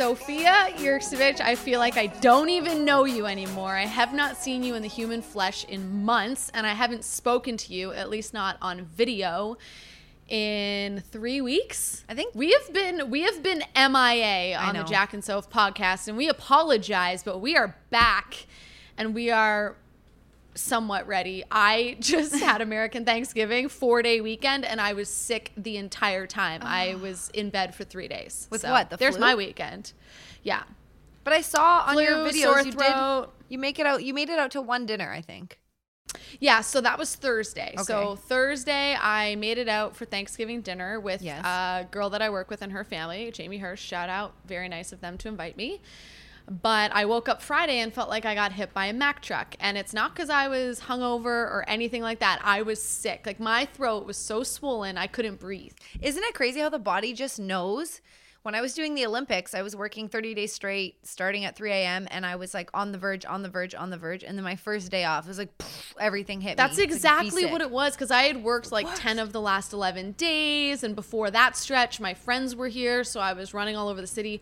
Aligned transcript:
Sophia 0.00 0.70
Jurksztowicz. 0.78 1.42
I 1.42 1.54
feel 1.54 1.78
like 1.78 1.98
I 1.98 2.06
don't 2.06 2.48
even 2.48 2.86
know 2.86 3.04
you 3.04 3.26
anymore. 3.26 3.76
I 3.76 3.84
have 3.84 4.14
not 4.14 4.38
seen 4.38 4.62
you 4.62 4.74
in 4.74 4.80
the 4.80 4.88
human 4.88 5.20
flesh 5.20 5.66
in 5.66 6.02
months, 6.06 6.50
and 6.54 6.66
I 6.66 6.72
haven't 6.72 7.04
spoken 7.04 7.58
to 7.58 7.74
you, 7.74 7.92
at 7.92 8.08
least 8.08 8.32
not 8.32 8.56
on 8.62 8.86
video, 8.86 9.58
in 10.26 11.02
three 11.12 11.42
weeks. 11.42 12.02
I 12.08 12.14
think- 12.14 12.34
we 12.34 12.50
have 12.52 12.72
been 12.72 13.10
we 13.10 13.24
have 13.24 13.42
been 13.42 13.62
MIA 13.76 14.56
on 14.56 14.74
the. 14.74 14.84
Jack 14.84 15.12
and 15.12 15.22
Soph 15.22 15.50
podcast, 15.50 16.08
and 16.08 16.16
we 16.16 16.30
apologize, 16.30 17.22
but 17.22 17.40
we 17.40 17.54
are 17.54 17.76
back, 17.90 18.46
and 18.96 19.14
we 19.14 19.30
are 19.30 19.76
somewhat 20.54 21.06
ready. 21.06 21.44
I 21.50 21.96
just 22.00 22.34
had 22.36 22.60
American 22.60 23.04
Thanksgiving, 23.04 23.68
four 23.68 24.02
day 24.02 24.20
weekend, 24.20 24.64
and 24.64 24.80
I 24.80 24.92
was 24.92 25.08
sick 25.08 25.52
the 25.56 25.76
entire 25.76 26.26
time. 26.26 26.60
I 26.64 26.94
ah. 26.94 26.98
was 26.98 27.30
in 27.34 27.50
bed 27.50 27.74
for 27.74 27.84
three 27.84 28.08
days. 28.08 28.48
With 28.50 28.62
So, 28.62 28.70
what, 28.70 28.90
the 28.90 28.96
there's 28.96 29.16
flu? 29.16 29.26
my 29.26 29.34
weekend. 29.34 29.92
Yeah. 30.42 30.62
But 31.24 31.34
I 31.34 31.42
saw 31.42 31.84
on 31.86 31.98
your 31.98 32.28
Flu, 32.28 32.30
videos 32.30 32.64
you 32.64 32.72
did 32.72 33.28
you 33.48 33.58
make 33.58 33.78
it 33.78 33.86
out 33.86 34.02
you 34.02 34.14
made 34.14 34.30
it 34.30 34.38
out 34.38 34.52
to 34.52 34.62
one 34.62 34.86
dinner, 34.86 35.10
I 35.10 35.20
think. 35.20 35.58
Yeah, 36.40 36.60
so 36.60 36.80
that 36.80 36.98
was 36.98 37.14
Thursday. 37.14 37.74
So 37.84 38.16
Thursday, 38.16 38.96
I 39.00 39.36
made 39.36 39.58
it 39.58 39.68
out 39.68 39.94
for 39.94 40.04
Thanksgiving 40.04 40.60
dinner 40.60 40.98
with 40.98 41.22
Yes. 41.22 41.44
a 41.44 41.86
girl 41.90 42.10
that 42.10 42.22
I 42.22 42.30
work 42.30 42.50
with 42.50 42.62
and 42.62 42.72
her 42.72 42.82
family, 42.82 43.30
Jamie 43.30 43.58
Hirsch. 43.58 43.80
Shout 43.80 44.08
out, 44.08 44.34
very 44.44 44.68
nice 44.68 44.92
of 44.92 45.00
them 45.00 45.18
to 45.18 45.28
invite 45.28 45.56
me. 45.56 45.80
But 46.50 46.90
I 46.92 47.04
woke 47.04 47.28
up 47.28 47.40
Friday 47.40 47.78
and 47.78 47.94
felt 47.94 48.08
like 48.08 48.26
I 48.26 48.34
got 48.34 48.52
hit 48.52 48.74
by 48.74 48.86
a 48.86 48.92
Mack 48.92 49.22
truck, 49.22 49.54
and 49.60 49.78
it's 49.78 49.94
not 49.94 50.12
because 50.12 50.30
I 50.30 50.48
was 50.48 50.80
hungover 50.80 51.26
or 51.26 51.64
anything 51.68 52.02
like 52.02 52.18
that. 52.18 52.40
I 52.42 52.62
was 52.62 52.82
sick. 52.82 53.22
Like 53.24 53.38
my 53.38 53.66
throat 53.66 54.04
was 54.04 54.16
so 54.16 54.42
swollen, 54.42 54.98
I 54.98 55.06
couldn't 55.06 55.38
breathe. 55.38 55.74
Isn't 56.02 56.24
it 56.24 56.34
crazy 56.34 56.58
how 56.58 56.68
the 56.68 56.80
body 56.80 57.12
just 57.12 57.38
knows? 57.38 58.00
When 58.42 58.54
I 58.56 58.62
was 58.62 58.74
doing 58.74 58.94
the 58.94 59.06
Olympics, 59.06 59.54
I 59.54 59.62
was 59.62 59.76
working 59.76 60.08
30 60.08 60.34
days 60.34 60.52
straight, 60.52 61.06
starting 61.06 61.44
at 61.44 61.54
3 61.54 61.70
a.m., 61.70 62.08
and 62.10 62.26
I 62.26 62.34
was 62.34 62.52
like 62.52 62.70
on 62.74 62.90
the 62.90 62.98
verge, 62.98 63.24
on 63.24 63.42
the 63.42 63.50
verge, 63.50 63.74
on 63.74 63.90
the 63.90 63.98
verge. 63.98 64.24
And 64.24 64.36
then 64.36 64.42
my 64.42 64.56
first 64.56 64.90
day 64.90 65.04
off, 65.04 65.26
it 65.26 65.28
was 65.28 65.38
like 65.38 65.56
poof, 65.58 65.94
everything 66.00 66.40
hit 66.40 66.56
That's 66.56 66.76
me. 66.76 66.82
Like, 66.82 66.88
be 66.88 66.94
exactly 66.94 67.42
sick. 67.42 67.52
what 67.52 67.60
it 67.60 67.70
was 67.70 67.94
because 67.94 68.10
I 68.10 68.22
had 68.22 68.42
worked 68.42 68.72
like 68.72 68.88
10 68.96 69.20
of 69.20 69.32
the 69.32 69.40
last 69.40 69.72
11 69.72 70.12
days. 70.12 70.82
And 70.82 70.96
before 70.96 71.30
that 71.30 71.54
stretch, 71.54 72.00
my 72.00 72.14
friends 72.14 72.56
were 72.56 72.68
here. 72.68 73.04
So 73.04 73.20
I 73.20 73.34
was 73.34 73.54
running 73.54 73.76
all 73.76 73.88
over 73.88 74.00
the 74.00 74.06
city. 74.08 74.40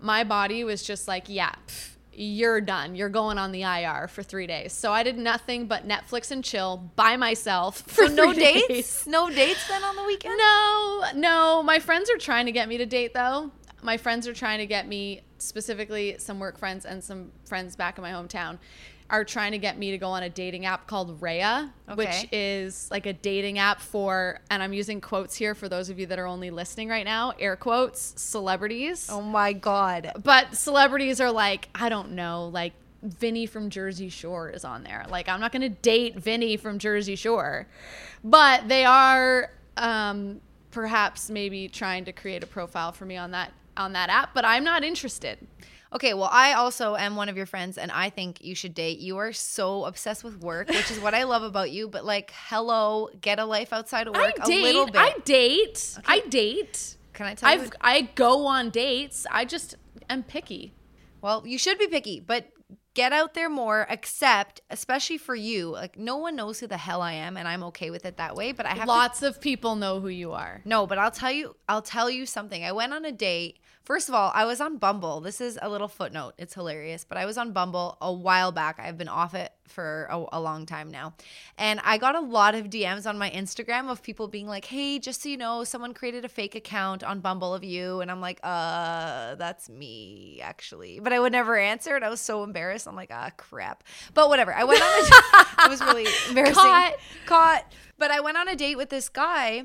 My 0.00 0.24
body 0.24 0.64
was 0.64 0.82
just 0.82 1.08
like, 1.08 1.24
yeah, 1.28 1.52
pff, 1.66 1.94
you're 2.12 2.60
done. 2.60 2.94
You're 2.94 3.08
going 3.08 3.38
on 3.38 3.52
the 3.52 3.62
IR 3.62 4.08
for 4.08 4.22
three 4.22 4.46
days. 4.46 4.72
So 4.72 4.92
I 4.92 5.02
did 5.02 5.18
nothing 5.18 5.66
but 5.66 5.86
Netflix 5.86 6.30
and 6.30 6.44
chill 6.44 6.90
by 6.96 7.16
myself 7.16 7.82
for 7.86 8.06
So 8.06 8.14
no 8.14 8.32
three 8.32 8.42
dates? 8.42 9.06
No 9.06 9.28
dates 9.30 9.66
then 9.68 9.82
on 9.82 9.96
the 9.96 10.04
weekend? 10.04 10.36
No, 10.38 11.04
no. 11.14 11.62
My 11.62 11.78
friends 11.78 12.10
are 12.10 12.18
trying 12.18 12.46
to 12.46 12.52
get 12.52 12.68
me 12.68 12.78
to 12.78 12.86
date 12.86 13.14
though. 13.14 13.50
My 13.82 13.96
friends 13.96 14.26
are 14.26 14.32
trying 14.32 14.58
to 14.58 14.66
get 14.66 14.88
me, 14.88 15.20
specifically 15.38 16.16
some 16.18 16.38
work 16.38 16.56
friends 16.58 16.86
and 16.86 17.04
some 17.04 17.32
friends 17.44 17.76
back 17.76 17.98
in 17.98 18.02
my 18.02 18.12
hometown, 18.12 18.58
are 19.14 19.24
trying 19.24 19.52
to 19.52 19.58
get 19.58 19.78
me 19.78 19.92
to 19.92 19.98
go 19.98 20.08
on 20.08 20.24
a 20.24 20.28
dating 20.28 20.66
app 20.66 20.88
called 20.88 21.20
Raya, 21.20 21.70
which 21.94 22.26
is 22.32 22.88
like 22.90 23.06
a 23.06 23.12
dating 23.12 23.60
app 23.60 23.80
for, 23.80 24.40
and 24.50 24.60
I'm 24.60 24.72
using 24.72 25.00
quotes 25.00 25.36
here 25.36 25.54
for 25.54 25.68
those 25.68 25.88
of 25.88 26.00
you 26.00 26.06
that 26.06 26.18
are 26.18 26.26
only 26.26 26.50
listening 26.50 26.88
right 26.88 27.04
now, 27.04 27.32
air 27.38 27.54
quotes, 27.54 28.20
celebrities. 28.20 29.08
Oh 29.10 29.22
my 29.22 29.52
God. 29.52 30.10
But 30.24 30.56
celebrities 30.56 31.20
are 31.20 31.30
like, 31.30 31.68
I 31.76 31.88
don't 31.88 32.12
know, 32.12 32.48
like 32.48 32.72
Vinny 33.04 33.46
from 33.46 33.70
Jersey 33.70 34.08
Shore 34.08 34.50
is 34.50 34.64
on 34.64 34.82
there. 34.82 35.04
Like, 35.08 35.28
I'm 35.28 35.40
not 35.40 35.52
going 35.52 35.62
to 35.62 35.68
date 35.68 36.16
Vinny 36.16 36.56
from 36.56 36.80
Jersey 36.80 37.14
Shore. 37.14 37.68
But 38.24 38.66
they 38.66 38.84
are 38.84 39.50
um, 39.76 40.40
perhaps 40.72 41.30
maybe 41.30 41.68
trying 41.68 42.04
to 42.06 42.12
create 42.12 42.42
a 42.42 42.46
profile 42.46 42.90
for 42.90 43.04
me 43.04 43.16
on 43.16 43.30
that 43.30 43.52
on 43.76 43.92
that 43.92 44.08
app, 44.08 44.34
but 44.34 44.44
I'm 44.44 44.62
not 44.62 44.84
interested. 44.84 45.38
Okay, 45.94 46.12
well, 46.12 46.28
I 46.32 46.54
also 46.54 46.96
am 46.96 47.14
one 47.14 47.28
of 47.28 47.36
your 47.36 47.46
friends, 47.46 47.78
and 47.78 47.92
I 47.92 48.10
think 48.10 48.42
you 48.42 48.56
should 48.56 48.74
date. 48.74 48.98
You 48.98 49.18
are 49.18 49.32
so 49.32 49.84
obsessed 49.84 50.24
with 50.24 50.40
work, 50.40 50.68
which 50.68 50.90
is 50.90 50.98
what 50.98 51.14
I 51.14 51.22
love 51.22 51.44
about 51.44 51.70
you. 51.70 51.88
But 51.88 52.04
like, 52.04 52.32
hello, 52.48 53.10
get 53.20 53.38
a 53.38 53.44
life 53.44 53.72
outside 53.72 54.08
of 54.08 54.14
work 54.14 54.34
I 54.40 54.44
date. 54.46 54.60
a 54.60 54.62
little 54.62 54.86
bit. 54.86 54.96
I 54.96 55.14
date. 55.24 55.96
I 56.04 56.20
date. 56.20 56.96
Can 57.12 57.26
I 57.26 57.34
tell 57.34 57.54
you? 57.54 57.62
I've 57.62 57.72
I 57.80 58.02
go 58.16 58.46
on 58.46 58.70
dates. 58.70 59.24
I 59.30 59.44
just 59.44 59.76
am 60.10 60.24
picky. 60.24 60.74
Well, 61.20 61.44
you 61.46 61.58
should 61.58 61.78
be 61.78 61.86
picky, 61.86 62.18
but 62.18 62.48
get 62.94 63.12
out 63.12 63.34
there 63.34 63.48
more. 63.48 63.86
Accept, 63.88 64.62
especially 64.70 65.18
for 65.18 65.36
you. 65.36 65.70
Like, 65.70 65.96
no 65.96 66.16
one 66.16 66.34
knows 66.34 66.58
who 66.58 66.66
the 66.66 66.76
hell 66.76 67.02
I 67.02 67.12
am, 67.12 67.36
and 67.36 67.46
I'm 67.46 67.62
okay 67.64 67.90
with 67.90 68.04
it 68.04 68.16
that 68.16 68.34
way. 68.34 68.50
But 68.50 68.66
I 68.66 68.70
have 68.70 68.82
to 68.82 68.88
Lots 68.88 69.22
of 69.22 69.40
people 69.40 69.76
know 69.76 70.00
who 70.00 70.08
you 70.08 70.32
are. 70.32 70.60
No, 70.64 70.88
but 70.88 70.98
I'll 70.98 71.12
tell 71.12 71.30
you, 71.30 71.54
I'll 71.68 71.82
tell 71.82 72.10
you 72.10 72.26
something. 72.26 72.64
I 72.64 72.72
went 72.72 72.92
on 72.92 73.04
a 73.04 73.12
date. 73.12 73.58
First 73.84 74.08
of 74.08 74.14
all, 74.14 74.32
I 74.34 74.46
was 74.46 74.62
on 74.62 74.78
Bumble. 74.78 75.20
This 75.20 75.42
is 75.42 75.58
a 75.60 75.68
little 75.68 75.88
footnote. 75.88 76.32
It's 76.38 76.54
hilarious, 76.54 77.04
but 77.04 77.18
I 77.18 77.26
was 77.26 77.36
on 77.36 77.52
Bumble 77.52 77.98
a 78.00 78.10
while 78.10 78.50
back. 78.50 78.80
I've 78.80 78.96
been 78.96 79.08
off 79.08 79.34
it 79.34 79.52
for 79.68 80.08
a, 80.10 80.24
a 80.32 80.40
long 80.40 80.64
time 80.64 80.90
now. 80.90 81.12
And 81.58 81.80
I 81.84 81.98
got 81.98 82.14
a 82.14 82.20
lot 82.20 82.54
of 82.54 82.70
DMs 82.70 83.06
on 83.06 83.18
my 83.18 83.28
Instagram 83.30 83.90
of 83.90 84.02
people 84.02 84.26
being 84.26 84.46
like, 84.46 84.64
hey, 84.64 84.98
just 84.98 85.22
so 85.22 85.28
you 85.28 85.36
know, 85.36 85.64
someone 85.64 85.92
created 85.92 86.24
a 86.24 86.30
fake 86.30 86.54
account 86.54 87.04
on 87.04 87.20
Bumble 87.20 87.52
of 87.52 87.62
you. 87.62 88.00
And 88.00 88.10
I'm 88.10 88.22
like, 88.22 88.40
uh, 88.42 89.34
that's 89.34 89.68
me, 89.68 90.40
actually. 90.42 90.98
But 91.00 91.12
I 91.12 91.20
would 91.20 91.32
never 91.32 91.58
answer. 91.58 91.94
And 91.94 92.04
I 92.06 92.08
was 92.08 92.20
so 92.22 92.42
embarrassed. 92.42 92.88
I'm 92.88 92.96
like, 92.96 93.10
ah, 93.12 93.32
crap. 93.36 93.84
But 94.14 94.30
whatever. 94.30 94.54
I 94.54 94.64
went 94.64 94.80
on 94.80 94.88
a 94.88 95.66
It 95.66 95.68
was 95.70 95.82
really 95.82 96.06
embarrassing 96.30 96.54
Caught. 96.54 96.94
caught. 97.26 97.72
But 97.98 98.10
I 98.10 98.20
went 98.20 98.38
on 98.38 98.48
a 98.48 98.56
date 98.56 98.76
with 98.76 98.88
this 98.88 99.10
guy 99.10 99.64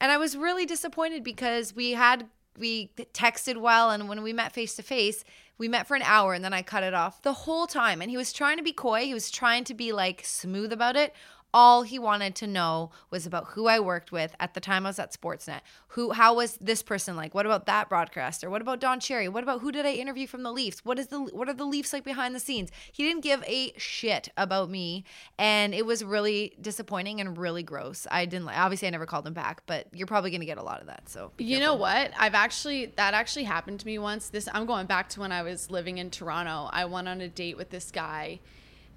and 0.00 0.10
I 0.10 0.16
was 0.16 0.36
really 0.36 0.66
disappointed 0.66 1.22
because 1.22 1.72
we 1.72 1.92
had 1.92 2.26
we 2.58 2.90
texted 3.14 3.56
well 3.56 3.90
and 3.90 4.08
when 4.08 4.22
we 4.22 4.32
met 4.32 4.52
face 4.52 4.74
to 4.76 4.82
face, 4.82 5.24
we 5.58 5.68
met 5.68 5.86
for 5.86 5.94
an 5.94 6.02
hour 6.02 6.32
and 6.32 6.44
then 6.44 6.54
I 6.54 6.62
cut 6.62 6.82
it 6.82 6.94
off 6.94 7.22
the 7.22 7.32
whole 7.32 7.66
time 7.66 8.00
and 8.00 8.10
he 8.10 8.16
was 8.16 8.32
trying 8.32 8.56
to 8.56 8.62
be 8.62 8.72
coy, 8.72 9.04
he 9.04 9.14
was 9.14 9.30
trying 9.30 9.64
to 9.64 9.74
be 9.74 9.92
like 9.92 10.22
smooth 10.24 10.72
about 10.72 10.96
it. 10.96 11.14
All 11.52 11.82
he 11.82 11.98
wanted 11.98 12.34
to 12.36 12.46
know 12.46 12.90
was 13.10 13.26
about 13.26 13.48
who 13.48 13.66
I 13.66 13.80
worked 13.80 14.12
with 14.12 14.36
at 14.38 14.54
the 14.54 14.60
time 14.60 14.86
I 14.86 14.90
was 14.90 14.98
at 14.98 15.12
Sportsnet. 15.12 15.60
Who 15.88 16.12
how 16.12 16.34
was 16.34 16.56
this 16.60 16.82
person 16.82 17.16
like? 17.16 17.34
What 17.34 17.46
about 17.46 17.66
that 17.66 17.88
broadcaster? 17.88 18.48
What 18.48 18.62
about 18.62 18.80
Don 18.80 19.00
Cherry? 19.00 19.28
What 19.28 19.42
about 19.42 19.60
who 19.60 19.72
did 19.72 19.84
I 19.84 19.92
interview 19.92 20.26
from 20.26 20.42
the 20.42 20.52
Leafs? 20.52 20.84
What 20.84 20.98
is 20.98 21.08
the 21.08 21.18
what 21.20 21.48
are 21.48 21.54
the 21.54 21.64
Leafs 21.64 21.92
like 21.92 22.04
behind 22.04 22.34
the 22.34 22.40
scenes? 22.40 22.70
He 22.92 23.02
didn't 23.02 23.22
give 23.22 23.42
a 23.46 23.72
shit 23.76 24.28
about 24.36 24.70
me 24.70 25.04
and 25.38 25.74
it 25.74 25.84
was 25.84 26.04
really 26.04 26.54
disappointing 26.60 27.20
and 27.20 27.36
really 27.36 27.62
gross. 27.62 28.06
I 28.10 28.26
didn't 28.26 28.46
like 28.46 28.58
obviously 28.58 28.88
I 28.88 28.92
never 28.92 29.06
called 29.06 29.26
him 29.26 29.34
back, 29.34 29.62
but 29.66 29.88
you're 29.92 30.06
probably 30.06 30.30
going 30.30 30.40
to 30.40 30.46
get 30.46 30.58
a 30.58 30.62
lot 30.62 30.80
of 30.80 30.86
that. 30.86 31.08
So 31.08 31.32
You 31.38 31.58
know 31.58 31.74
what? 31.74 32.12
I've 32.16 32.34
actually 32.34 32.86
that 32.96 33.14
actually 33.14 33.44
happened 33.44 33.80
to 33.80 33.86
me 33.86 33.98
once. 33.98 34.28
This 34.28 34.48
I'm 34.52 34.66
going 34.66 34.86
back 34.86 35.08
to 35.10 35.20
when 35.20 35.32
I 35.32 35.42
was 35.42 35.70
living 35.70 35.98
in 35.98 36.10
Toronto. 36.10 36.68
I 36.72 36.84
went 36.84 37.08
on 37.08 37.20
a 37.20 37.28
date 37.28 37.56
with 37.56 37.70
this 37.70 37.90
guy 37.90 38.40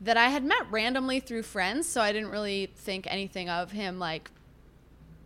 that 0.02 0.18
I 0.18 0.28
had 0.28 0.44
met 0.44 0.70
randomly 0.70 1.20
through 1.20 1.44
friends, 1.44 1.88
so 1.88 2.02
I 2.02 2.12
didn't 2.12 2.30
really 2.30 2.72
think 2.76 3.08
anything 3.10 3.50
of 3.50 3.72
him 3.72 4.00
like 4.00 4.32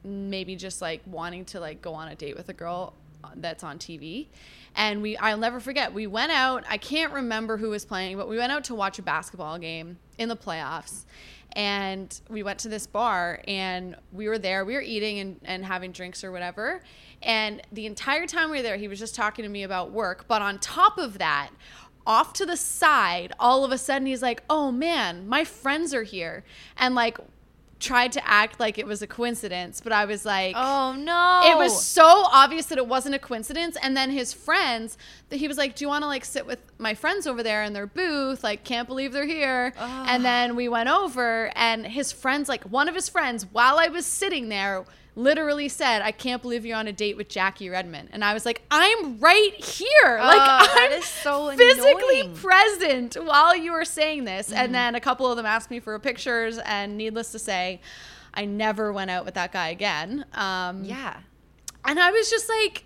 maybe 0.04 0.56
just 0.56 0.82
like 0.82 1.02
wanting 1.06 1.46
to 1.46 1.60
like 1.60 1.82
go 1.82 1.94
on 1.94 2.08
a 2.08 2.16
date 2.16 2.36
with 2.36 2.50
a 2.50 2.54
girl 2.54 2.94
uh, 3.24 3.30
that's 3.36 3.64
on 3.64 3.78
TV. 3.78 4.28
And 4.76 5.02
we 5.02 5.18
I'll 5.18 5.38
never 5.38 5.60
forget. 5.60 5.94
We 5.94 6.08
went 6.08 6.32
out. 6.32 6.64
I 6.70 6.78
can't 6.78 7.12
remember 7.12 7.58
who 7.58 7.70
was 7.70 7.86
playing, 7.86 8.18
but 8.18 8.30
we 8.30 8.38
went 8.38 8.52
out 8.52 8.64
to 8.66 8.76
watch 8.76 9.00
a 9.00 9.02
basketball 9.02 9.58
game 9.58 9.98
in 10.18 10.30
the 10.30 10.38
playoffs. 10.38 11.06
And 11.54 12.20
we 12.30 12.44
went 12.44 12.60
to 12.60 12.70
this 12.70 12.86
bar 12.86 13.42
and 13.48 13.96
we 14.12 14.28
were 14.28 14.38
there. 14.38 14.64
We 14.64 14.76
were 14.76 14.82
eating 14.82 15.20
and, 15.20 15.40
and 15.44 15.66
having 15.66 15.92
drinks 15.92 16.24
or 16.24 16.32
whatever. 16.32 16.84
And 17.24 17.62
the 17.72 17.88
entire 17.88 18.28
time 18.28 18.52
we 18.52 18.58
were 18.58 18.64
there, 18.64 18.78
he 18.78 18.88
was 18.88 19.00
just 19.00 19.16
talking 19.16 19.42
to 19.44 19.50
me 19.50 19.64
about 19.64 19.92
work. 19.92 20.26
But 20.28 20.44
on 20.44 20.60
top 20.60 21.00
of 21.00 21.18
that, 21.18 21.50
off 22.08 22.34
to 22.34 22.46
the 22.46 22.58
side, 22.58 23.34
all 23.40 23.64
of 23.64 23.72
a 23.72 23.78
sudden 23.78 24.08
he's 24.08 24.24
like, 24.24 24.42
"Oh 24.50 24.72
man, 24.72 25.28
my 25.28 25.44
friends 25.44 25.94
are 25.94 26.04
here," 26.04 26.44
and 26.78 26.96
like 26.96 27.18
tried 27.80 28.12
to 28.12 28.28
act 28.28 28.60
like 28.60 28.80
it 28.80 28.88
was 28.88 29.04
a 29.04 29.08
coincidence. 29.08 29.82
But 29.82 29.92
I 29.94 30.06
was 30.06 30.26
like, 30.26 30.56
Oh 30.58 30.96
no. 30.98 31.42
it 31.46 31.56
was 31.56 31.86
so 31.86 32.04
obvious 32.32 32.66
that 32.68 32.80
it 32.80 32.88
wasn't 32.88 33.14
a 33.14 33.20
coincidence. 33.20 33.78
And 33.84 33.96
then 33.96 34.10
his 34.10 34.34
friends, 34.34 34.98
that 35.30 35.38
he 35.38 35.48
was 35.48 35.58
like, 35.58 35.76
"Do 35.76 35.86
you 35.86 35.90
want 35.90 36.02
to 36.04 36.08
like 36.08 36.26
sit 36.26 36.48
with 36.48 36.60
my 36.80 36.96
friends 36.96 37.28
over 37.28 37.44
there 37.44 37.64
in 37.64 37.74
their 37.74 37.86
booth? 37.86 38.44
Like, 38.44 38.64
can't 38.64 38.88
believe 38.88 39.14
they're 39.14 39.26
here." 39.26 39.74
And 39.78 40.26
then 40.26 40.56
we 40.56 40.68
went 40.70 40.90
over, 40.90 41.52
and 41.56 41.86
his 41.86 42.12
friends, 42.12 42.50
like 42.50 42.64
one 42.64 42.90
of 42.90 42.96
his 42.96 43.10
friends, 43.10 43.46
while 43.52 43.78
I 43.78 43.88
was 43.90 44.06
sitting 44.06 44.50
there. 44.50 44.86
Literally 45.18 45.68
said, 45.68 46.02
"I 46.04 46.12
can't 46.12 46.42
believe 46.44 46.64
you're 46.64 46.78
on 46.78 46.88
a 46.88 46.94
date 46.94 47.18
with 47.18 47.28
Jackie 47.28 47.70
Redmond," 47.70 48.10
and 48.12 48.24
I 48.24 48.34
was 48.36 48.46
like, 48.46 48.62
"I'm 48.70 49.20
right 49.20 49.54
here, 49.56 50.20
like 50.22 50.40
Oh, 50.40 50.68
I'm 50.94 51.02
so 51.02 51.52
physically 51.58 52.22
annoying. 52.22 52.36
present 52.36 53.16
while 53.16 53.56
you 53.56 53.72
were 53.72 53.84
saying 53.84 54.26
this." 54.26 54.50
Mm-hmm. 54.50 54.60
And 54.60 54.76
then 54.76 54.94
a 54.94 55.00
couple 55.00 55.30
of 55.30 55.36
them 55.36 55.46
asked 55.48 55.72
me 55.72 55.80
for 55.80 55.98
pictures, 55.98 56.60
and 56.60 56.98
needless 56.98 57.32
to 57.32 57.40
say, 57.40 57.82
I 58.34 58.46
never 58.46 58.94
went 58.94 59.10
out 59.10 59.26
with 59.26 59.34
that 59.34 59.52
guy 59.52 59.70
again. 59.70 60.24
Um, 60.36 60.84
Yeah. 60.84 61.18
and 61.84 62.00
I 62.00 62.12
was 62.12 62.30
just 62.30 62.48
like, 62.48 62.84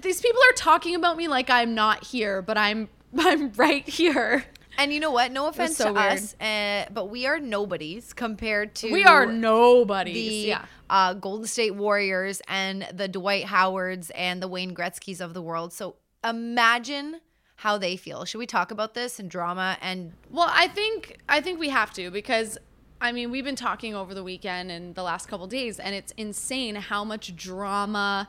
these 0.00 0.20
people 0.20 0.40
are 0.50 0.54
talking 0.56 0.96
about 0.96 1.16
me 1.16 1.28
like 1.28 1.50
I'm 1.50 1.74
not 1.74 2.02
here, 2.04 2.42
but 2.42 2.58
I'm 2.58 2.88
I'm 3.16 3.52
right 3.52 3.88
here. 3.88 4.44
And 4.78 4.92
you 4.92 5.00
know 5.00 5.10
what? 5.10 5.32
No 5.32 5.48
offense 5.48 5.76
so 5.76 5.86
to 5.86 5.92
weird. 5.92 6.12
us, 6.12 6.34
uh, 6.40 6.86
but 6.92 7.10
we 7.10 7.26
are 7.26 7.38
nobodies 7.38 8.12
compared 8.12 8.74
to 8.76 8.92
We 8.92 9.04
are 9.04 9.26
nobodies. 9.26 10.14
the 10.14 10.48
yeah. 10.48 10.64
uh, 10.90 11.14
Golden 11.14 11.46
State 11.46 11.74
Warriors 11.74 12.42
and 12.48 12.86
the 12.92 13.08
Dwight 13.08 13.44
Howards 13.44 14.10
and 14.10 14.42
the 14.42 14.48
Wayne 14.48 14.74
Gretzky's 14.74 15.20
of 15.20 15.34
the 15.34 15.42
world. 15.42 15.72
So 15.72 15.96
imagine 16.24 17.20
how 17.56 17.78
they 17.78 17.96
feel. 17.96 18.24
Should 18.24 18.38
we 18.38 18.46
talk 18.46 18.70
about 18.70 18.94
this 18.94 19.18
and 19.18 19.30
drama 19.30 19.78
and 19.80 20.12
Well, 20.30 20.50
I 20.50 20.68
think 20.68 21.18
I 21.28 21.40
think 21.40 21.60
we 21.60 21.68
have 21.68 21.92
to 21.94 22.10
because 22.10 22.58
I 23.00 23.12
mean, 23.12 23.30
we've 23.30 23.44
been 23.44 23.56
talking 23.56 23.94
over 23.94 24.14
the 24.14 24.24
weekend 24.24 24.70
and 24.70 24.94
the 24.94 25.02
last 25.02 25.28
couple 25.28 25.46
days 25.46 25.78
and 25.78 25.94
it's 25.94 26.12
insane 26.16 26.74
how 26.74 27.04
much 27.04 27.36
drama 27.36 28.28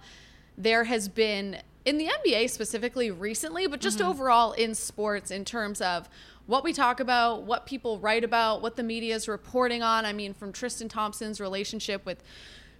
there 0.57 0.83
has 0.85 1.07
been 1.07 1.57
in 1.85 1.97
the 1.97 2.07
NBA 2.25 2.49
specifically 2.49 3.11
recently, 3.11 3.67
but 3.67 3.79
just 3.79 4.01
overall 4.01 4.53
in 4.53 4.73
sports 4.73 5.29
in 5.31 5.45
terms 5.45 5.81
of 5.81 6.09
what 6.47 6.63
we 6.63 6.73
talk 6.73 6.99
about, 6.99 7.43
what 7.43 7.65
people 7.65 7.99
write 7.99 8.23
about, 8.23 8.61
what 8.61 8.75
the 8.75 8.83
media 8.83 9.15
is 9.15 9.27
reporting 9.27 9.81
on. 9.81 10.05
I 10.05 10.13
mean, 10.13 10.33
from 10.33 10.51
Tristan 10.51 10.87
Thompson's 10.87 11.39
relationship 11.39 12.05
with 12.05 12.23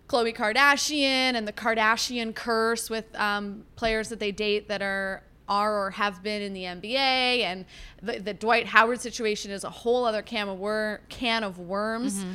Khloe 0.08 0.36
Kardashian 0.36 1.34
and 1.36 1.48
the 1.48 1.54
Kardashian 1.54 2.36
curse 2.36 2.90
with 2.90 3.06
um, 3.16 3.66
players 3.76 4.10
that 4.10 4.20
they 4.20 4.32
date 4.32 4.68
that 4.68 4.82
are 4.82 5.24
are 5.48 5.86
or 5.86 5.92
have 5.92 6.24
been 6.24 6.42
in 6.42 6.54
the 6.54 6.64
NBA, 6.64 6.96
and 7.42 7.66
the, 8.02 8.20
the 8.20 8.34
Dwight 8.34 8.66
Howard 8.66 9.00
situation 9.00 9.52
is 9.52 9.64
a 9.64 9.70
whole 9.70 10.04
other 10.04 10.24
can 10.24 10.50
of 10.50 10.58
wor- 10.58 11.02
can 11.10 11.44
of 11.44 11.60
worms. 11.60 12.26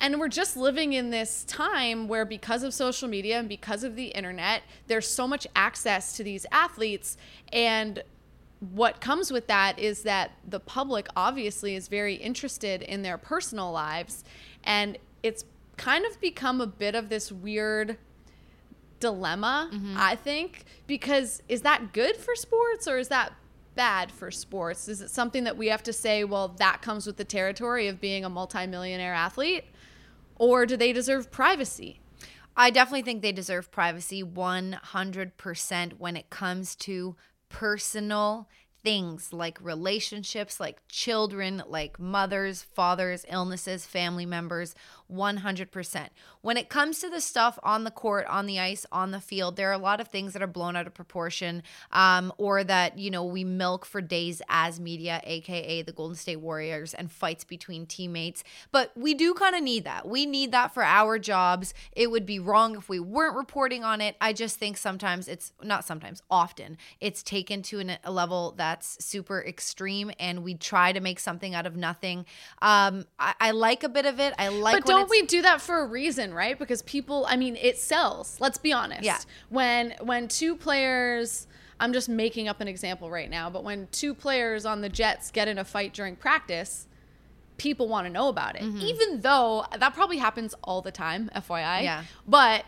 And 0.00 0.18
we're 0.18 0.28
just 0.28 0.56
living 0.56 0.94
in 0.94 1.10
this 1.10 1.44
time 1.44 2.08
where, 2.08 2.24
because 2.24 2.64
of 2.64 2.74
social 2.74 3.08
media 3.08 3.38
and 3.38 3.48
because 3.48 3.84
of 3.84 3.94
the 3.94 4.06
internet, 4.06 4.62
there's 4.88 5.06
so 5.06 5.28
much 5.28 5.46
access 5.54 6.16
to 6.16 6.24
these 6.24 6.44
athletes. 6.50 7.16
And 7.52 8.02
what 8.72 9.00
comes 9.00 9.30
with 9.30 9.46
that 9.48 9.78
is 9.78 10.02
that 10.02 10.32
the 10.46 10.60
public 10.60 11.08
obviously 11.16 11.74
is 11.74 11.88
very 11.88 12.14
interested 12.14 12.82
in 12.82 13.02
their 13.02 13.18
personal 13.18 13.72
lives. 13.72 14.24
And 14.62 14.98
it's 15.22 15.44
kind 15.76 16.04
of 16.06 16.20
become 16.20 16.60
a 16.60 16.66
bit 16.66 16.94
of 16.94 17.08
this 17.08 17.30
weird 17.30 17.98
dilemma, 19.00 19.70
mm-hmm. 19.72 19.96
I 19.98 20.16
think, 20.16 20.64
because 20.86 21.42
is 21.48 21.62
that 21.62 21.92
good 21.92 22.16
for 22.16 22.34
sports 22.34 22.88
or 22.88 22.98
is 22.98 23.08
that 23.08 23.34
bad 23.74 24.10
for 24.10 24.30
sports? 24.30 24.88
Is 24.88 25.00
it 25.00 25.10
something 25.10 25.44
that 25.44 25.56
we 25.56 25.66
have 25.68 25.82
to 25.82 25.92
say, 25.92 26.24
well, 26.24 26.48
that 26.58 26.80
comes 26.80 27.06
with 27.06 27.16
the 27.16 27.24
territory 27.24 27.88
of 27.88 28.00
being 28.00 28.24
a 28.24 28.30
multimillionaire 28.30 29.14
athlete? 29.14 29.64
Or 30.36 30.64
do 30.64 30.76
they 30.76 30.92
deserve 30.92 31.30
privacy? 31.30 32.00
I 32.56 32.70
definitely 32.70 33.02
think 33.02 33.22
they 33.22 33.32
deserve 33.32 33.70
privacy 33.70 34.22
100% 34.22 35.92
when 35.98 36.16
it 36.16 36.30
comes 36.30 36.76
to 36.76 37.16
personal 37.54 38.48
things 38.82 39.32
like 39.32 39.58
relationships, 39.62 40.58
like 40.60 40.82
children, 40.88 41.62
like 41.66 41.98
mothers, 41.98 42.62
fathers, 42.62 43.24
illnesses, 43.28 43.86
family 43.86 44.26
members. 44.26 44.74
100%. 45.12 46.08
When 46.40 46.56
it 46.56 46.68
comes 46.68 46.98
to 47.00 47.08
the 47.08 47.20
stuff 47.20 47.58
on 47.62 47.84
the 47.84 47.90
court, 47.90 48.26
on 48.26 48.46
the 48.46 48.58
ice, 48.58 48.86
on 48.92 49.10
the 49.10 49.20
field, 49.20 49.56
there 49.56 49.70
are 49.70 49.72
a 49.72 49.78
lot 49.78 50.00
of 50.00 50.08
things 50.08 50.32
that 50.32 50.42
are 50.42 50.46
blown 50.46 50.76
out 50.76 50.86
of 50.86 50.94
proportion 50.94 51.62
um, 51.92 52.32
or 52.38 52.64
that, 52.64 52.98
you 52.98 53.10
know, 53.10 53.24
we 53.24 53.44
milk 53.44 53.84
for 53.84 54.00
days 54.00 54.42
as 54.48 54.80
media, 54.80 55.20
AKA 55.24 55.82
the 55.82 55.92
Golden 55.92 56.16
State 56.16 56.36
Warriors 56.36 56.94
and 56.94 57.10
fights 57.10 57.44
between 57.44 57.86
teammates. 57.86 58.44
But 58.72 58.92
we 58.96 59.14
do 59.14 59.34
kind 59.34 59.54
of 59.54 59.62
need 59.62 59.84
that. 59.84 60.06
We 60.06 60.26
need 60.26 60.52
that 60.52 60.74
for 60.74 60.82
our 60.82 61.18
jobs. 61.18 61.74
It 61.92 62.10
would 62.10 62.26
be 62.26 62.38
wrong 62.38 62.76
if 62.76 62.88
we 62.88 63.00
weren't 63.00 63.36
reporting 63.36 63.84
on 63.84 64.00
it. 64.00 64.16
I 64.20 64.32
just 64.32 64.58
think 64.58 64.76
sometimes 64.76 65.28
it's 65.28 65.52
not 65.62 65.84
sometimes, 65.84 66.22
often 66.30 66.78
it's 67.00 67.22
taken 67.22 67.62
to 67.62 67.80
an, 67.80 67.98
a 68.04 68.12
level 68.12 68.54
that's 68.56 69.04
super 69.04 69.42
extreme 69.42 70.10
and 70.18 70.42
we 70.42 70.54
try 70.54 70.92
to 70.92 71.00
make 71.00 71.18
something 71.18 71.54
out 71.54 71.66
of 71.66 71.76
nothing. 71.76 72.26
Um, 72.62 73.06
I, 73.18 73.34
I 73.40 73.50
like 73.52 73.82
a 73.82 73.88
bit 73.88 74.06
of 74.06 74.20
it. 74.20 74.34
I 74.38 74.48
like 74.48 74.84
don't 74.98 75.10
we 75.10 75.22
do 75.22 75.42
that 75.42 75.60
for 75.60 75.80
a 75.80 75.86
reason, 75.86 76.32
right? 76.34 76.58
Because 76.58 76.82
people, 76.82 77.26
I 77.28 77.36
mean, 77.36 77.56
it 77.56 77.78
sells. 77.78 78.40
Let's 78.40 78.58
be 78.58 78.72
honest. 78.72 79.02
Yeah. 79.02 79.18
When 79.48 79.94
when 80.00 80.28
two 80.28 80.56
players, 80.56 81.46
I'm 81.80 81.92
just 81.92 82.08
making 82.08 82.48
up 82.48 82.60
an 82.60 82.68
example 82.68 83.10
right 83.10 83.30
now, 83.30 83.50
but 83.50 83.64
when 83.64 83.88
two 83.92 84.14
players 84.14 84.64
on 84.66 84.80
the 84.80 84.88
Jets 84.88 85.30
get 85.30 85.48
in 85.48 85.58
a 85.58 85.64
fight 85.64 85.92
during 85.92 86.16
practice, 86.16 86.86
people 87.56 87.88
want 87.88 88.06
to 88.06 88.12
know 88.12 88.28
about 88.28 88.56
it. 88.56 88.62
Mm-hmm. 88.62 88.78
Even 88.78 89.20
though 89.20 89.66
that 89.78 89.94
probably 89.94 90.18
happens 90.18 90.54
all 90.64 90.82
the 90.82 90.92
time, 90.92 91.30
FYI. 91.34 91.82
Yeah. 91.82 92.04
But 92.26 92.64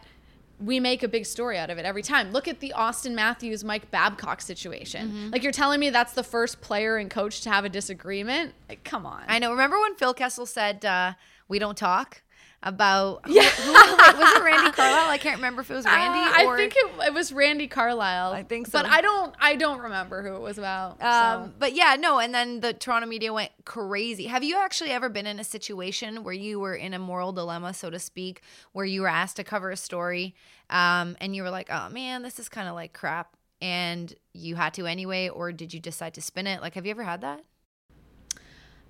we 0.59 0.81
make 0.81 1.03
a 1.03 1.09
big 1.09 1.27
story 1.27 1.59
out 1.59 1.71
of 1.71 1.79
it 1.79 1.85
every 1.85 2.03
time. 2.03 2.33
Look 2.33 2.49
at 2.49 2.61
the 2.61 2.73
Auston 2.77 3.13
Matthews 3.13 3.63
Mike 3.63 3.91
Babcock 3.91 4.41
situation. 4.41 5.09
Mm-hmm. 5.09 5.31
Like 5.31 5.43
you're 5.43 5.53
telling 5.53 5.81
me 5.81 5.91
that's 5.91 6.15
the 6.15 6.23
first 6.23 6.61
player 6.61 6.97
and 6.97 7.11
coach 7.11 7.43
to 7.43 7.51
have 7.51 7.65
a 7.65 7.69
disagreement? 7.69 8.55
Like 8.69 8.83
come 8.85 9.05
on. 9.05 9.25
I 9.29 9.39
know. 9.39 9.51
Remember 9.51 9.79
when 9.81 9.95
Phil 9.97 10.15
Kessel 10.15 10.47
said, 10.47 10.85
uh, 10.85 11.13
we 11.49 11.59
don't 11.59 11.77
talk? 11.77 12.23
About 12.63 13.21
yeah, 13.29 13.43
who, 13.51 13.73
who- 13.73 14.19
was 14.19 14.37
it 14.37 14.43
Randy 14.43 14.71
Carlyle? 14.73 15.11
I 15.11 15.19
can't 15.19 15.37
remember 15.37 15.61
if 15.61 15.71
it 15.71 15.75
was 15.75 15.85
Randy. 15.85 16.19
Uh, 16.19 16.53
I 16.53 16.57
think 16.57 16.75
it, 16.75 17.07
it 17.07 17.15
was 17.15 17.31
Randy 17.33 17.69
Carlyle. 17.69 18.33
I 18.33 18.43
think 18.43 18.67
so, 18.67 18.81
but. 18.83 18.87
I 18.91 19.03
don't. 19.03 19.35
I 19.39 19.55
don't 19.57 19.79
remember 19.81 20.23
who 20.23 20.35
it 20.35 20.41
was 20.41 20.59
about. 20.59 21.01
Um, 21.03 21.45
so. 21.49 21.53
but 21.59 21.75
yeah, 21.75 21.97
no, 22.01 22.19
and 22.19 22.35
then 22.35 22.61
the 22.61 22.73
Toronto 22.73 23.07
media 23.07 23.33
went 23.33 23.53
crazy. 23.67 24.25
Have 24.25 24.43
you 24.43 24.57
actually 24.59 24.91
ever 24.91 25.09
been 25.09 25.27
in 25.27 25.39
a 25.39 25.45
situation 25.45 26.25
where 26.25 26.35
you 26.35 26.59
were 26.59 26.75
in 26.75 26.93
a 26.95 26.99
moral 26.99 27.31
dilemma, 27.31 27.73
so 27.75 27.91
to 27.91 27.99
speak, 27.99 28.41
where 28.73 28.87
you 28.87 29.03
were 29.03 29.09
asked 29.09 29.37
to 29.37 29.45
cover 29.45 29.71
a 29.71 29.77
story, 29.77 30.35
um, 30.71 31.15
and 31.21 31.37
you 31.37 31.43
were 31.43 31.51
like, 31.51 31.69
"Oh 31.71 31.89
man, 31.91 32.23
this 32.23 32.41
is 32.41 32.49
kind 32.49 32.69
of 32.69 32.75
like 32.75 32.95
crap," 32.95 33.37
and 33.61 34.13
you 34.33 34.57
had 34.57 34.75
to 34.75 34.87
anyway, 34.87 35.29
or 35.29 35.53
did 35.53 35.73
you 35.75 35.79
decide 35.79 36.15
to 36.15 36.23
spin 36.23 36.47
it? 36.49 36.63
Like, 36.63 36.75
have 36.75 36.87
you 36.87 36.91
ever 36.91 37.05
had 37.05 37.21
that? 37.21 37.45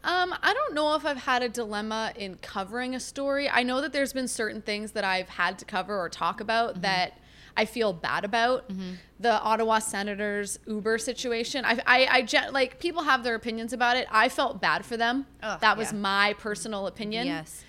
Um, 0.07 0.35
I 0.41 0.55
don't 0.55 0.73
know 0.75 0.95
if 0.95 1.05
I've 1.05 1.17
had 1.19 1.43
a 1.43 1.49
dilemma 1.49 2.13
in 2.17 2.37
covering 2.37 2.95
a 2.95 3.01
story. 3.01 3.49
I 3.49 3.63
know 3.65 3.81
that 3.81 3.93
there's 3.93 4.13
been 4.13 4.29
certain 4.29 4.63
things 4.63 4.93
that 4.93 5.05
I've 5.05 5.29
had 5.29 5.59
to 5.59 5.65
cover 5.65 5.99
or 5.99 6.09
talk 6.09 6.41
about 6.41 6.75
Mm-hmm. 6.75 6.83
that 6.83 7.19
I 7.59 7.65
feel 7.65 7.93
bad 7.95 8.25
about. 8.25 8.71
The 9.19 9.33
Ottawa 9.41 9.79
Senators 9.79 10.59
Uber 10.67 10.99
situation. 10.99 11.65
I, 11.65 11.81
I, 11.87 12.27
I, 12.37 12.49
like 12.51 12.79
people 12.79 13.03
have 13.05 13.25
their 13.25 13.35
opinions 13.35 13.73
about 13.73 13.97
it. 13.97 14.07
I 14.11 14.29
felt 14.29 14.61
bad 14.61 14.85
for 14.85 14.97
them. 14.99 15.25
Ugh, 15.43 15.59
that 15.61 15.77
was 15.79 15.91
yeah. 15.91 15.99
my 15.99 16.35
personal 16.35 16.87
opinion. 16.87 17.27
Yes. 17.27 17.65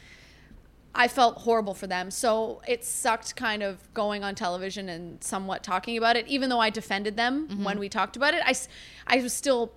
I 0.94 1.07
felt 1.07 1.38
horrible 1.38 1.74
for 1.74 1.88
them. 1.88 2.12
So 2.12 2.62
it 2.68 2.84
sucked 2.84 3.36
kind 3.38 3.63
of 3.63 3.92
going 3.94 4.24
on 4.25 4.36
television 4.36 4.89
and 4.89 5.24
somewhat 5.24 5.63
talking 5.63 5.98
about 5.98 6.18
it. 6.18 6.28
Even 6.28 6.50
though 6.50 6.60
I 6.60 6.69
defended 6.69 7.16
them 7.16 7.48
Mm-hmm. 7.48 7.63
when 7.63 7.80
we 7.80 7.88
talked 7.88 8.16
about 8.18 8.34
it, 8.34 8.42
I, 8.45 8.54
I 9.07 9.22
was 9.22 9.31
still 9.34 9.72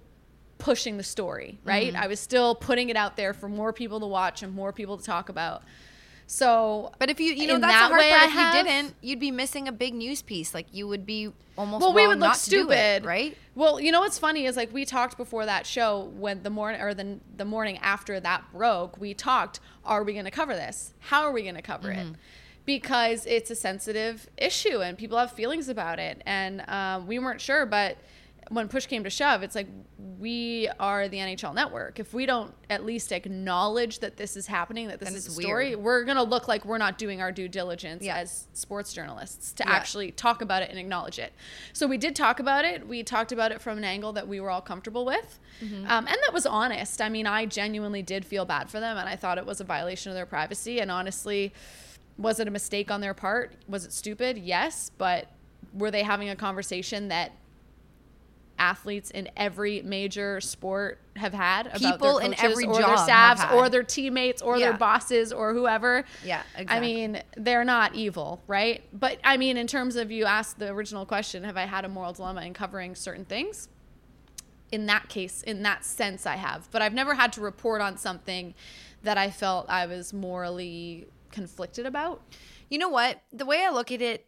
pushing 0.60 0.96
the 0.96 1.02
story, 1.02 1.58
right? 1.64 1.92
Mm-hmm. 1.92 2.02
I 2.02 2.06
was 2.06 2.20
still 2.20 2.54
putting 2.54 2.88
it 2.90 2.96
out 2.96 3.16
there 3.16 3.32
for 3.34 3.48
more 3.48 3.72
people 3.72 3.98
to 4.00 4.06
watch 4.06 4.42
and 4.42 4.54
more 4.54 4.72
people 4.72 4.96
to 4.98 5.04
talk 5.04 5.28
about. 5.28 5.62
So, 6.26 6.92
But 7.00 7.10
if 7.10 7.18
you, 7.18 7.32
you 7.32 7.48
know, 7.48 7.58
that's 7.58 7.72
that 7.72 7.88
the 7.88 7.94
hard 7.94 7.98
way, 8.00 8.10
part. 8.10 8.22
If 8.26 8.30
have- 8.30 8.54
you 8.54 8.62
didn't, 8.62 8.94
you'd 9.00 9.18
be 9.18 9.32
missing 9.32 9.66
a 9.66 9.72
big 9.72 9.94
news 9.94 10.22
piece. 10.22 10.54
Like 10.54 10.66
you 10.72 10.86
would 10.86 11.04
be 11.04 11.32
almost 11.58 11.82
well, 11.82 11.92
we 11.92 12.06
would 12.06 12.20
look 12.20 12.28
do 12.34 12.36
it, 12.36 12.38
stupid, 12.38 13.04
right? 13.04 13.36
Well, 13.56 13.80
you 13.80 13.90
know 13.90 13.98
what's 14.00 14.18
funny 14.18 14.46
is 14.46 14.56
like 14.56 14.72
we 14.72 14.84
talked 14.84 15.16
before 15.16 15.44
that 15.46 15.66
show 15.66 16.10
when 16.16 16.44
the 16.44 16.50
morning 16.50 16.80
or 16.80 16.94
the 16.94 17.18
the 17.36 17.44
morning 17.44 17.78
after 17.78 18.20
that 18.20 18.44
broke, 18.52 18.96
we 19.00 19.12
talked, 19.12 19.58
are 19.84 20.04
we 20.04 20.12
going 20.12 20.24
to 20.24 20.30
cover 20.30 20.54
this? 20.54 20.94
How 21.00 21.22
are 21.24 21.32
we 21.32 21.42
going 21.42 21.56
to 21.56 21.62
cover 21.62 21.88
Mm-hmm. 21.88 22.10
it? 22.12 22.16
Because 22.64 23.26
it's 23.26 23.50
a 23.50 23.56
sensitive 23.56 24.28
issue 24.36 24.80
and 24.82 24.96
people 24.96 25.18
have 25.18 25.32
feelings 25.32 25.68
about 25.68 25.98
it, 25.98 26.22
and 26.26 26.62
um, 26.68 27.08
we 27.08 27.18
weren't 27.18 27.40
sure, 27.40 27.66
but 27.66 27.96
when 28.50 28.66
push 28.68 28.86
came 28.86 29.04
to 29.04 29.10
shove, 29.10 29.42
it's 29.44 29.54
like 29.54 29.68
we 30.18 30.68
are 30.80 31.08
the 31.08 31.18
NHL 31.18 31.54
network. 31.54 31.98
If 32.00 32.12
we 32.12 32.26
don't 32.26 32.52
at 32.68 32.84
least 32.84 33.12
acknowledge 33.12 34.00
that 34.00 34.16
this 34.16 34.36
is 34.36 34.48
happening, 34.48 34.88
that 34.88 34.98
this 34.98 35.10
is 35.14 35.26
a 35.28 35.30
story, 35.30 35.68
weird. 35.70 35.80
we're 35.80 36.04
gonna 36.04 36.24
look 36.24 36.48
like 36.48 36.64
we're 36.64 36.76
not 36.76 36.98
doing 36.98 37.22
our 37.22 37.30
due 37.30 37.46
diligence 37.48 38.02
Yeah. 38.02 38.16
as 38.16 38.48
sports 38.52 38.92
journalists 38.92 39.52
to 39.54 39.64
Yeah. 39.64 39.72
actually 39.72 40.10
talk 40.10 40.42
about 40.42 40.62
it 40.64 40.70
and 40.70 40.78
acknowledge 40.80 41.20
it. 41.20 41.32
So 41.72 41.86
we 41.86 41.96
did 41.96 42.16
talk 42.16 42.40
about 42.40 42.64
it. 42.64 42.86
We 42.88 43.04
talked 43.04 43.30
about 43.30 43.52
it 43.52 43.62
from 43.62 43.78
an 43.78 43.84
angle 43.84 44.12
that 44.14 44.26
we 44.26 44.40
were 44.40 44.50
all 44.50 44.60
comfortable 44.60 45.04
with, 45.04 45.38
Mm-hmm. 45.64 45.84
um, 45.88 46.06
and 46.08 46.16
that 46.26 46.32
was 46.32 46.44
honest. 46.44 47.00
I 47.00 47.08
mean, 47.08 47.26
I 47.28 47.46
genuinely 47.46 48.02
did 48.02 48.24
feel 48.24 48.44
bad 48.44 48.68
for 48.68 48.80
them, 48.80 48.96
and 48.98 49.08
I 49.08 49.14
thought 49.14 49.38
it 49.38 49.46
was 49.46 49.60
a 49.60 49.64
violation 49.64 50.10
of 50.10 50.16
their 50.16 50.26
privacy. 50.26 50.80
And 50.80 50.90
honestly, 50.90 51.52
was 52.18 52.40
it 52.40 52.48
a 52.48 52.50
mistake 52.50 52.90
on 52.90 53.00
their 53.00 53.14
part? 53.14 53.54
Was 53.68 53.84
it 53.84 53.92
stupid? 53.92 54.36
Yes, 54.38 54.90
but 54.98 55.28
were 55.72 55.90
they 55.92 56.02
having 56.02 56.28
a 56.28 56.36
conversation 56.36 57.08
that 57.08 57.30
athletes 58.60 59.10
in 59.10 59.28
every 59.36 59.82
major 59.82 60.40
sport 60.40 61.00
have 61.16 61.32
had 61.32 61.66
about 61.66 61.80
People 61.80 62.18
their 62.18 62.26
in 62.26 62.34
every 62.38 62.66
or 62.66 62.74
job 62.74 62.86
their 62.86 62.96
staffs 62.98 63.54
or 63.54 63.68
their 63.68 63.82
teammates 63.82 64.42
or 64.42 64.56
Yeah. 64.56 64.68
their 64.68 64.78
bosses 64.78 65.32
or 65.32 65.52
whoever. 65.52 66.04
Yeah, 66.24 66.42
exactly. 66.54 66.76
I 66.76 66.80
mean, 66.80 67.22
they're 67.36 67.64
not 67.64 67.94
evil, 67.94 68.42
right? 68.46 68.82
But 68.92 69.18
I 69.24 69.36
mean, 69.36 69.56
in 69.56 69.66
terms 69.66 69.96
of 69.96 70.10
you 70.10 70.26
asked 70.26 70.58
the 70.58 70.68
original 70.68 71.06
question, 71.06 71.42
have 71.44 71.56
I 71.56 71.64
had 71.64 71.84
a 71.84 71.88
moral 71.88 72.12
dilemma 72.12 72.42
in 72.42 72.54
covering 72.54 72.94
certain 72.94 73.24
things? 73.24 73.68
In 74.70 74.86
that 74.86 75.08
case, 75.08 75.42
in 75.42 75.62
that 75.64 75.84
sense, 75.84 76.26
I 76.26 76.36
have. 76.36 76.68
But 76.70 76.80
I've 76.82 76.94
never 76.94 77.14
had 77.14 77.32
to 77.32 77.40
report 77.40 77.80
on 77.80 77.96
something 77.96 78.54
that 79.02 79.18
I 79.18 79.30
felt 79.30 79.68
I 79.68 79.86
was 79.86 80.12
morally 80.12 81.08
conflicted 81.32 81.86
about. 81.86 82.22
You 82.68 82.78
know 82.78 82.88
what? 82.88 83.20
The 83.32 83.44
way 83.44 83.64
I 83.64 83.70
look 83.70 83.90
at 83.90 84.00
it, 84.00 84.26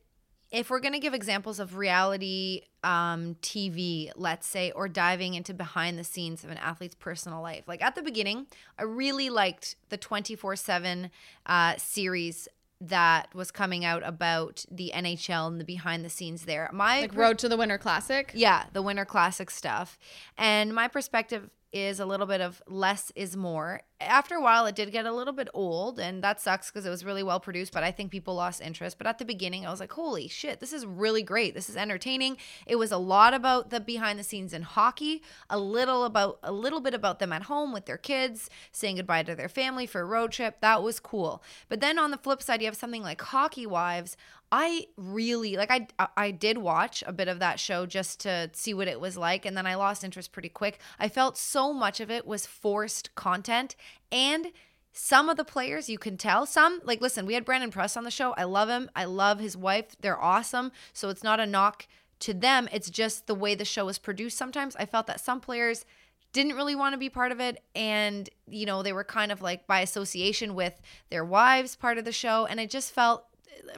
if 0.52 0.68
we're 0.68 0.80
going 0.80 0.92
to 0.92 1.00
give 1.00 1.14
examples 1.14 1.58
of 1.58 1.76
reality 1.76 2.62
um, 2.84 3.36
TV, 3.40 4.12
let's 4.14 4.46
say, 4.46 4.70
or 4.72 4.86
diving 4.86 5.34
into 5.34 5.54
behind 5.54 5.98
the 5.98 6.04
scenes 6.04 6.44
of 6.44 6.50
an 6.50 6.58
athlete's 6.58 6.94
personal 6.94 7.40
life, 7.40 7.66
like 7.66 7.82
at 7.82 7.94
the 7.94 8.02
beginning, 8.02 8.46
I 8.78 8.82
really 8.82 9.30
liked 9.30 9.76
the 9.88 9.96
24 9.96 10.56
7 10.56 11.10
uh, 11.46 11.76
series 11.78 12.48
that 12.82 13.32
was 13.34 13.50
coming 13.50 13.84
out 13.84 14.02
about 14.04 14.64
the 14.70 14.92
NHL 14.94 15.46
and 15.46 15.60
the 15.60 15.64
behind 15.64 16.04
the 16.04 16.10
scenes 16.10 16.44
there. 16.44 16.68
My 16.72 17.02
Like 17.02 17.16
Road 17.16 17.38
to 17.38 17.48
the 17.48 17.56
Winter 17.56 17.78
Classic. 17.78 18.30
yeah, 18.34 18.64
the 18.72 18.82
Winter 18.82 19.04
Classic 19.04 19.50
stuff. 19.50 19.98
And 20.36 20.74
my 20.74 20.88
perspective 20.88 21.48
is 21.72 22.00
a 22.00 22.06
little 22.06 22.26
bit 22.26 22.40
of 22.40 22.60
less 22.66 23.10
is 23.14 23.36
more. 23.36 23.82
After 24.08 24.34
a 24.34 24.40
while, 24.40 24.66
it 24.66 24.74
did 24.74 24.92
get 24.92 25.06
a 25.06 25.12
little 25.12 25.32
bit 25.32 25.48
old, 25.54 25.98
and 25.98 26.22
that 26.22 26.40
sucks 26.40 26.70
because 26.70 26.86
it 26.86 26.90
was 26.90 27.04
really 27.04 27.22
well 27.22 27.40
produced, 27.40 27.72
but 27.72 27.82
I 27.82 27.90
think 27.90 28.10
people 28.10 28.34
lost 28.34 28.60
interest. 28.60 28.98
But 28.98 29.06
at 29.06 29.18
the 29.18 29.24
beginning, 29.24 29.66
I 29.66 29.70
was 29.70 29.80
like, 29.80 29.92
holy 29.92 30.28
shit, 30.28 30.60
this 30.60 30.72
is 30.72 30.84
really 30.86 31.22
great. 31.22 31.54
This 31.54 31.68
is 31.68 31.76
entertaining. 31.76 32.36
It 32.66 32.76
was 32.76 32.92
a 32.92 32.98
lot 32.98 33.34
about 33.34 33.70
the 33.70 33.80
behind 33.80 34.18
the 34.18 34.24
scenes 34.24 34.52
in 34.52 34.62
hockey, 34.62 35.22
a 35.48 35.58
little 35.58 36.04
about 36.04 36.38
a 36.42 36.52
little 36.52 36.80
bit 36.80 36.94
about 36.94 37.18
them 37.18 37.32
at 37.32 37.44
home 37.44 37.72
with 37.72 37.86
their 37.86 37.98
kids, 37.98 38.50
saying 38.72 38.96
goodbye 38.96 39.22
to 39.24 39.34
their 39.34 39.48
family 39.48 39.86
for 39.86 40.00
a 40.00 40.04
road 40.06 40.32
trip. 40.32 40.60
That 40.60 40.82
was 40.82 41.00
cool. 41.00 41.42
But 41.68 41.80
then 41.80 41.98
on 41.98 42.10
the 42.10 42.18
flip 42.18 42.42
side, 42.42 42.60
you 42.60 42.66
have 42.66 42.76
something 42.76 43.02
like 43.02 43.20
Hockey 43.20 43.66
Wives. 43.66 44.16
I 44.54 44.88
really 44.98 45.56
like 45.56 45.70
I 45.70 46.08
I 46.14 46.30
did 46.30 46.58
watch 46.58 47.02
a 47.06 47.12
bit 47.12 47.26
of 47.26 47.38
that 47.38 47.58
show 47.58 47.86
just 47.86 48.20
to 48.20 48.50
see 48.52 48.74
what 48.74 48.86
it 48.86 49.00
was 49.00 49.16
like 49.16 49.46
and 49.46 49.56
then 49.56 49.66
I 49.66 49.76
lost 49.76 50.04
interest 50.04 50.30
pretty 50.30 50.50
quick. 50.50 50.78
I 50.98 51.08
felt 51.08 51.38
so 51.38 51.72
much 51.72 52.00
of 52.00 52.10
it 52.10 52.26
was 52.26 52.44
forced 52.44 53.14
content 53.14 53.76
and 54.10 54.48
some 54.92 55.28
of 55.28 55.36
the 55.36 55.44
players 55.44 55.88
you 55.88 55.98
can 55.98 56.16
tell 56.16 56.44
some 56.46 56.80
like 56.84 57.00
listen, 57.00 57.26
we 57.26 57.34
had 57.34 57.44
Brandon 57.44 57.70
Prust 57.70 57.96
on 57.96 58.04
the 58.04 58.10
show. 58.10 58.32
I 58.32 58.44
love 58.44 58.68
him. 58.68 58.90
I 58.94 59.04
love 59.04 59.38
his 59.40 59.56
wife. 59.56 59.96
They're 60.00 60.20
awesome. 60.20 60.72
So 60.92 61.08
it's 61.08 61.22
not 61.22 61.40
a 61.40 61.46
knock 61.46 61.86
to 62.20 62.34
them. 62.34 62.68
It's 62.72 62.90
just 62.90 63.26
the 63.26 63.34
way 63.34 63.54
the 63.54 63.64
show 63.64 63.88
is 63.88 63.98
produced 63.98 64.36
sometimes. 64.36 64.76
I 64.76 64.86
felt 64.86 65.06
that 65.06 65.20
some 65.20 65.40
players 65.40 65.84
didn't 66.32 66.56
really 66.56 66.74
want 66.74 66.94
to 66.94 66.98
be 66.98 67.10
part 67.10 67.30
of 67.30 67.40
it 67.40 67.62
and 67.74 68.28
you 68.48 68.64
know 68.64 68.82
they 68.82 68.92
were 68.92 69.04
kind 69.04 69.30
of 69.30 69.42
like 69.42 69.66
by 69.66 69.80
association 69.80 70.54
with 70.54 70.80
their 71.10 71.24
wives 71.24 71.76
part 71.76 71.98
of 71.98 72.04
the 72.04 72.12
show 72.12 72.46
and 72.46 72.58
i 72.58 72.64
just 72.64 72.90
felt 72.90 73.26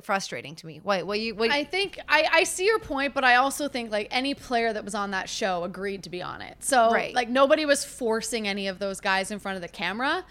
frustrating 0.02 0.54
to 0.56 0.66
me. 0.66 0.80
What 0.82 1.06
what 1.06 1.20
you 1.20 1.34
what 1.34 1.50
I 1.50 1.64
think 1.64 1.98
I, 2.08 2.28
I 2.30 2.44
see 2.44 2.66
your 2.66 2.78
point, 2.78 3.14
but 3.14 3.24
I 3.24 3.36
also 3.36 3.68
think 3.68 3.90
like 3.90 4.08
any 4.10 4.34
player 4.34 4.72
that 4.72 4.84
was 4.84 4.94
on 4.94 5.12
that 5.12 5.28
show 5.28 5.64
agreed 5.64 6.02
to 6.04 6.10
be 6.10 6.22
on 6.22 6.42
it. 6.42 6.56
So 6.60 6.90
Right. 6.90 7.14
like 7.14 7.28
nobody 7.28 7.66
was 7.66 7.84
forcing 7.84 8.48
any 8.48 8.66
of 8.68 8.78
those 8.78 9.00
guys 9.00 9.30
in 9.30 9.38
front 9.38 9.56
of 9.56 9.62
the 9.62 9.68
camera. 9.68 10.24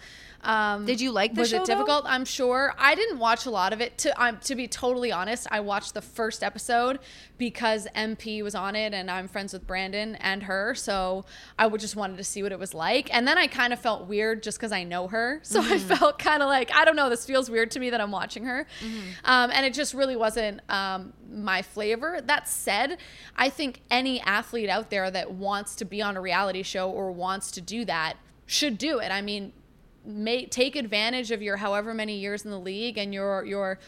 Um, 0.44 0.84
Did 0.86 1.00
you 1.00 1.10
like 1.10 1.34
the 1.34 1.40
was 1.40 1.50
show, 1.50 1.56
it 1.56 1.66
though? 1.66 1.74
difficult? 1.74 2.04
I'm 2.06 2.24
sure. 2.24 2.74
I 2.78 2.94
didn't 2.94 3.18
watch 3.18 3.46
a 3.46 3.50
lot 3.50 3.72
of 3.72 3.80
it. 3.80 3.98
To 3.98 4.22
um, 4.22 4.38
to 4.44 4.54
be 4.54 4.68
totally 4.68 5.10
honest, 5.12 5.46
I 5.50 5.60
watched 5.60 5.94
the 5.94 6.02
first 6.02 6.42
episode 6.42 6.98
because 7.38 7.86
MP 7.96 8.42
was 8.42 8.54
on 8.54 8.76
it, 8.76 8.94
and 8.94 9.10
I'm 9.10 9.26
friends 9.28 9.52
with 9.52 9.66
Brandon 9.66 10.14
and 10.16 10.42
her, 10.44 10.74
so 10.74 11.24
I 11.58 11.66
would 11.66 11.80
just 11.80 11.96
wanted 11.96 12.16
to 12.18 12.24
see 12.24 12.42
what 12.42 12.52
it 12.52 12.58
was 12.58 12.74
like. 12.74 13.12
And 13.14 13.26
then 13.26 13.38
I 13.38 13.46
kind 13.46 13.72
of 13.72 13.78
felt 13.80 14.06
weird 14.06 14.42
just 14.42 14.58
because 14.58 14.72
I 14.72 14.84
know 14.84 15.08
her, 15.08 15.40
so 15.42 15.60
I 15.60 15.64
Mm-hmm. 15.64 15.88
felt 15.94 16.18
kind 16.18 16.42
of 16.42 16.48
like 16.48 16.70
I 16.74 16.84
don't 16.84 16.96
know. 16.96 17.10
This 17.10 17.24
feels 17.26 17.50
weird 17.50 17.70
to 17.72 17.80
me 17.80 17.90
that 17.90 18.00
I'm 18.00 18.10
watching 18.12 18.44
her, 18.44 18.66
Mm-hmm. 18.84 19.00
um, 19.24 19.50
and 19.52 19.64
it 19.66 19.74
just 19.74 19.94
really 19.94 20.16
wasn't 20.16 20.60
um, 20.68 21.12
my 21.32 21.62
flavor. 21.62 22.20
That 22.24 22.48
said, 22.48 22.98
I 23.36 23.48
think 23.48 23.80
any 23.90 24.20
athlete 24.20 24.68
out 24.68 24.90
there 24.90 25.10
that 25.10 25.32
wants 25.32 25.74
to 25.76 25.84
be 25.84 26.00
on 26.02 26.16
a 26.16 26.20
reality 26.20 26.62
show 26.62 26.90
or 26.90 27.10
wants 27.12 27.50
to 27.52 27.60
do 27.60 27.84
that 27.86 28.14
should 28.46 28.76
do 28.78 28.98
it. 28.98 29.10
I 29.10 29.22
mean, 29.22 29.52
make 30.04 30.50
take 30.50 30.76
advantage 30.76 31.30
of 31.30 31.42
your 31.42 31.56
however 31.56 31.94
many 31.94 32.18
years 32.18 32.44
in 32.44 32.50
the 32.50 32.60
league 32.60 32.98
and 32.98 33.14
your 33.14 33.44
your 33.44 33.78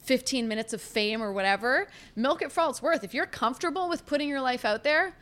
15 0.00 0.48
minutes 0.48 0.72
of 0.72 0.80
fame 0.80 1.22
or 1.22 1.32
whatever. 1.32 1.86
Milk 2.16 2.42
it 2.42 2.50
for 2.50 2.60
all 2.62 2.70
it's 2.70 2.82
worth. 2.82 3.04
If 3.04 3.14
you're 3.14 3.26
comfortable 3.26 3.88
with 3.88 4.06
putting 4.06 4.28
your 4.28 4.40
life 4.40 4.64
out 4.64 4.82
there, 4.82 5.14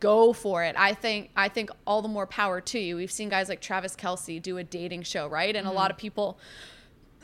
go 0.00 0.32
for 0.32 0.62
it. 0.64 0.76
I 0.78 0.94
think 0.94 1.30
I 1.36 1.48
think 1.48 1.70
all 1.86 2.02
the 2.02 2.08
more 2.08 2.26
power 2.26 2.60
to 2.60 2.78
you. 2.78 2.96
We've 2.96 3.10
seen 3.10 3.28
guys 3.28 3.48
like 3.48 3.60
Travis 3.60 3.96
Kelce 3.96 4.40
do 4.40 4.58
a 4.58 4.64
dating 4.64 5.02
show, 5.02 5.26
right? 5.26 5.54
And 5.54 5.66
a 5.66 5.70
lot 5.70 5.84
mm-hmm. 5.84 5.92
of 5.92 5.96
people 5.98 6.38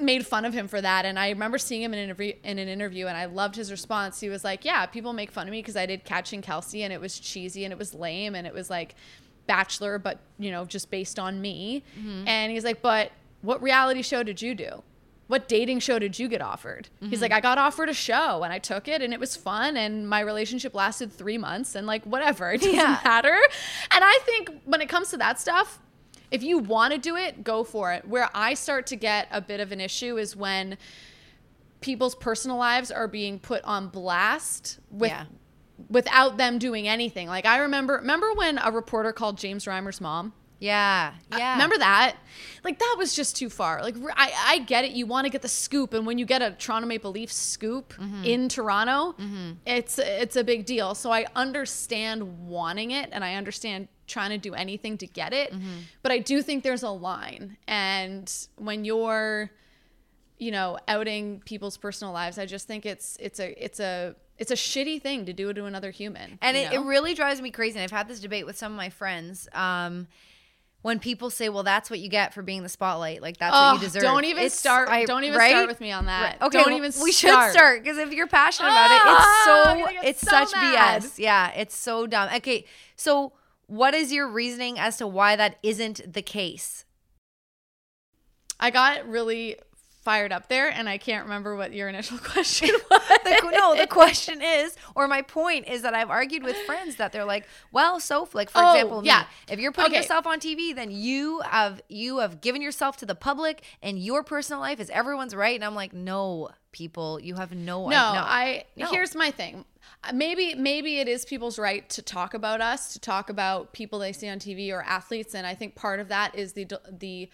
made 0.00 0.26
fun 0.26 0.44
of 0.44 0.54
him 0.54 0.68
for 0.68 0.80
that. 0.80 1.04
And 1.04 1.18
I 1.18 1.30
remember 1.30 1.58
seeing 1.58 1.82
him 1.82 1.92
in 1.92 1.98
an 1.98 2.04
interview, 2.04 2.32
in 2.44 2.58
an 2.58 2.68
interview, 2.68 3.06
and 3.06 3.16
I 3.16 3.26
loved 3.26 3.56
his 3.56 3.70
response. 3.70 4.20
He 4.20 4.28
was 4.28 4.44
like, 4.44 4.64
"Yeah, 4.64 4.86
people 4.86 5.12
make 5.12 5.30
fun 5.30 5.46
of 5.46 5.52
me 5.52 5.60
because 5.60 5.76
I 5.76 5.86
did 5.86 6.04
Catching 6.04 6.42
Kelce, 6.42 6.82
and 6.82 6.92
it 6.92 7.00
was 7.00 7.18
cheesy 7.18 7.64
and 7.64 7.72
it 7.72 7.78
was 7.78 7.94
lame 7.94 8.34
and 8.34 8.46
it 8.46 8.54
was 8.54 8.70
like 8.70 8.94
Bachelor, 9.48 9.98
but 9.98 10.20
you 10.38 10.52
know, 10.52 10.64
just 10.64 10.88
based 10.92 11.18
on 11.18 11.40
me." 11.40 11.82
Mm-hmm. 11.98 12.28
And 12.28 12.52
he's 12.52 12.62
like, 12.62 12.80
"But 12.80 13.10
what 13.42 13.60
reality 13.60 14.02
show 14.02 14.22
did 14.22 14.40
you 14.40 14.54
do?" 14.54 14.84
What 15.26 15.46
dating 15.46 15.80
show 15.80 15.98
did 15.98 16.18
you 16.18 16.26
get 16.26 16.40
offered? 16.40 16.88
He's 17.02 17.20
like, 17.20 17.32
mm-hmm. 17.32 17.36
I 17.36 17.40
got 17.42 17.58
offered 17.58 17.90
a 17.90 17.92
show 17.92 18.44
and 18.44 18.50
I 18.50 18.58
took 18.58 18.88
it 18.88 19.02
and 19.02 19.12
it 19.12 19.20
was 19.20 19.36
fun 19.36 19.76
and 19.76 20.08
my 20.08 20.20
relationship 20.20 20.74
lasted 20.74 21.12
three 21.12 21.36
months 21.36 21.74
and 21.74 21.86
like 21.86 22.02
whatever. 22.06 22.50
It 22.54 22.62
doesn't 22.62 22.74
Yeah. 22.74 22.98
matter. 23.04 23.36
And 23.90 24.02
I 24.02 24.18
think 24.24 24.50
when 24.64 24.80
it 24.80 24.88
comes 24.88 25.10
to 25.10 25.18
that 25.18 25.38
stuff, 25.38 25.80
if 26.30 26.42
you 26.42 26.56
want 26.56 26.94
to 26.94 26.98
do 26.98 27.14
it, 27.16 27.44
go 27.44 27.62
for 27.62 27.92
it. 27.92 28.08
Where 28.08 28.30
I 28.32 28.54
start 28.54 28.86
to 28.86 28.96
get 28.96 29.28
a 29.30 29.42
bit 29.42 29.60
of 29.60 29.70
an 29.70 29.82
issue 29.82 30.16
is 30.16 30.34
when 30.34 30.78
people's 31.82 32.14
personal 32.14 32.56
lives 32.56 32.90
are 32.90 33.06
being 33.06 33.38
put 33.38 33.62
on 33.64 33.88
blast 33.88 34.78
with 34.90 35.10
Yeah. 35.10 35.26
Without 35.88 36.36
them 36.36 36.58
doing 36.58 36.88
anything. 36.88 37.28
Like 37.28 37.46
I 37.46 37.58
remember 37.58 37.94
remember 37.94 38.32
when 38.34 38.58
a 38.58 38.70
reporter 38.70 39.12
called 39.12 39.38
James 39.38 39.64
Reimer's 39.64 40.00
mom? 40.00 40.32
yeah 40.60 41.12
yeah 41.36 41.52
Remember 41.52 41.78
that? 41.78 42.16
Like 42.64 42.80
that 42.80 42.96
was 42.98 43.14
just 43.14 43.36
too 43.36 43.48
far. 43.48 43.80
Like 43.80 43.94
I, 44.16 44.32
I 44.46 44.58
get 44.58 44.84
it. 44.84 44.90
You 44.90 45.06
want 45.06 45.24
to 45.26 45.30
get 45.30 45.40
the 45.42 45.48
scoop, 45.48 45.94
and 45.94 46.04
when 46.04 46.18
you 46.18 46.26
get 46.26 46.42
a 46.42 46.50
Toronto 46.50 46.88
Maple 46.88 47.12
Leafs 47.12 47.36
scoop 47.36 47.94
Mm-hmm. 47.94 48.24
in 48.24 48.48
Toronto, 48.48 49.14
it's 49.64 50.00
it's 50.00 50.34
a 50.34 50.42
big 50.42 50.66
deal. 50.66 50.96
So 50.96 51.12
I 51.12 51.26
understand 51.36 52.48
wanting 52.48 52.90
it, 52.90 53.08
and 53.12 53.22
I 53.24 53.34
understand 53.34 53.86
trying 54.08 54.30
to 54.30 54.38
do 54.38 54.52
anything 54.54 54.98
to 54.98 55.06
get 55.06 55.32
it. 55.32 55.52
Mm-hmm. 55.52 55.78
But 56.02 56.10
I 56.10 56.18
do 56.18 56.42
think 56.42 56.64
there's 56.64 56.82
a 56.82 56.90
line, 56.90 57.56
and 57.68 58.28
when 58.56 58.84
you're, 58.84 59.50
you 60.38 60.50
know, 60.50 60.78
outing 60.88 61.40
people's 61.44 61.76
personal 61.76 62.12
lives, 62.12 62.36
I 62.36 62.46
just 62.46 62.66
think 62.66 62.84
it's 62.84 63.16
it's 63.20 63.38
a 63.38 63.64
it's 63.64 63.78
a 63.78 64.16
it's 64.38 64.50
a 64.50 64.54
shitty 64.54 65.02
thing 65.02 65.26
to 65.26 65.32
do 65.32 65.52
to 65.52 65.64
another 65.66 65.90
human. 65.90 66.38
and 66.40 66.56
it, 66.56 66.72
it 66.72 66.78
really 66.80 67.12
drives 67.14 67.42
me 67.42 67.50
crazy 67.50 67.76
and 67.78 67.84
i've 67.84 67.90
had 67.90 68.08
this 68.08 68.20
debate 68.20 68.46
with 68.46 68.56
some 68.56 68.72
of 68.72 68.76
my 68.76 68.88
friends 68.88 69.48
um 69.52 70.06
when 70.82 71.00
people 71.00 71.28
say 71.28 71.48
well 71.48 71.64
that's 71.64 71.90
what 71.90 71.98
you 71.98 72.08
get 72.08 72.32
for 72.32 72.40
being 72.40 72.62
the 72.62 72.68
spotlight 72.68 73.20
like 73.20 73.36
that's 73.36 73.52
what 73.52 73.70
Oh, 73.70 73.74
you 73.74 73.80
deserve 73.80 74.02
don't 74.02 74.24
even 74.24 74.44
It's- 74.44 74.58
start- 74.58 74.88
I- 74.88 75.04
don't 75.06 75.24
even 75.24 75.36
right? 75.38 75.50
start 75.50 75.66
with 75.68 75.80
me 75.80 75.90
on 75.90 76.06
that. 76.06 76.22
Right. 76.40 76.46
okay 76.46 76.62
Don't 76.62 76.72
even 76.74 76.92
we 77.02 77.10
should 77.12 77.30
start. 77.50 77.82
because 77.82 77.98
if 77.98 78.12
you're 78.12 78.28
passionate 78.28 78.68
about 78.68 78.90
it 78.92 79.00
Ah, 79.04 79.82
it's 79.82 79.90
so 79.90 80.08
it's 80.08 80.20
so 80.20 80.30
such 80.30 80.52
mad. 80.52 81.02
bs 81.02 81.18
yeah 81.18 81.50
it's 81.56 81.76
so 81.76 82.06
dumb 82.06 82.28
okay 82.36 82.64
so 82.94 83.32
what 83.66 83.92
is 83.92 84.12
your 84.12 84.28
reasoning 84.28 84.78
as 84.78 84.96
to 84.98 85.06
why 85.06 85.34
that 85.36 85.58
isn't 85.64 86.12
the 86.14 86.22
case 86.22 86.84
I 88.60 88.70
got 88.70 89.06
really 89.08 89.56
fired 90.00 90.32
up 90.32 90.48
there, 90.48 90.68
and 90.70 90.88
I 90.88 90.96
can't 90.96 91.24
remember 91.24 91.54
what 91.56 91.72
your 91.72 91.88
initial 91.88 92.18
question 92.22 92.70
was. 92.90 93.02
the, 93.24 93.50
no, 93.52 93.76
the 93.76 93.86
question 93.86 94.40
is, 94.42 94.76
or 94.94 95.06
my 95.08 95.22
point 95.22 95.68
is 95.68 95.82
that 95.82 95.94
I've 95.94 96.08
argued 96.10 96.42
with 96.44 96.56
friends 96.58 96.96
that 96.96 97.12
they're 97.12 97.24
like, 97.24 97.46
well, 97.72 98.00
so 98.00 98.28
like 98.32 98.48
for 98.50 98.62
Oh, 98.62 98.70
example, 98.72 99.02
me, 99.02 99.08
yeah. 99.08 99.24
if 99.48 99.58
you're 99.58 99.72
putting 99.72 99.90
Okay. 99.92 100.00
yourself 100.00 100.26
on 100.26 100.40
TV, 100.40 100.74
then 100.74 100.90
you 100.90 101.40
have 101.40 101.82
you 101.88 102.18
have 102.18 102.40
given 102.40 102.62
yourself 102.62 102.96
to 102.98 103.06
the 103.06 103.14
public, 103.14 103.62
and 103.82 103.98
your 103.98 104.22
personal 104.22 104.60
life 104.60 104.80
is 104.80 104.88
everyone's 104.90 105.34
right. 105.34 105.54
And 105.56 105.64
I'm 105.64 105.74
like, 105.74 105.92
no, 105.92 106.50
people, 106.72 107.18
you 107.20 107.34
have 107.34 107.52
no, 107.52 107.88
No, 107.88 108.12
no. 108.14 108.20
I 108.20 108.64
No. 108.76 108.86
here's 108.90 109.14
my 109.14 109.30
thing. 109.30 109.64
Uh, 110.04 110.12
Maybe 110.12 110.54
maybe 110.54 111.00
it 111.00 111.08
is 111.08 111.24
people's 111.24 111.58
right 111.58 111.88
to 111.90 112.02
talk 112.02 112.34
about 112.34 112.60
us, 112.60 112.92
to 112.92 113.00
talk 113.00 113.30
about 113.30 113.72
people 113.72 113.98
they 113.98 114.12
see 114.12 114.28
on 114.28 114.38
TV 114.38 114.70
or 114.72 114.82
athletes, 114.82 115.34
and 115.34 115.46
I 115.46 115.54
think 115.54 115.74
part 115.74 115.98
of 116.00 116.08
that 116.08 116.34
is 116.34 116.52
the 116.52 116.66
the 116.90 117.28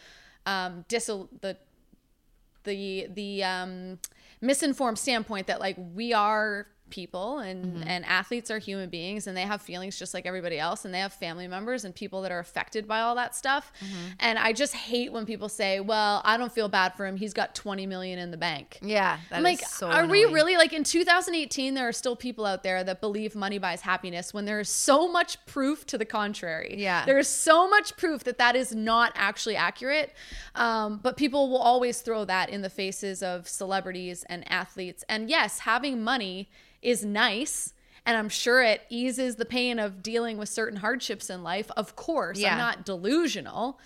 um 0.47 0.85
dis 0.89 1.07
the 1.07 1.57
the 2.65 3.07
the 3.15 3.43
um 3.45 3.99
misinformed 4.41 4.99
standpoint 4.99 5.47
that 5.47 5.61
like 5.61 5.77
we 5.95 6.13
are 6.13 6.67
people 7.01 7.39
and 7.41 7.65
Mm-hmm. 7.65 7.89
and 7.93 8.05
athletes 8.05 8.51
are 8.51 8.59
human 8.59 8.89
beings 8.91 9.27
and 9.27 9.35
they 9.37 9.43
have 9.53 9.61
feelings 9.63 9.99
just 9.99 10.13
like 10.15 10.27
everybody 10.27 10.59
else 10.59 10.85
and 10.85 10.93
they 10.95 10.99
have 11.07 11.13
family 11.27 11.49
members 11.49 11.85
and 11.85 11.95
people 11.95 12.23
that 12.23 12.31
are 12.37 12.39
affected 12.49 12.87
by 12.87 13.01
all 13.01 13.15
that 13.17 13.35
stuff 13.35 13.73
Mm-hmm. 13.81 14.07
and 14.21 14.39
i 14.39 14.53
just 14.53 14.75
hate 14.75 15.11
when 15.13 15.25
people 15.33 15.49
say 15.49 15.81
well 15.81 16.21
i 16.25 16.37
don't 16.37 16.53
feel 16.53 16.69
bad 16.69 16.91
for 16.97 17.05
him 17.07 17.17
he's 17.17 17.35
got 17.35 17.55
20 17.55 17.87
million 17.87 18.19
in 18.25 18.31
the 18.31 18.37
bank 18.37 18.79
yeah, 18.83 19.19
that 19.31 19.37
I'm 19.39 19.43
like, 19.43 19.61
so 19.61 19.89
are 19.89 20.07
we 20.07 20.25
really 20.27 20.57
like 20.57 20.73
in 20.73 20.85
2018? 20.85 21.75
There 21.75 21.89
are 21.89 21.93
still 21.93 22.17
people 22.17 22.45
out 22.47 22.63
there 22.63 22.85
that 22.85 23.01
believe 23.01 23.35
money 23.35 23.59
buys 23.59 23.81
happiness 23.81 24.35
when 24.35 24.45
there 24.45 24.61
is 24.61 24.69
so 24.69 25.11
much 25.11 25.33
proof 25.47 25.87
to 25.87 25.97
the 25.99 26.05
contrary. 26.05 26.75
Yeah. 26.79 27.05
there 27.07 27.19
is 27.19 27.29
so 27.29 27.69
much 27.69 27.97
proof 27.97 28.25
that 28.25 28.39
that 28.39 28.55
is 28.57 28.75
not 28.75 29.13
actually 29.15 29.57
accurate. 29.57 30.13
Um, 30.55 31.01
but 31.03 31.17
people 31.17 31.49
will 31.51 31.59
always 31.73 32.01
throw 32.01 32.25
that 32.27 32.51
in 32.51 32.61
the 32.63 32.71
faces 32.71 33.23
of 33.23 33.49
celebrities 33.49 34.25
and 34.29 34.41
athletes. 34.51 35.05
And 35.09 35.29
yes, 35.31 35.61
having 35.61 36.03
money 36.03 36.49
is 36.85 37.05
nice. 37.05 37.73
And 38.07 38.17
I'm 38.17 38.29
sure 38.29 38.63
it 38.63 38.83
eases 38.91 39.37
the 39.37 39.47
pain 39.47 39.79
of 39.79 40.03
dealing 40.03 40.37
with 40.37 40.49
certain 40.51 40.79
hardships 40.81 41.31
in 41.31 41.43
life. 41.43 41.71
Of 41.77 41.97
course, 41.97 42.39
Yeah. 42.39 42.53
I'm 42.53 42.59
not 42.59 42.85
delusional. 42.85 43.81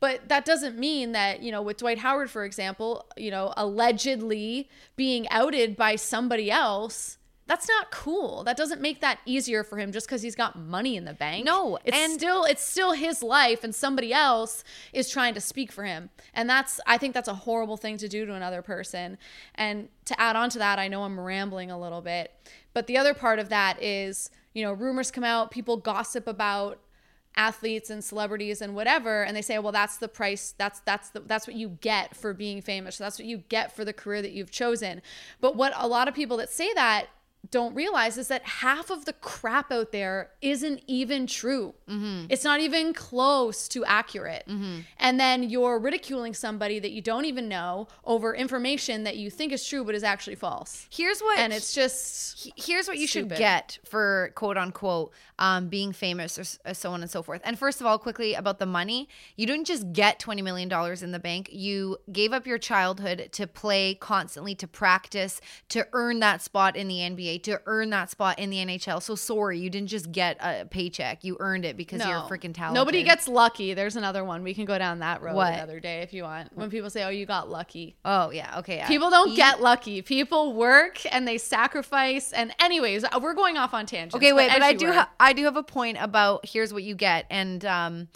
But 0.00 0.28
that 0.28 0.44
doesn't 0.44 0.78
mean 0.78 1.12
that, 1.12 1.40
you 1.42 1.50
know, 1.50 1.62
with 1.62 1.78
Dwight 1.78 1.98
Howard, 1.98 2.30
for 2.30 2.44
example, 2.44 3.06
you 3.16 3.30
know, 3.30 3.52
allegedly 3.56 4.68
being 4.96 5.26
outed 5.30 5.76
by 5.76 5.96
somebody 5.96 6.50
else 6.50 7.16
that's 7.46 7.68
not 7.68 7.90
cool. 7.90 8.42
That 8.44 8.56
doesn't 8.56 8.80
make 8.80 9.00
that 9.02 9.18
easier 9.26 9.62
for 9.64 9.78
him 9.78 9.92
just 9.92 10.06
because 10.06 10.22
he's 10.22 10.34
got 10.34 10.58
money 10.58 10.96
in 10.96 11.04
the 11.04 11.12
bank. 11.12 11.44
No, 11.44 11.78
it's 11.84 11.96
and- 11.96 12.12
still 12.12 12.44
it's 12.44 12.66
still 12.66 12.92
his 12.92 13.22
life, 13.22 13.62
and 13.62 13.74
somebody 13.74 14.12
else 14.12 14.64
is 14.92 15.10
trying 15.10 15.34
to 15.34 15.40
speak 15.40 15.70
for 15.70 15.84
him, 15.84 16.10
and 16.32 16.48
that's 16.48 16.80
I 16.86 16.96
think 16.96 17.12
that's 17.12 17.28
a 17.28 17.34
horrible 17.34 17.76
thing 17.76 17.98
to 17.98 18.08
do 18.08 18.24
to 18.24 18.34
another 18.34 18.62
person. 18.62 19.18
And 19.56 19.88
to 20.06 20.18
add 20.18 20.36
on 20.36 20.48
to 20.50 20.58
that, 20.58 20.78
I 20.78 20.88
know 20.88 21.02
I'm 21.02 21.20
rambling 21.20 21.70
a 21.70 21.78
little 21.78 22.00
bit, 22.00 22.32
but 22.72 22.86
the 22.86 22.96
other 22.96 23.12
part 23.12 23.38
of 23.38 23.50
that 23.50 23.82
is 23.82 24.30
you 24.54 24.64
know 24.64 24.72
rumors 24.72 25.10
come 25.10 25.24
out, 25.24 25.50
people 25.50 25.76
gossip 25.76 26.26
about 26.26 26.80
athletes 27.36 27.90
and 27.90 28.04
celebrities 28.04 28.62
and 28.62 28.76
whatever 28.76 29.24
and 29.24 29.36
they 29.36 29.42
say 29.42 29.58
well 29.58 29.72
that's 29.72 29.96
the 29.96 30.06
price 30.06 30.54
that's 30.56 30.78
that's 30.84 31.10
the, 31.10 31.18
that's 31.18 31.48
what 31.48 31.56
you 31.56 31.70
get 31.80 32.14
for 32.14 32.32
being 32.32 32.62
famous 32.62 32.96
that's 32.98 33.18
what 33.18 33.26
you 33.26 33.38
get 33.48 33.74
for 33.74 33.84
the 33.84 33.92
career 33.92 34.22
that 34.22 34.30
you've 34.30 34.52
chosen 34.52 35.02
but 35.40 35.56
what 35.56 35.72
a 35.76 35.88
lot 35.88 36.06
of 36.06 36.14
people 36.14 36.36
that 36.36 36.48
say 36.48 36.72
that 36.74 37.06
don't 37.50 37.74
realize 37.74 38.18
is 38.18 38.28
that 38.28 38.42
half 38.44 38.90
of 38.90 39.04
the 39.04 39.12
crap 39.12 39.70
out 39.70 39.92
there 39.92 40.30
isn't 40.40 40.82
even 40.86 41.26
true. 41.26 41.74
Mm-hmm. 41.88 42.26
It's 42.28 42.44
not 42.44 42.60
even 42.60 42.92
close 42.94 43.68
to 43.68 43.84
accurate. 43.84 44.44
And 44.98 45.20
then 45.20 45.42
you're 45.42 45.78
ridiculing 45.78 46.34
somebody 46.34 46.78
that 46.78 46.92
you 46.92 47.02
don't 47.02 47.24
even 47.24 47.48
know 47.48 47.88
over 48.04 48.34
information 48.34 49.04
that 49.04 49.16
you 49.16 49.30
think 49.30 49.52
is 49.52 49.66
true 49.66 49.84
but 49.84 49.94
is 49.94 50.04
actually 50.04 50.36
false. 50.36 50.86
Here's 50.90 51.20
what 51.20 51.38
And 51.38 51.52
it's 51.52 51.72
just 51.72 52.50
here's 52.56 52.88
what 52.88 52.98
you 52.98 53.06
should 53.06 53.28
get 53.28 53.78
for 53.84 54.32
quote 54.34 54.56
unquote 54.56 55.12
um, 55.38 55.68
being 55.68 55.92
famous 55.92 56.38
or 56.38 56.70
uh, 56.70 56.72
so 56.72 56.92
on 56.92 57.02
and 57.02 57.10
so 57.10 57.22
forth. 57.22 57.40
And 57.44 57.58
first 57.58 57.80
of 57.80 57.86
all, 57.86 57.98
quickly 57.98 58.34
about 58.34 58.58
the 58.58 58.66
money, 58.66 59.08
you 59.36 59.46
didn't 59.46 59.66
just 59.66 59.92
get 59.92 60.18
twenty 60.18 60.42
million 60.42 60.68
dollars 60.68 61.02
in 61.02 61.12
the 61.12 61.18
bank. 61.18 61.48
You 61.52 61.98
gave 62.10 62.32
up 62.32 62.46
your 62.46 62.58
childhood 62.58 63.30
to 63.32 63.46
play 63.46 63.94
constantly, 63.94 64.54
to 64.56 64.68
practice, 64.68 65.40
to 65.70 65.86
earn 65.92 66.20
that 66.20 66.42
spot 66.42 66.76
in 66.76 66.88
the 66.88 66.98
NBA, 66.98 67.33
to 67.40 67.60
earn 67.66 67.90
that 67.90 68.10
spot 68.10 68.38
in 68.38 68.50
the 68.50 68.58
NHL. 68.58 69.02
So 69.02 69.14
sorry, 69.14 69.58
you 69.58 69.68
didn't 69.70 69.88
just 69.88 70.10
get 70.12 70.36
a 70.40 70.64
paycheck. 70.64 71.24
You 71.24 71.36
earned 71.40 71.64
it 71.64 71.76
because 71.76 72.00
you're 72.06 72.20
freaking 72.20 72.54
talented. 72.54 72.74
Nobody 72.74 73.02
gets 73.02 73.28
lucky. 73.28 73.74
There's 73.74 73.96
another 73.96 74.24
one. 74.24 74.42
We 74.42 74.54
can 74.54 74.64
go 74.64 74.78
down 74.78 75.00
that 75.00 75.22
road 75.22 75.34
What? 75.34 75.52
another 75.54 75.80
day 75.80 76.02
if 76.02 76.12
you 76.12 76.22
want. 76.22 76.50
When 76.56 76.70
people 76.70 76.90
say, 76.90 77.04
"Oh, 77.04 77.08
you 77.10 77.26
got 77.26 77.50
lucky." 77.50 77.96
Oh 78.04 78.30
yeah, 78.30 78.58
okay. 78.60 78.76
yeah. 78.78 78.88
People 78.88 79.10
don't 79.10 79.30
You- 79.30 79.36
get 79.36 79.60
lucky. 79.60 80.00
People 80.02 80.52
work 80.54 81.00
and 81.12 81.26
they 81.26 81.38
sacrifice. 81.38 82.32
And 82.32 82.54
anyways, 82.60 83.04
uh, 83.04 83.18
we're 83.22 83.34
going 83.34 83.56
off 83.56 83.74
on 83.74 83.86
tangents. 83.86 84.14
Okay, 84.14 84.32
wait, 84.32 84.48
but 84.48 84.58
as 84.58 84.62
I 84.62 84.72
do 84.74 84.92
ha- 84.92 85.10
I 85.18 85.32
do 85.32 85.44
have 85.44 85.56
a 85.56 85.62
point 85.62 85.98
about 86.00 86.46
here's 86.46 86.72
what 86.72 86.82
you 86.82 86.94
get, 86.94 87.26
and 87.30 87.64
um, 87.64 88.08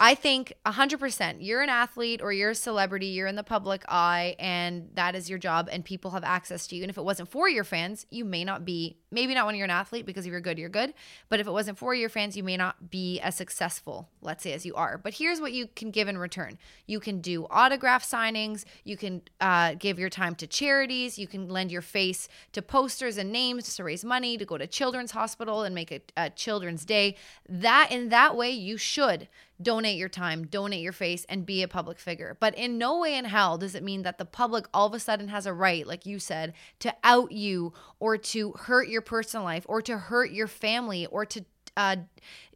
I 0.00 0.14
think 0.14 0.52
hundred 0.64 1.00
percent. 1.00 1.42
You're 1.42 1.60
an 1.60 1.68
athlete 1.68 2.22
or 2.22 2.32
you're 2.32 2.50
a 2.50 2.54
celebrity. 2.54 3.06
You're 3.06 3.26
in 3.26 3.34
the 3.34 3.42
public 3.42 3.84
eye, 3.88 4.36
and 4.38 4.90
that 4.94 5.16
is 5.16 5.28
your 5.28 5.40
job, 5.40 5.68
and 5.72 5.84
people 5.84 6.12
have 6.12 6.22
access 6.22 6.68
to 6.68 6.76
you. 6.76 6.82
And 6.82 6.90
if 6.90 6.96
it 6.98 7.02
wasn't 7.02 7.30
for 7.30 7.48
your 7.48 7.64
fans, 7.64 8.06
you 8.10 8.24
may 8.24 8.44
not 8.44 8.64
be. 8.64 8.98
Maybe 9.10 9.34
not 9.34 9.46
when 9.46 9.56
you're 9.56 9.64
an 9.64 9.70
athlete 9.70 10.04
because 10.04 10.26
if 10.26 10.30
you're 10.30 10.40
good, 10.40 10.58
you're 10.58 10.68
good. 10.68 10.92
But 11.30 11.40
if 11.40 11.46
it 11.46 11.50
wasn't 11.50 11.78
for 11.78 11.94
your 11.94 12.10
fans, 12.10 12.36
you 12.36 12.44
may 12.44 12.58
not 12.58 12.90
be 12.90 13.18
as 13.20 13.34
successful, 13.34 14.10
let's 14.20 14.44
say, 14.44 14.52
as 14.52 14.66
you 14.66 14.74
are. 14.74 14.98
But 14.98 15.14
here's 15.14 15.40
what 15.40 15.52
you 15.52 15.66
can 15.74 15.90
give 15.90 16.06
in 16.06 16.18
return: 16.18 16.58
you 16.86 17.00
can 17.00 17.20
do 17.20 17.46
autograph 17.50 18.04
signings. 18.04 18.64
You 18.84 18.96
can 18.96 19.22
uh, 19.40 19.74
give 19.78 19.98
your 19.98 20.10
time 20.10 20.36
to 20.36 20.46
charities. 20.46 21.18
You 21.18 21.26
can 21.26 21.48
lend 21.48 21.72
your 21.72 21.82
face 21.82 22.28
to 22.52 22.62
posters 22.62 23.18
and 23.18 23.32
names 23.32 23.74
to 23.76 23.84
raise 23.84 24.04
money 24.04 24.38
to 24.38 24.44
go 24.44 24.58
to 24.58 24.66
Children's 24.68 25.10
Hospital 25.10 25.62
and 25.62 25.74
make 25.74 25.90
a, 25.90 26.00
a 26.16 26.30
Children's 26.30 26.84
Day. 26.84 27.16
That 27.48 27.88
in 27.90 28.10
that 28.10 28.36
way, 28.36 28.50
you 28.50 28.76
should 28.76 29.26
donate 29.60 29.96
your 29.96 30.08
time, 30.08 30.46
donate 30.46 30.82
your 30.82 30.92
face, 30.92 31.24
and 31.28 31.46
be 31.46 31.62
a 31.62 31.68
public 31.68 31.98
figure. 31.98 32.36
But 32.40 32.56
in 32.56 32.78
no 32.78 32.98
way 32.98 33.16
in 33.16 33.24
hell 33.24 33.58
does 33.58 33.74
it 33.74 33.82
mean 33.82 34.02
that 34.02 34.18
the 34.18 34.24
public 34.24 34.66
all 34.72 34.86
of 34.86 34.94
a 34.94 35.00
sudden 35.00 35.28
has 35.28 35.46
a 35.46 35.52
right, 35.52 35.86
like 35.86 36.06
you 36.06 36.18
said, 36.18 36.52
to 36.80 36.94
out 37.02 37.32
you 37.32 37.72
or 37.98 38.16
to 38.16 38.52
hurt 38.52 38.88
your 38.88 39.02
personal 39.02 39.44
life 39.44 39.64
or 39.68 39.82
to 39.82 39.98
hurt 39.98 40.30
your 40.30 40.46
family 40.46 41.06
or 41.06 41.24
to 41.26 41.44
uh, 41.76 41.94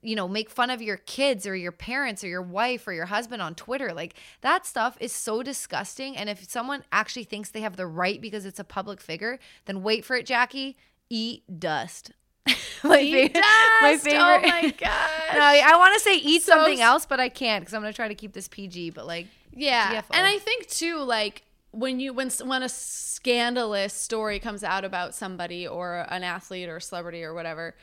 you 0.00 0.16
know, 0.16 0.26
make 0.26 0.50
fun 0.50 0.68
of 0.68 0.82
your 0.82 0.96
kids 0.96 1.46
or 1.46 1.54
your 1.54 1.70
parents 1.70 2.24
or 2.24 2.26
your 2.26 2.42
wife 2.42 2.88
or 2.88 2.92
your 2.92 3.06
husband 3.06 3.40
on 3.40 3.54
Twitter. 3.54 3.92
Like 3.92 4.14
that 4.40 4.66
stuff 4.66 4.96
is 5.00 5.12
so 5.12 5.44
disgusting. 5.44 6.16
And 6.16 6.28
if 6.28 6.50
someone 6.50 6.82
actually 6.90 7.22
thinks 7.22 7.48
they 7.48 7.60
have 7.60 7.76
the 7.76 7.86
right 7.86 8.20
because 8.20 8.44
it's 8.44 8.58
a 8.58 8.64
public 8.64 9.00
figure, 9.00 9.38
then 9.66 9.84
wait 9.84 10.04
for 10.04 10.16
it, 10.16 10.26
Jackie. 10.26 10.76
Eat 11.08 11.44
dust. 11.60 12.10
my, 12.84 13.00
Eat 13.00 13.32
oh 13.36 13.40
favorite- 13.40 13.82
my 13.82 13.96
favorite. 13.98 14.20
Oh 14.20 14.62
my 14.62 14.70
gosh. 14.78 15.34
no, 15.34 15.40
I 15.40 15.76
want 15.76 15.94
to 15.94 16.00
say 16.00 16.16
eat 16.16 16.42
So 16.42 16.52
something 16.52 16.80
else, 16.80 17.06
but 17.06 17.20
I 17.20 17.28
can't 17.28 17.62
because 17.62 17.74
I'm 17.74 17.80
gonna 17.82 17.92
try 17.92 18.08
to 18.08 18.14
keep 18.14 18.32
this 18.32 18.48
PG. 18.48 18.90
But 18.90 19.06
like, 19.06 19.26
Yeah, 19.54 20.00
DFO. 20.02 20.04
and 20.12 20.26
I 20.26 20.38
think 20.38 20.68
too, 20.68 20.98
like 20.98 21.42
when 21.70 22.00
you 22.00 22.12
when 22.12 22.30
when 22.44 22.62
a 22.62 22.68
scandalous 22.68 23.94
story 23.94 24.38
comes 24.40 24.64
out 24.64 24.84
about 24.84 25.14
somebody 25.14 25.66
or 25.66 26.06
an 26.10 26.22
athlete 26.24 26.68
or 26.68 26.80
celebrity 26.80 27.22
or 27.22 27.32
whatever, 27.34 27.74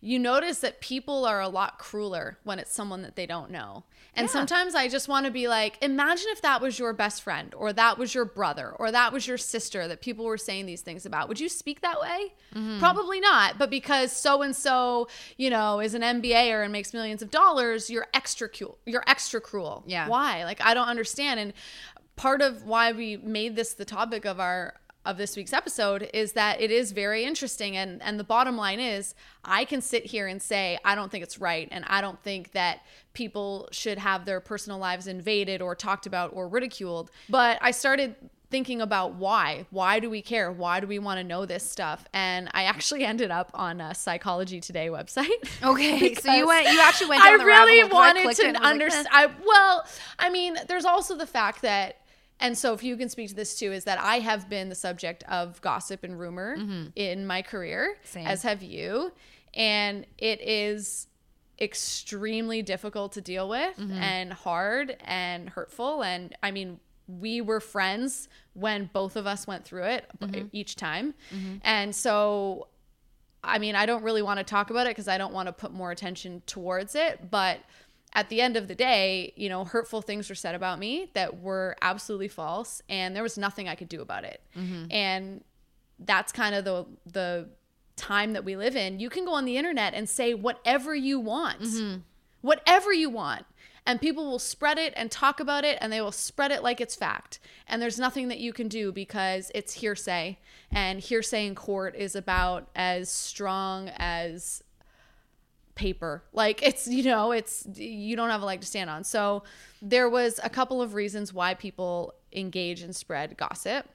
you 0.00 0.18
notice 0.18 0.58
that 0.58 0.80
people 0.80 1.24
are 1.24 1.40
a 1.40 1.48
lot 1.48 1.78
crueler 1.78 2.38
when 2.44 2.58
it's 2.58 2.72
someone 2.72 3.02
that 3.02 3.16
they 3.16 3.26
don't 3.26 3.50
know. 3.50 3.84
And 4.14 4.28
sometimes 4.28 4.74
I 4.74 4.88
just 4.88 5.06
want 5.06 5.26
to 5.26 5.32
be 5.32 5.46
like, 5.46 5.78
imagine 5.80 6.26
if 6.30 6.42
that 6.42 6.60
was 6.60 6.78
your 6.78 6.92
best 6.92 7.22
friend 7.22 7.54
or 7.56 7.72
that 7.72 7.98
was 7.98 8.14
your 8.14 8.24
brother 8.24 8.70
or 8.70 8.90
that 8.90 9.12
was 9.12 9.28
your 9.28 9.38
sister 9.38 9.86
that 9.86 10.00
people 10.00 10.24
were 10.24 10.38
saying 10.38 10.66
these 10.66 10.80
things 10.80 11.06
about. 11.06 11.28
Would 11.28 11.38
you 11.38 11.48
speak 11.48 11.82
that 11.82 12.00
way? 12.00 12.32
Mm-hmm. 12.54 12.80
Probably 12.80 13.20
not. 13.20 13.58
But 13.58 13.70
because 13.70 14.10
so 14.12 14.42
and 14.42 14.56
so, 14.56 15.08
you 15.36 15.50
know, 15.50 15.78
is 15.80 15.94
an 15.94 16.02
NBAer 16.02 16.64
and 16.64 16.72
makes 16.72 16.92
millions 16.92 17.22
of 17.22 17.30
dollars, 17.30 17.90
you're 17.90 18.08
extra 18.12 18.48
cruel. 18.48 18.78
You're 18.86 19.04
extra 19.06 19.40
cruel. 19.40 19.84
Yeah. 19.86 20.08
Why? 20.08 20.44
Like 20.44 20.60
I 20.60 20.74
don't 20.74 20.88
understand. 20.88 21.38
And 21.38 21.52
part 22.16 22.42
of 22.42 22.64
why 22.64 22.92
we 22.92 23.16
made 23.18 23.54
this 23.54 23.74
the 23.74 23.84
topic 23.84 24.24
of 24.24 24.40
our 24.40 24.74
of 25.08 25.16
this 25.16 25.36
week's 25.36 25.52
episode 25.52 26.08
is 26.12 26.32
that 26.34 26.60
it 26.60 26.70
is 26.70 26.92
very 26.92 27.24
interesting. 27.24 27.76
And 27.76 28.00
and 28.02 28.20
the 28.20 28.24
bottom 28.24 28.56
line 28.56 28.78
is 28.78 29.14
I 29.44 29.64
can 29.64 29.80
sit 29.80 30.06
here 30.06 30.26
and 30.26 30.40
say 30.40 30.78
I 30.84 30.94
don't 30.94 31.10
think 31.10 31.24
it's 31.24 31.38
right. 31.40 31.66
And 31.70 31.84
I 31.88 32.00
don't 32.00 32.22
think 32.22 32.52
that 32.52 32.82
people 33.14 33.68
should 33.72 33.98
have 33.98 34.24
their 34.24 34.40
personal 34.40 34.78
lives 34.78 35.06
invaded 35.06 35.62
or 35.62 35.74
talked 35.74 36.06
about 36.06 36.30
or 36.34 36.46
ridiculed. 36.46 37.10
But 37.28 37.58
I 37.60 37.70
started 37.72 38.14
thinking 38.50 38.80
about 38.80 39.12
why. 39.14 39.66
Why 39.70 40.00
do 40.00 40.08
we 40.08 40.22
care? 40.22 40.50
Why 40.50 40.80
do 40.80 40.86
we 40.86 40.98
want 40.98 41.18
to 41.18 41.24
know 41.24 41.44
this 41.44 41.62
stuff? 41.68 42.06
And 42.14 42.48
I 42.54 42.62
actually 42.64 43.04
ended 43.12 43.30
up 43.30 43.50
on 43.54 43.80
a 43.80 43.94
psychology 43.94 44.60
today 44.60 44.88
website. 44.88 45.28
Okay, 45.62 46.14
so 46.14 46.32
you 46.32 46.46
went, 46.52 46.66
you 46.72 46.80
actually 46.80 47.08
went 47.10 47.22
I 47.22 47.36
the 47.36 47.44
really 47.44 47.80
rabbit 47.82 47.92
hole 47.92 48.00
'cause 48.00 48.14
I 48.16 48.22
wanted 48.24 48.36
to 48.36 48.44
and 48.46 48.52
was 48.54 48.62
like, 48.62 48.72
understand. 48.72 49.06
eh. 49.06 49.10
I 49.12 49.26
well, 49.44 49.86
I 50.18 50.30
mean, 50.30 50.56
there's 50.68 50.84
also 50.86 51.14
the 51.16 51.26
fact 51.26 51.60
that, 51.62 51.96
and 52.40 52.56
so 52.56 52.72
if 52.72 52.82
you 52.82 52.96
can 52.96 53.08
speak 53.08 53.28
to 53.30 53.34
this 53.34 53.58
too, 53.58 53.72
is 53.72 53.84
that 53.84 53.98
I 54.00 54.20
have 54.20 54.48
been 54.48 54.68
the 54.68 54.74
subject 54.74 55.24
of 55.28 55.60
gossip 55.60 56.04
and 56.04 56.18
rumor 56.18 56.56
in 56.96 57.26
my 57.26 57.42
career, 57.42 57.96
Mm-hmm. 57.96 58.08
Same. 58.08 58.26
as 58.26 58.42
have 58.42 58.62
you, 58.62 59.12
and 59.54 60.06
it 60.18 60.40
is 60.40 61.06
extremely 61.60 62.62
difficult 62.62 63.12
to 63.12 63.20
deal 63.20 63.48
with 63.48 63.76
Mm-hmm. 63.76 63.92
and 63.92 64.32
hard 64.32 64.96
and 65.04 65.48
hurtful 65.50 66.02
and 66.02 66.34
i 66.42 66.50
mean 66.52 66.78
we 67.08 67.40
were 67.40 67.58
friends 67.58 68.28
when 68.54 68.88
both 68.92 69.16
of 69.16 69.26
us 69.26 69.46
went 69.46 69.64
through 69.64 69.84
it 69.84 70.06
Mm-hmm. 70.20 70.46
each 70.52 70.76
time 70.76 71.14
and 71.62 71.94
so 71.94 72.68
I 73.44 73.60
mean, 73.60 73.76
I 73.76 73.86
don't 73.86 74.02
really 74.02 74.20
want 74.20 74.38
to 74.38 74.44
talk 74.44 74.70
about 74.70 74.86
it 74.88 74.90
because 74.90 75.06
I 75.06 75.16
don't 75.16 75.32
want 75.32 75.46
to 75.46 75.52
put 75.52 75.72
more 75.72 75.92
attention 75.92 76.42
towards 76.44 76.96
it. 76.96 77.30
But 77.30 77.60
at 78.14 78.28
the 78.28 78.40
end 78.40 78.56
of 78.56 78.68
the 78.68 78.74
day, 78.74 79.32
you 79.36 79.48
know, 79.48 79.64
hurtful 79.64 80.02
things 80.02 80.28
were 80.28 80.34
said 80.34 80.54
about 80.54 80.78
me 80.78 81.10
that 81.14 81.40
were 81.40 81.76
absolutely 81.82 82.28
false, 82.28 82.82
and 82.88 83.14
there 83.14 83.22
was 83.22 83.36
nothing 83.36 83.68
I 83.68 83.74
could 83.74 83.88
do 83.88 84.00
about 84.00 84.24
it. 84.24 84.42
Mm-hmm. 84.56 84.86
And 84.90 85.44
that's 85.98 86.32
kind 86.32 86.54
of 86.54 86.64
the 86.64 86.86
the 87.06 87.48
time 87.96 88.32
that 88.32 88.44
we 88.44 88.56
live 88.56 88.76
in. 88.76 89.00
You 89.00 89.10
can 89.10 89.24
go 89.24 89.34
on 89.34 89.44
the 89.44 89.56
internet 89.56 89.92
and 89.92 90.08
say 90.08 90.32
whatever 90.32 90.94
you 90.94 91.20
want, 91.20 91.60
mm-hmm. 91.60 91.98
whatever 92.40 92.92
you 92.92 93.10
want. 93.10 93.44
And 93.84 94.00
people 94.00 94.26
will 94.26 94.38
spread 94.38 94.76
it 94.76 94.92
and 94.96 95.10
talk 95.10 95.40
about 95.40 95.64
it, 95.64 95.78
and 95.80 95.90
they 95.90 96.02
will 96.02 96.12
spread 96.12 96.50
it 96.50 96.62
like 96.62 96.78
it's 96.78 96.94
fact. 96.94 97.40
And 97.66 97.80
there's 97.80 97.98
nothing 97.98 98.28
that 98.28 98.38
you 98.38 98.52
can 98.52 98.68
do 98.68 98.92
because 98.92 99.50
it's 99.54 99.72
hearsay. 99.72 100.38
And 100.70 101.00
hearsay 101.00 101.46
in 101.46 101.54
court 101.54 101.96
is 101.96 102.14
about 102.14 102.68
as 102.76 103.10
strong 103.10 103.90
as 103.96 104.62
paper. 105.78 106.22
Like 106.32 106.62
it's, 106.62 106.86
you 106.86 107.04
know, 107.04 107.32
it's, 107.32 107.66
you 107.74 108.16
don't 108.16 108.28
have 108.28 108.42
a 108.42 108.44
leg 108.44 108.60
to 108.60 108.66
stand 108.66 108.90
on. 108.90 109.04
So 109.04 109.44
there 109.80 110.10
was 110.10 110.38
a 110.42 110.50
couple 110.50 110.82
of 110.82 110.92
reasons 110.92 111.32
why 111.32 111.54
people 111.54 112.12
engage 112.32 112.82
and 112.82 112.94
spread 112.94 113.36
gossip. 113.38 113.86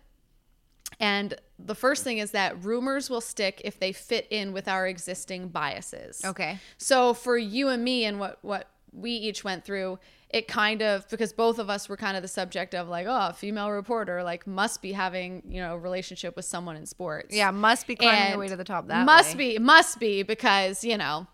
And 1.00 1.36
the 1.60 1.76
first 1.76 2.04
thing 2.04 2.20
is 2.20 2.32
that 2.32 2.64
rumors 2.64 3.10
will 3.10 3.22
stick 3.22 3.62
if 3.66 3.80
they 3.80 3.92
fit 3.92 4.28
in 4.30 4.54
with 4.54 4.68
our 4.68 4.88
existing 4.88 5.50
biases. 5.50 6.24
Okay. 6.24 6.58
So 6.78 7.14
for 7.14 7.38
you 7.38 7.70
and 7.70 7.84
me 7.84 8.06
and 8.06 8.20
what 8.20 8.40
what 8.42 8.70
we 8.92 9.12
each 9.12 9.44
went 9.44 9.66
through, 9.66 9.98
it 10.30 10.48
kind 10.48 10.82
of 10.82 11.10
because 11.10 11.34
both 11.34 11.58
of 11.58 11.70
us 11.70 11.90
were 11.90 11.98
kind 11.98 12.16
of 12.16 12.22
the 12.22 12.28
subject 12.28 12.76
of 12.76 12.88
like, 12.88 13.08
oh, 13.08 13.30
a 13.30 13.34
female 13.34 13.72
reporter 13.72 14.24
like 14.24 14.46
must 14.46 14.82
be 14.82 14.92
having, 14.92 15.42
you 15.48 15.62
know, 15.62 15.74
a 15.74 15.78
relationship 15.80 16.36
with 16.36 16.46
someone 16.46 16.76
in 16.76 16.86
sports. 16.86 17.36
Yeah, 17.36 17.50
must 17.52 17.88
be 17.88 17.96
climbing 17.96 18.32
And 18.32 18.40
way 18.40 18.48
to 18.48 18.56
the 18.56 18.64
top. 18.64 18.88
That 18.88 19.06
must 19.06 19.36
way. 19.36 19.58
be 19.58 19.60
must 19.60 20.00
be 20.00 20.22
because, 20.22 20.84
you 20.84 20.98
know, 20.98 21.28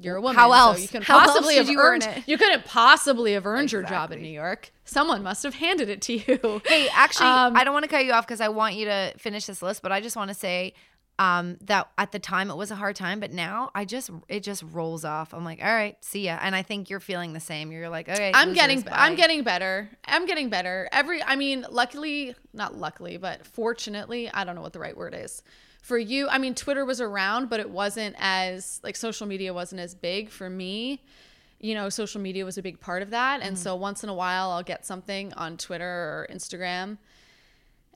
you're 0.00 0.16
a 0.16 0.20
woman. 0.20 0.36
How 0.36 0.50
so 0.50 0.56
else? 0.56 0.82
you 0.82 0.88
can 0.88 1.02
How 1.02 1.18
possibly 1.18 1.56
have 1.56 1.68
you 1.68 1.78
earn 1.78 2.02
earned 2.02 2.18
it? 2.18 2.28
you 2.28 2.38
couldn't 2.38 2.64
possibly 2.64 3.32
have 3.32 3.46
earned 3.46 3.72
your 3.72 3.82
job 3.82 4.12
in 4.12 4.22
New 4.22 4.28
York. 4.28 4.72
Someone 4.84 5.22
must 5.22 5.42
have 5.42 5.54
handed 5.54 5.88
it 5.88 6.00
to 6.02 6.14
you. 6.14 6.62
Hey, 6.66 6.88
actually, 6.94 7.26
Um, 7.26 7.56
I 7.56 7.64
don't 7.64 7.72
want 7.74 7.84
to 7.84 7.88
cut 7.88 8.04
you 8.04 8.12
off 8.12 8.26
because 8.26 8.40
I 8.40 8.48
want 8.48 8.74
you 8.74 8.86
to 8.86 9.12
finish 9.18 9.46
this 9.46 9.62
list, 9.62 9.82
but 9.82 9.92
I 9.92 10.00
just 10.00 10.16
want 10.16 10.28
to 10.28 10.34
say 10.34 10.74
um, 11.18 11.56
that 11.62 11.88
at 11.98 12.12
the 12.12 12.18
time 12.18 12.50
it 12.50 12.56
was 12.56 12.70
a 12.70 12.76
hard 12.76 12.94
time, 12.94 13.18
but 13.18 13.32
now 13.32 13.70
I 13.74 13.84
just 13.84 14.10
it 14.28 14.42
just 14.42 14.62
rolls 14.62 15.04
off. 15.04 15.34
I'm 15.34 15.44
like, 15.44 15.60
all 15.60 15.72
right, 15.74 15.96
see 16.04 16.26
ya. 16.26 16.38
And 16.40 16.54
I 16.54 16.62
think 16.62 16.90
you're 16.90 17.00
feeling 17.00 17.32
the 17.32 17.40
same. 17.40 17.72
You're 17.72 17.88
like, 17.88 18.08
okay, 18.08 18.30
I'm 18.34 18.52
getting 18.52 18.82
bye. 18.82 18.92
I'm 18.92 19.16
getting 19.16 19.42
better. 19.42 19.90
I'm 20.04 20.26
getting 20.26 20.48
better. 20.48 20.88
Every 20.92 21.22
I 21.22 21.34
mean, 21.34 21.66
luckily, 21.70 22.36
not 22.52 22.76
luckily, 22.76 23.16
but 23.16 23.44
fortunately, 23.46 24.30
I 24.30 24.44
don't 24.44 24.54
know 24.54 24.62
what 24.62 24.72
the 24.72 24.80
right 24.80 24.96
word 24.96 25.14
is. 25.16 25.42
For 25.88 25.96
you, 25.96 26.28
I 26.28 26.36
mean, 26.36 26.54
Twitter 26.54 26.84
was 26.84 27.00
around, 27.00 27.48
but 27.48 27.60
it 27.60 27.70
wasn't 27.70 28.14
as 28.18 28.78
like 28.84 28.94
social 28.94 29.26
media 29.26 29.54
wasn't 29.54 29.80
as 29.80 29.94
big 29.94 30.28
for 30.28 30.50
me. 30.50 31.02
You 31.60 31.74
know, 31.74 31.88
social 31.88 32.20
media 32.20 32.44
was 32.44 32.58
a 32.58 32.62
big 32.62 32.78
part 32.78 33.00
of 33.00 33.08
that. 33.08 33.40
And 33.40 33.58
so 33.58 33.72
mm-hmm. 33.72 33.80
once 33.82 34.04
in 34.04 34.10
a 34.10 34.14
while 34.14 34.50
I'll 34.50 34.62
get 34.62 34.84
something 34.84 35.32
on 35.32 35.56
Twitter 35.56 35.86
or 35.86 36.28
Instagram 36.30 36.98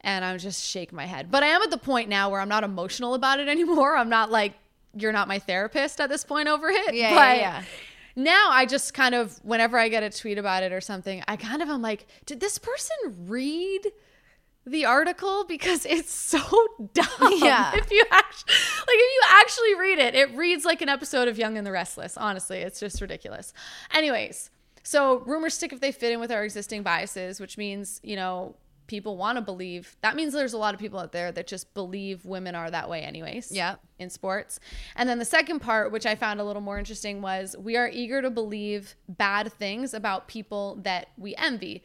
and 0.00 0.24
I'm 0.24 0.38
just 0.38 0.64
shake 0.64 0.90
my 0.90 1.04
head. 1.04 1.30
But 1.30 1.42
I 1.42 1.48
am 1.48 1.60
at 1.60 1.70
the 1.70 1.76
point 1.76 2.08
now 2.08 2.30
where 2.30 2.40
I'm 2.40 2.48
not 2.48 2.64
emotional 2.64 3.12
about 3.12 3.40
it 3.40 3.48
anymore. 3.48 3.94
I'm 3.94 4.08
not 4.08 4.30
like 4.30 4.54
you're 4.94 5.12
not 5.12 5.28
my 5.28 5.38
therapist 5.38 6.00
at 6.00 6.08
this 6.08 6.24
point 6.24 6.48
over 6.48 6.70
it. 6.70 6.94
Yeah, 6.94 7.10
but 7.10 7.36
yeah, 7.36 7.40
yeah. 7.40 7.62
now 8.16 8.48
I 8.50 8.64
just 8.64 8.94
kind 8.94 9.14
of 9.14 9.38
whenever 9.44 9.78
I 9.78 9.90
get 9.90 10.02
a 10.02 10.08
tweet 10.08 10.38
about 10.38 10.62
it 10.62 10.72
or 10.72 10.80
something, 10.80 11.22
I 11.28 11.36
kind 11.36 11.60
of 11.60 11.68
am 11.68 11.82
like, 11.82 12.06
did 12.24 12.40
this 12.40 12.56
person 12.58 12.96
read 13.26 13.92
the 14.66 14.84
article 14.84 15.44
because 15.44 15.84
it's 15.86 16.12
so 16.12 16.38
dumb. 16.94 17.32
Yeah. 17.38 17.72
If 17.74 17.90
you 17.90 18.04
actually 18.10 18.54
like 18.54 18.96
if 18.98 19.12
you 19.14 19.22
actually 19.30 19.74
read 19.74 19.98
it, 19.98 20.14
it 20.14 20.36
reads 20.36 20.64
like 20.64 20.82
an 20.82 20.88
episode 20.88 21.28
of 21.28 21.38
Young 21.38 21.56
and 21.58 21.66
the 21.66 21.72
Restless. 21.72 22.16
Honestly, 22.16 22.58
it's 22.58 22.80
just 22.80 23.00
ridiculous. 23.00 23.52
Anyways, 23.92 24.50
so 24.82 25.20
rumors 25.20 25.54
stick 25.54 25.72
if 25.72 25.80
they 25.80 25.92
fit 25.92 26.12
in 26.12 26.20
with 26.20 26.30
our 26.30 26.44
existing 26.44 26.82
biases, 26.82 27.40
which 27.40 27.56
means, 27.56 28.00
you 28.02 28.16
know, 28.16 28.56
people 28.86 29.16
want 29.16 29.36
to 29.36 29.42
believe. 29.42 29.96
That 30.02 30.16
means 30.16 30.32
there's 30.32 30.52
a 30.52 30.58
lot 30.58 30.74
of 30.74 30.80
people 30.80 30.98
out 30.98 31.12
there 31.12 31.32
that 31.32 31.46
just 31.46 31.72
believe 31.74 32.24
women 32.24 32.54
are 32.54 32.70
that 32.70 32.90
way 32.90 33.02
anyways. 33.02 33.50
Yep. 33.50 33.80
In 33.98 34.10
sports. 34.10 34.60
And 34.96 35.08
then 35.08 35.18
the 35.18 35.24
second 35.24 35.60
part, 35.60 35.92
which 35.92 36.04
I 36.04 36.14
found 36.14 36.40
a 36.40 36.44
little 36.44 36.62
more 36.62 36.78
interesting, 36.78 37.22
was 37.22 37.56
we 37.58 37.76
are 37.76 37.88
eager 37.88 38.20
to 38.20 38.30
believe 38.30 38.96
bad 39.08 39.52
things 39.52 39.94
about 39.94 40.28
people 40.28 40.78
that 40.82 41.08
we 41.16 41.34
envy 41.36 41.82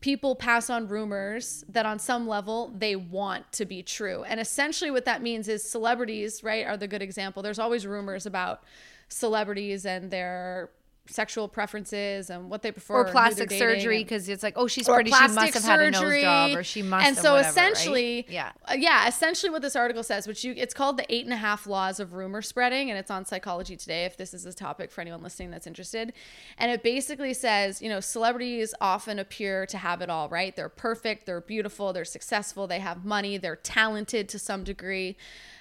people 0.00 0.34
pass 0.34 0.70
on 0.70 0.88
rumors 0.88 1.64
that 1.68 1.84
on 1.84 1.98
some 1.98 2.26
level 2.26 2.72
they 2.76 2.96
want 2.96 3.50
to 3.52 3.64
be 3.64 3.82
true. 3.82 4.24
And 4.24 4.40
essentially 4.40 4.90
what 4.90 5.04
that 5.04 5.22
means 5.22 5.48
is 5.48 5.62
celebrities, 5.62 6.42
right, 6.42 6.66
are 6.66 6.76
the 6.76 6.88
good 6.88 7.02
example. 7.02 7.42
There's 7.42 7.58
always 7.58 7.86
rumors 7.86 8.26
about 8.26 8.62
celebrities 9.08 9.84
and 9.84 10.10
their 10.10 10.70
sexual 11.10 11.48
preferences 11.48 12.30
and 12.30 12.48
what 12.48 12.62
they 12.62 12.72
prefer 12.72 12.94
or 12.94 13.00
and 13.00 13.08
who 13.08 13.14
they're 13.14 13.22
plastic 13.22 13.50
surgery 13.50 14.02
because 14.02 14.28
it's 14.28 14.42
like, 14.42 14.54
oh, 14.56 14.66
she's 14.66 14.88
pretty. 14.88 15.10
She 15.10 15.28
must 15.28 15.54
have 15.54 15.64
had 15.64 15.80
a 15.80 15.90
nose 15.90 16.22
job, 16.22 16.56
or 16.56 16.62
she 16.62 16.82
must. 16.82 17.06
And 17.06 17.16
so 17.16 17.34
whatever, 17.34 17.36
right? 17.36 17.50
essentially, 17.50 18.26
yeah. 18.28 18.52
uh, 18.66 18.74
yeah, 18.78 19.08
essentially 19.08 19.50
what 19.50 19.62
this 19.62 19.76
article 19.76 20.02
says, 20.02 20.26
which 20.26 20.44
you, 20.44 20.54
it's 20.56 20.74
called 20.74 20.96
the 20.96 21.14
eight 21.14 21.24
and 21.24 21.32
a 21.32 21.36
half 21.36 21.66
laws 21.66 22.00
of 22.00 22.14
rumor 22.14 22.42
spreading, 22.42 22.90
and 22.90 22.98
it's 22.98 23.10
on 23.10 23.24
Psychology 23.24 23.76
Today. 23.76 24.04
If 24.04 24.16
this 24.16 24.34
is 24.34 24.46
a 24.46 24.52
topic 24.52 24.90
for 24.90 25.00
anyone 25.00 25.22
listening 25.22 25.50
that's 25.50 25.66
interested, 25.66 26.12
and 26.58 26.70
it 26.70 26.82
basically 26.82 27.34
says, 27.34 27.82
you 27.82 27.88
know, 27.88 28.00
celebrities 28.00 28.74
often 28.80 29.18
appear 29.18 29.66
to 29.66 29.78
have 29.78 30.00
it 30.00 30.10
all, 30.10 30.28
right? 30.28 30.54
They're 30.54 30.68
perfect, 30.68 31.26
they're 31.26 31.40
beautiful, 31.40 31.92
they're 31.92 32.04
successful, 32.04 32.66
they 32.66 32.80
have 32.80 33.04
money, 33.04 33.36
they're 33.36 33.56
talented 33.56 34.28
to 34.30 34.38
some 34.38 34.64
degree. 34.64 35.16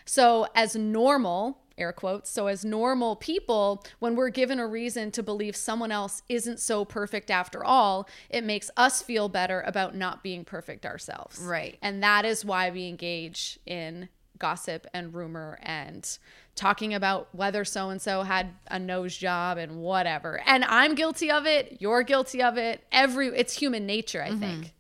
So 0.06 0.48
as 0.56 0.76
normal 0.76 1.60
air 1.80 1.94
quotes. 1.94 2.30
So, 2.30 2.48
as 2.48 2.66
normal 2.66 3.16
people, 3.16 3.84
when 4.00 4.16
we're 4.16 4.30
given 4.30 4.60
a 4.60 4.68
reason 4.68 5.12
to 5.12 5.24
believe 5.24 5.56
someone 5.56 5.92
else 5.92 6.22
isn't 6.30 6.60
so 6.60 6.86
perfect 6.86 7.32
after 7.32 7.64
all, 7.64 8.08
it 8.30 8.44
makes 8.44 8.70
us 8.78 9.02
feel 9.02 9.30
better 9.30 9.62
about 9.66 9.96
not 9.96 10.24
being 10.24 10.44
perfect 10.46 10.86
ourselves. 10.86 11.40
Right. 11.40 11.78
And 11.82 12.04
that 12.04 12.26
is 12.26 12.46
why 12.46 12.70
we 12.70 12.88
engage 12.88 13.60
in 13.66 14.10
gossip 14.38 14.88
and 14.94 15.14
rumor 15.14 15.60
and 15.62 16.18
talking 16.56 16.94
about 16.94 17.28
whether 17.34 17.64
so 17.64 17.90
and 17.90 18.02
so 18.02 18.24
had 18.24 18.54
a 18.70 18.80
nose 18.80 19.16
job 19.16 19.58
and 19.58 19.78
whatever. 19.78 20.42
And 20.46 20.64
I'm 20.66 20.96
guilty 20.96 21.32
of 21.32 21.46
it. 21.46 21.78
You're 21.80 22.04
guilty 22.04 22.42
of 22.42 22.58
it. 22.58 22.84
Every 22.92 23.28
it's 23.28 23.54
human 23.54 23.86
nature, 23.86 24.22
I 24.22 24.30
mm-hmm. 24.30 24.40
think 24.40 24.74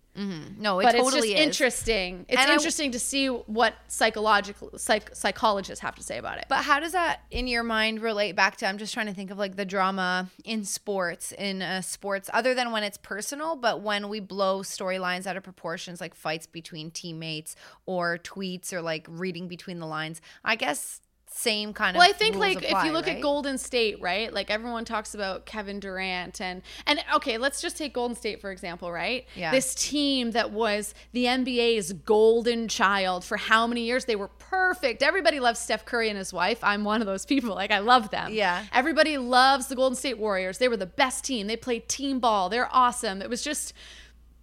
No, 0.60 0.80
it 0.80 0.84
but 0.84 0.92
totally 0.92 1.06
it's 1.06 1.16
just 1.16 1.26
is. 1.28 1.40
interesting. 1.48 2.26
It's 2.28 2.40
And 2.42 2.52
I- 2.52 2.54
interesting 2.54 2.92
to 2.92 3.00
see 3.00 3.28
what 3.28 3.74
psychological 3.88 4.72
psych, 4.78 5.16
psychologists 5.16 5.82
have 5.82 5.96
to 5.96 6.04
say 6.04 6.18
about 6.18 6.38
it. 6.40 6.46
But 6.50 6.64
how 6.64 6.80
does 6.80 6.92
that 6.92 7.22
in 7.32 7.48
your 7.48 7.64
mind 7.64 8.02
relate 8.02 8.36
back 8.36 8.58
to? 8.58 8.66
I'm 8.66 8.78
just 8.78 8.94
trying 8.94 9.06
to 9.08 9.14
think 9.14 9.32
of 9.32 9.38
like 9.38 9.56
the 9.56 9.66
drama 9.66 10.30
in 10.44 10.66
sports, 10.66 11.32
in 11.32 11.62
uh, 11.62 11.82
sports, 11.82 12.30
other 12.34 12.54
than 12.54 12.72
when 12.72 12.84
it's 12.84 12.98
personal, 12.98 13.56
but 13.56 13.82
when 13.82 14.10
we 14.10 14.20
blow 14.20 14.62
storylines 14.62 15.26
out 15.26 15.38
of 15.38 15.44
proportions, 15.44 16.02
like 16.02 16.14
fights 16.16 16.48
between 16.48 16.92
teammates 16.92 17.56
or 17.86 18.18
tweets 18.18 18.74
or 18.74 18.82
like 18.82 19.06
reading 19.10 19.48
between 19.48 19.80
the 19.80 19.86
lines. 19.88 20.22
I 20.44 20.56
guess 20.56 21.02
same 21.32 21.74
kind 21.74 21.96
of. 21.96 22.00
Well, 22.00 22.10
I 22.10 22.14
think 22.14 22.36
like 22.36 22.58
apply, 22.58 22.80
if 22.80 22.86
you 22.86 22.92
look 22.92 23.06
right? 23.06 23.18
at 23.18 23.22
Golden 23.22 23.58
State, 23.58 24.02
right? 24.02 24.34
Like 24.34 24.50
everyone 24.50 24.84
talks 24.84 25.14
about 25.14 25.46
Kevin 25.46 25.80
Durant 25.80 26.42
and 26.42 26.62
and 26.86 27.04
okay, 27.16 27.38
let's 27.38 27.62
just 27.62 27.78
take 27.78 27.94
Golden 27.94 28.16
State 28.16 28.42
for 28.42 28.52
example, 28.52 28.92
right? 28.92 29.26
Yeah. 29.36 29.52
This 29.52 29.76
team 29.76 30.32
that 30.32 30.52
was 30.52 30.94
the 31.14 31.26
NBA's 31.26 31.94
golden 31.94 32.68
child 32.68 33.24
for 33.24 33.38
how 33.38 33.68
many 33.68 33.82
years? 33.84 34.06
They 34.06 34.16
were 34.16 34.30
perfect. 34.40 35.04
Everybody 35.04 35.40
loves 35.40 35.60
Steph 35.60 35.86
Curry 35.86 36.10
and 36.10 36.18
his 36.18 36.34
wife. 36.34 36.64
I'm 36.64 36.84
one 36.84 37.02
of 37.02 37.08
those 37.08 37.26
people. 37.26 37.56
Like 37.56 37.72
I 37.72 37.80
love 37.80 38.10
them. 38.10 38.34
Yeah. 38.34 38.66
Everybody 38.74 39.18
loves 39.18 39.68
the 39.68 39.76
Golden 39.76 39.96
State 39.96 40.18
Warriors. 40.18 40.58
They 40.58 40.68
were 40.68 40.78
the 40.78 40.86
best 40.86 41.24
team. 41.24 41.48
They 41.48 41.58
played 41.58 41.88
team 41.88 42.20
ball. 42.20 42.50
They're 42.50 42.70
awesome. 42.72 43.22
It 43.22 43.30
was 43.30 43.44
just 43.44 43.74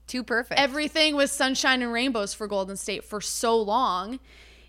too 0.07 0.23
perfect. 0.23 0.61
everything 0.61 1.17
was 1.17 1.33
sunshine 1.33 1.83
and 1.83 1.93
rainbows 1.93 2.33
for 2.33 2.47
Golden 2.47 2.77
State 2.77 3.03
for 3.03 3.21
so 3.21 3.61
long. 3.61 4.21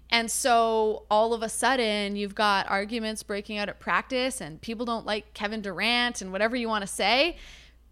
And 0.10 0.32
so 0.32 1.04
all 1.12 1.34
of 1.34 1.42
a 1.44 1.50
sudden, 1.50 2.16
you've 2.16 2.36
got 2.36 2.70
arguments 2.70 3.24
breaking 3.24 3.58
out 3.58 3.68
at 3.70 3.80
practice, 3.80 4.40
and 4.40 4.62
people 4.62 4.86
don't 4.86 5.06
like 5.06 5.34
Kevin 5.34 5.62
Durant 5.62 6.22
and 6.22 6.32
whatever 6.32 6.56
you 6.56 6.70
want 6.70 6.82
to 6.84 6.88
say. 6.88 7.38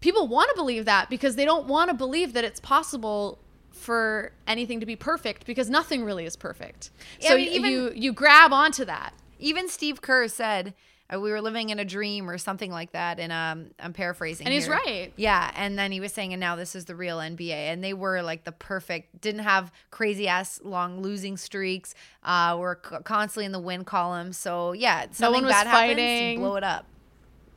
People 0.00 0.26
want 0.28 0.48
to 0.50 0.56
believe 0.56 0.84
that 0.86 1.10
because 1.10 1.36
they 1.36 1.44
don't 1.44 1.66
want 1.66 1.88
to 1.90 1.94
believe 1.94 2.32
that 2.32 2.44
it's 2.44 2.60
possible 2.60 3.38
for 3.70 4.32
anything 4.46 4.80
to 4.80 4.86
be 4.86 4.96
perfect 4.96 5.46
because 5.46 5.68
nothing 5.68 6.04
really 6.04 6.24
is 6.24 6.36
perfect. 6.36 6.90
Yeah, 7.20 7.28
so 7.28 7.34
I 7.34 7.36
mean, 7.38 7.48
even- 7.48 7.70
you 7.70 7.92
you 7.94 8.12
grab 8.12 8.52
onto 8.52 8.84
that. 8.86 9.12
Even 9.38 9.68
Steve 9.68 10.00
Kerr 10.00 10.28
said 10.28 10.72
we 11.12 11.30
were 11.30 11.40
living 11.40 11.70
in 11.70 11.78
a 11.78 11.84
dream 11.84 12.28
or 12.28 12.36
something 12.36 12.70
like 12.70 12.92
that. 12.92 13.20
And 13.20 13.32
um, 13.32 13.70
I'm 13.78 13.92
paraphrasing. 13.92 14.46
And 14.46 14.52
he's 14.52 14.64
here. 14.66 14.74
right. 14.74 15.12
Yeah. 15.16 15.52
And 15.54 15.78
then 15.78 15.92
he 15.92 16.00
was 16.00 16.12
saying, 16.12 16.32
and 16.32 16.40
now 16.40 16.56
this 16.56 16.74
is 16.74 16.86
the 16.86 16.96
real 16.96 17.18
NBA. 17.18 17.50
And 17.52 17.82
they 17.82 17.94
were 17.94 18.22
like 18.22 18.44
the 18.44 18.52
perfect, 18.52 19.20
didn't 19.20 19.42
have 19.42 19.72
crazy 19.90 20.26
ass 20.26 20.60
long 20.64 21.02
losing 21.02 21.36
streaks. 21.36 21.94
Uh, 22.24 22.56
were 22.58 22.80
c- 22.88 22.96
constantly 23.04 23.44
in 23.46 23.52
the 23.52 23.60
win 23.60 23.84
column. 23.84 24.32
So 24.32 24.72
yeah, 24.72 25.06
something 25.12 25.44
was 25.44 25.52
bad 25.52 25.68
fighting. 25.68 26.32
you 26.34 26.38
blow 26.40 26.56
it 26.56 26.64
up. 26.64 26.86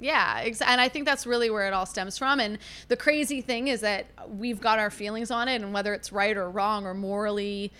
Yeah, 0.01 0.47
and 0.65 0.79
I 0.79 0.87
think 0.87 1.05
that's 1.05 1.27
really 1.27 1.49
where 1.49 1.67
it 1.67 1.73
all 1.73 1.85
stems 1.85 2.17
from. 2.17 2.39
And 2.39 2.57
the 2.87 2.95
crazy 2.95 3.41
thing 3.41 3.67
is 3.67 3.81
that 3.81 4.05
we've 4.29 4.61
got 4.61 4.79
our 4.79 4.89
feelings 4.89 5.29
on 5.29 5.49
it, 5.49 5.61
and 5.61 5.73
whether 5.73 5.93
it's 5.93 6.13
right 6.13 6.37
or 6.37 6.49
wrong 6.49 6.85
or 6.85 6.93
morally 6.93 7.73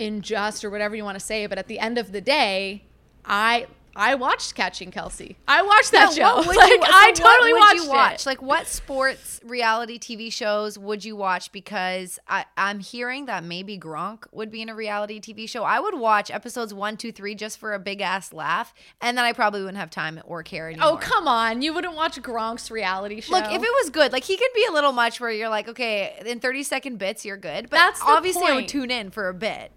unjust 0.00 0.64
or 0.64 0.70
whatever 0.70 0.96
you 0.96 1.04
want 1.04 1.16
to 1.18 1.24
say. 1.24 1.46
But 1.46 1.58
at 1.58 1.68
the 1.68 1.78
end 1.78 1.98
of 1.98 2.10
the 2.10 2.20
day, 2.20 2.82
I 3.24 3.68
I 3.96 4.14
watched 4.14 4.54
Catching 4.54 4.90
Kelce. 4.90 5.36
I 5.48 5.62
watched 5.62 5.90
that 5.92 6.16
Yeah, 6.16 6.28
show. 6.28 6.36
like 6.48 6.70
you- 6.70 6.82
so 6.82 6.92
I 6.92 7.06
what 7.08 7.16
totally 7.16 7.52
would 7.52 7.58
watched 7.58 7.74
you 7.76 7.88
watch? 7.88 8.20
it. 8.20 8.26
Like 8.26 8.42
what 8.42 8.66
sports 8.66 9.40
reality 9.44 9.98
TV 9.98 10.30
shows 10.32 10.78
would 10.78 11.04
you 11.04 11.16
watch? 11.16 11.50
Because 11.50 12.18
I, 12.28 12.44
I'm 12.56 12.80
hearing 12.80 13.26
that 13.26 13.42
maybe 13.42 13.78
Gronk 13.78 14.24
would 14.32 14.50
be 14.50 14.60
in 14.62 14.68
a 14.68 14.74
reality 14.74 15.20
TV 15.20 15.48
show. 15.48 15.64
I 15.64 15.80
would 15.80 15.98
watch 15.98 16.30
episodes 16.30 16.74
one, 16.74 16.96
two, 16.96 17.10
three 17.10 17.34
just 17.34 17.58
for 17.58 17.72
a 17.72 17.78
big 17.78 18.00
ass 18.00 18.32
laugh, 18.32 18.74
and 19.00 19.16
then 19.16 19.24
I 19.24 19.32
probably 19.32 19.60
wouldn't 19.60 19.78
have 19.78 19.90
time 19.90 20.20
or 20.26 20.42
care 20.42 20.66
oh, 20.66 20.70
anymore. 20.70 20.88
Oh 20.90 20.96
come 20.98 21.26
on! 21.26 21.62
You 21.62 21.72
wouldn't 21.72 21.94
watch 21.94 22.20
Gronk's 22.20 22.70
reality 22.70 23.20
show? 23.22 23.32
Look, 23.32 23.46
if 23.46 23.62
it 23.62 23.70
was 23.82 23.90
good, 23.90 24.12
like 24.12 24.24
he 24.24 24.36
can 24.36 24.48
be 24.54 24.66
a 24.68 24.72
little 24.72 24.92
much 24.92 25.20
where 25.20 25.30
you're 25.30 25.48
like, 25.48 25.68
okay, 25.68 26.22
in 26.26 26.40
30 26.40 26.62
second 26.62 26.98
bits, 26.98 27.24
you're 27.24 27.36
good. 27.36 27.70
But 27.70 27.76
That's 27.76 28.00
obviously, 28.02 28.44
I 28.46 28.54
would 28.56 28.68
tune 28.68 28.90
in 28.90 29.10
for 29.10 29.28
a 29.28 29.34
bit. 29.34 29.72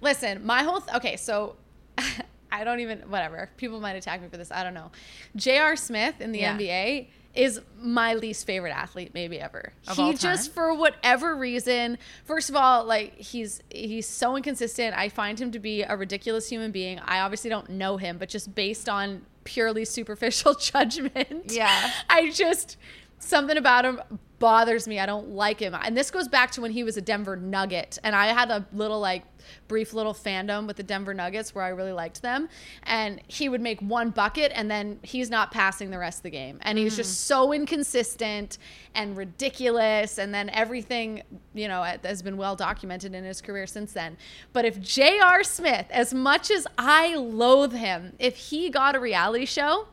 Listen, 0.00 0.46
my 0.46 0.62
whole 0.62 0.80
th- 0.80 0.96
okay, 0.96 1.16
so 1.16 1.56
I 2.50 2.64
don't 2.64 2.80
even 2.80 3.00
whatever. 3.10 3.50
People 3.56 3.80
might 3.80 3.96
attack 3.96 4.22
me 4.22 4.28
for 4.28 4.36
this. 4.36 4.50
I 4.50 4.62
don't 4.64 4.74
know. 4.74 4.90
J.R. 5.36 5.76
Smith 5.76 6.20
in 6.20 6.32
the 6.32 6.40
Yeah. 6.40 6.56
NBA 6.56 7.08
is 7.34 7.60
my 7.80 8.14
least 8.14 8.46
favorite 8.46 8.70
athlete 8.72 9.12
maybe 9.14 9.38
ever. 9.38 9.72
Of 9.86 9.96
he 9.96 10.14
just 10.14 10.52
for 10.52 10.74
whatever 10.74 11.36
reason, 11.36 11.98
first 12.24 12.48
of 12.50 12.56
all, 12.56 12.84
like 12.84 13.14
he's 13.16 13.62
he's 13.70 14.08
so 14.08 14.34
inconsistent. 14.36 14.96
I 14.96 15.08
find 15.08 15.38
him 15.38 15.52
to 15.52 15.58
be 15.58 15.82
a 15.82 15.96
ridiculous 15.96 16.48
human 16.48 16.72
being. 16.72 16.98
I 17.00 17.20
obviously 17.20 17.50
don't 17.50 17.68
know 17.70 17.96
him, 17.96 18.18
but 18.18 18.28
just 18.28 18.54
based 18.54 18.88
on 18.88 19.22
purely 19.44 19.84
superficial 19.84 20.54
judgment. 20.60 21.52
Yeah. 21.52 21.90
I 22.08 22.30
just 22.30 22.76
something 23.18 23.56
about 23.56 23.84
him 23.84 24.00
bothers 24.38 24.86
me. 24.86 25.00
I 25.00 25.06
don't 25.06 25.30
like 25.30 25.60
him. 25.60 25.74
And 25.74 25.96
this 25.96 26.10
goes 26.10 26.28
back 26.28 26.50
to 26.52 26.60
when 26.60 26.70
he 26.70 26.84
was 26.84 26.96
a 26.96 27.00
Denver 27.00 27.36
Nugget. 27.36 27.98
And 28.04 28.14
I 28.14 28.26
had 28.26 28.50
a 28.50 28.66
little, 28.72 29.00
like, 29.00 29.24
brief 29.66 29.94
little 29.94 30.14
fandom 30.14 30.66
with 30.66 30.76
the 30.76 30.82
Denver 30.82 31.14
Nuggets 31.14 31.54
where 31.54 31.64
I 31.64 31.68
really 31.68 31.92
liked 31.92 32.22
them. 32.22 32.48
And 32.84 33.20
he 33.26 33.48
would 33.48 33.60
make 33.60 33.80
one 33.80 34.10
bucket 34.10 34.52
and 34.54 34.70
then 34.70 34.98
he's 35.02 35.30
not 35.30 35.50
passing 35.50 35.90
the 35.90 35.98
rest 35.98 36.18
of 36.18 36.22
the 36.24 36.30
game. 36.30 36.58
And 36.62 36.78
he's 36.78 36.96
just 36.96 37.12
mm. 37.12 37.26
so 37.26 37.52
inconsistent 37.52 38.58
and 38.94 39.16
ridiculous. 39.16 40.18
And 40.18 40.32
then 40.32 40.50
everything, 40.50 41.22
you 41.54 41.68
know, 41.68 41.82
has 41.82 42.22
been 42.22 42.36
well 42.36 42.56
documented 42.56 43.14
in 43.14 43.24
his 43.24 43.40
career 43.40 43.66
since 43.66 43.92
then. 43.92 44.16
But 44.52 44.64
if 44.64 44.80
J.R. 44.80 45.42
Smith, 45.44 45.86
as 45.90 46.14
much 46.14 46.50
as 46.50 46.66
I 46.76 47.16
loathe 47.16 47.72
him, 47.72 48.12
if 48.18 48.36
he 48.36 48.70
got 48.70 48.94
a 48.94 49.00
reality 49.00 49.46
show, 49.46 49.88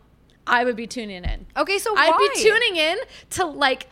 I 0.48 0.64
would 0.64 0.76
be 0.76 0.88
tuning 0.88 1.24
in. 1.24 1.46
Okay, 1.58 1.80
so 1.80 1.96
I'd 1.96 2.10
why? 2.10 2.30
be 2.34 2.42
tuning 2.42 2.76
in 2.76 2.98
to 3.32 3.46
like 3.46 3.88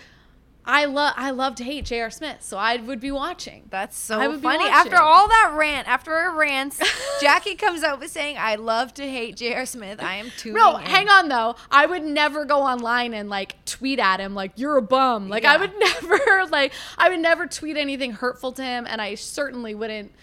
I 0.66 0.86
love 0.86 1.14
I 1.18 1.32
love 1.32 1.56
to 1.56 1.64
hate 1.64 1.86
J.R. 1.86 2.10
Smith, 2.10 2.42
so 2.42 2.58
I 2.58 2.78
would 2.78 3.02
be 3.02 3.12
watching. 3.12 3.66
That's 3.70 3.98
so 3.98 4.38
funny. 4.40 4.70
After 4.70 4.96
all 4.96 5.28
that 5.28 5.56
rant, 5.58 5.90
after 5.90 6.14
our 6.14 6.38
rants, 6.38 6.80
Jackie 7.22 7.56
comes 7.56 7.84
out 7.84 8.00
with 8.00 8.12
saying, 8.12 8.38
"I 8.38 8.56
love 8.56 8.94
to 8.96 9.04
hate 9.04 9.36
J.R. 9.36 9.66
Smith. 9.66 10.02
I 10.02 10.16
am 10.16 10.32
tuning." 10.38 10.58
No, 10.58 10.78
in." 10.78 10.86
hang 10.86 11.10
on 11.10 11.28
though. 11.28 11.56
I 11.70 11.86
would 11.86 12.04
never 12.04 12.46
go 12.46 12.62
online 12.62 13.14
and 13.14 13.30
like 13.30 13.64
tweet 13.66 14.00
at 14.00 14.20
him 14.22 14.36
like 14.36 14.54
you're 14.56 14.78
a 14.78 14.82
bum. 14.82 15.28
Like 15.28 15.44
I 15.44 15.58
would 15.58 15.74
never 15.80 16.46
like 16.50 16.72
I 16.98 17.10
would 17.10 17.20
never 17.20 17.46
tweet 17.46 17.76
anything 17.76 18.12
hurtful 18.12 18.54
to 18.54 18.64
him 18.64 18.86
and 18.88 19.02
I 19.02 19.16
certainly 19.16 19.76
wouldn't 19.76 20.14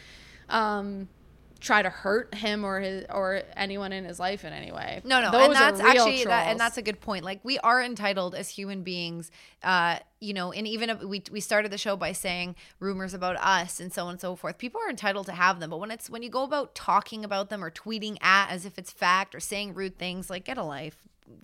um 0.48 1.08
try 1.60 1.82
to 1.82 1.90
hurt 1.90 2.34
him 2.34 2.64
or 2.64 2.80
his 2.80 3.04
or 3.10 3.42
anyone 3.56 3.92
in 3.92 4.04
his 4.04 4.18
life 4.18 4.44
in 4.44 4.52
any 4.52 4.72
way. 4.72 5.00
No, 5.04 5.20
no, 5.20 5.30
Those 5.30 5.46
and 5.46 5.54
that's 5.54 5.80
are 5.80 5.92
real 5.92 6.02
actually 6.04 6.24
that, 6.24 6.48
and 6.48 6.58
that's 6.58 6.78
a 6.78 6.82
good 6.82 7.00
point. 7.00 7.24
Like 7.24 7.40
we 7.42 7.58
are 7.58 7.82
entitled 7.82 8.34
as 8.34 8.48
human 8.48 8.82
beings, 8.82 9.30
uh, 9.62 9.98
you 10.20 10.32
know, 10.32 10.52
and 10.52 10.66
even 10.66 10.90
if 10.90 11.02
we 11.02 11.22
we 11.30 11.40
started 11.40 11.70
the 11.70 11.78
show 11.78 11.96
by 11.96 12.12
saying 12.12 12.56
rumors 12.78 13.14
about 13.14 13.36
us 13.36 13.78
and 13.80 13.92
so 13.92 14.04
on 14.04 14.12
and 14.12 14.20
so 14.20 14.34
forth. 14.36 14.58
People 14.58 14.80
are 14.84 14.90
entitled 14.90 15.26
to 15.26 15.32
have 15.32 15.60
them, 15.60 15.70
but 15.70 15.78
when 15.78 15.90
it's 15.90 16.08
when 16.08 16.22
you 16.22 16.30
go 16.30 16.44
about 16.44 16.74
talking 16.74 17.24
about 17.24 17.50
them 17.50 17.62
or 17.62 17.70
tweeting 17.70 18.16
at 18.22 18.50
as 18.50 18.64
if 18.64 18.78
it's 18.78 18.90
fact 18.90 19.34
or 19.34 19.40
saying 19.40 19.74
rude 19.74 19.98
things, 19.98 20.30
like 20.30 20.44
get 20.44 20.56
a 20.58 20.64
life, 20.64 20.96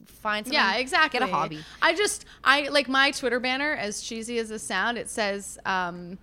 find 0.07 0.47
something, 0.47 0.55
Yeah, 0.59 0.77
exactly. 0.77 1.21
get 1.21 1.29
a 1.29 1.31
hobby. 1.31 1.61
I 1.83 1.95
just 1.95 2.25
I 2.43 2.69
like 2.69 2.89
my 2.89 3.11
Twitter 3.11 3.39
banner, 3.41 3.73
as 3.75 4.01
cheesy 4.01 4.39
as 4.39 4.49
this 4.49 4.63
sound, 4.63 4.97
it 4.99 5.09
says 5.11 5.59
um 5.67 6.19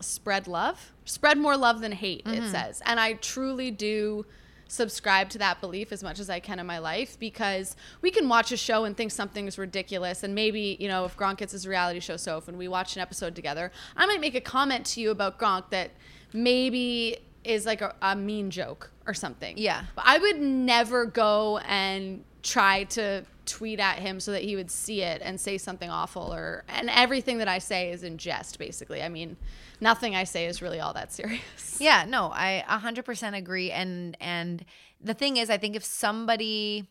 spread 0.00 0.46
love. 0.46 0.92
Spread 1.04 1.38
more 1.38 1.56
love 1.56 1.80
than 1.80 1.92
hate, 1.92 2.24
Mm-hmm. 2.24 2.42
it 2.44 2.50
says. 2.50 2.82
And 2.84 2.98
I 3.00 3.14
truly 3.14 3.70
do 3.70 4.26
subscribe 4.70 5.30
to 5.30 5.38
that 5.38 5.60
belief 5.62 5.92
as 5.92 6.02
much 6.02 6.18
as 6.20 6.28
I 6.28 6.40
can 6.40 6.58
in 6.58 6.66
my 6.66 6.76
life 6.78 7.18
because 7.18 7.74
we 8.02 8.10
can 8.10 8.28
watch 8.28 8.52
a 8.52 8.56
show 8.58 8.84
and 8.84 8.94
think 8.94 9.10
something 9.12 9.46
is 9.46 9.56
ridiculous 9.56 10.22
and 10.22 10.34
maybe, 10.34 10.76
you 10.78 10.88
know, 10.88 11.06
if 11.06 11.16
Gronk 11.16 11.38
gets 11.38 11.52
his 11.52 11.66
reality 11.66 12.00
show 12.00 12.18
Soph 12.18 12.48
and 12.48 12.58
we 12.58 12.68
watch 12.68 12.94
an 12.94 13.00
episode 13.00 13.34
together, 13.34 13.72
I 13.96 14.04
might 14.04 14.20
make 14.20 14.34
a 14.34 14.42
comment 14.42 14.84
to 14.86 15.00
you 15.00 15.10
about 15.10 15.38
Gronk 15.38 15.70
that 15.70 15.92
maybe 16.34 17.16
is 17.44 17.64
like 17.64 17.80
a, 17.80 17.94
a 18.02 18.14
mean 18.14 18.50
joke 18.50 18.90
or 19.06 19.14
something. 19.14 19.56
Yeah. 19.56 19.84
But 19.96 20.04
I 20.06 20.18
would 20.18 20.38
never 20.38 21.06
go 21.06 21.58
and 21.66 22.22
try 22.42 22.84
to 22.84 23.24
tweet 23.48 23.80
at 23.80 23.98
him 23.98 24.20
so 24.20 24.32
that 24.32 24.42
he 24.42 24.54
would 24.54 24.70
see 24.70 25.02
it 25.02 25.20
and 25.24 25.40
say 25.40 25.58
something 25.58 25.90
awful 25.90 26.32
or 26.32 26.64
and 26.68 26.90
everything 26.90 27.38
that 27.38 27.48
I 27.48 27.58
say 27.58 27.90
is 27.90 28.02
in 28.02 28.18
jest 28.18 28.58
basically. 28.58 29.02
I 29.02 29.08
mean, 29.08 29.36
nothing 29.80 30.14
I 30.14 30.24
say 30.24 30.46
is 30.46 30.62
really 30.62 30.80
all 30.80 30.92
that 30.94 31.12
serious. 31.12 31.40
Yeah, 31.80 32.04
no, 32.08 32.30
I 32.34 32.64
100% 32.68 33.36
agree 33.36 33.70
and 33.70 34.16
and 34.20 34.64
the 35.00 35.14
thing 35.14 35.36
is 35.36 35.48
I 35.48 35.58
think 35.58 35.76
if 35.76 35.84
somebody 35.84 36.88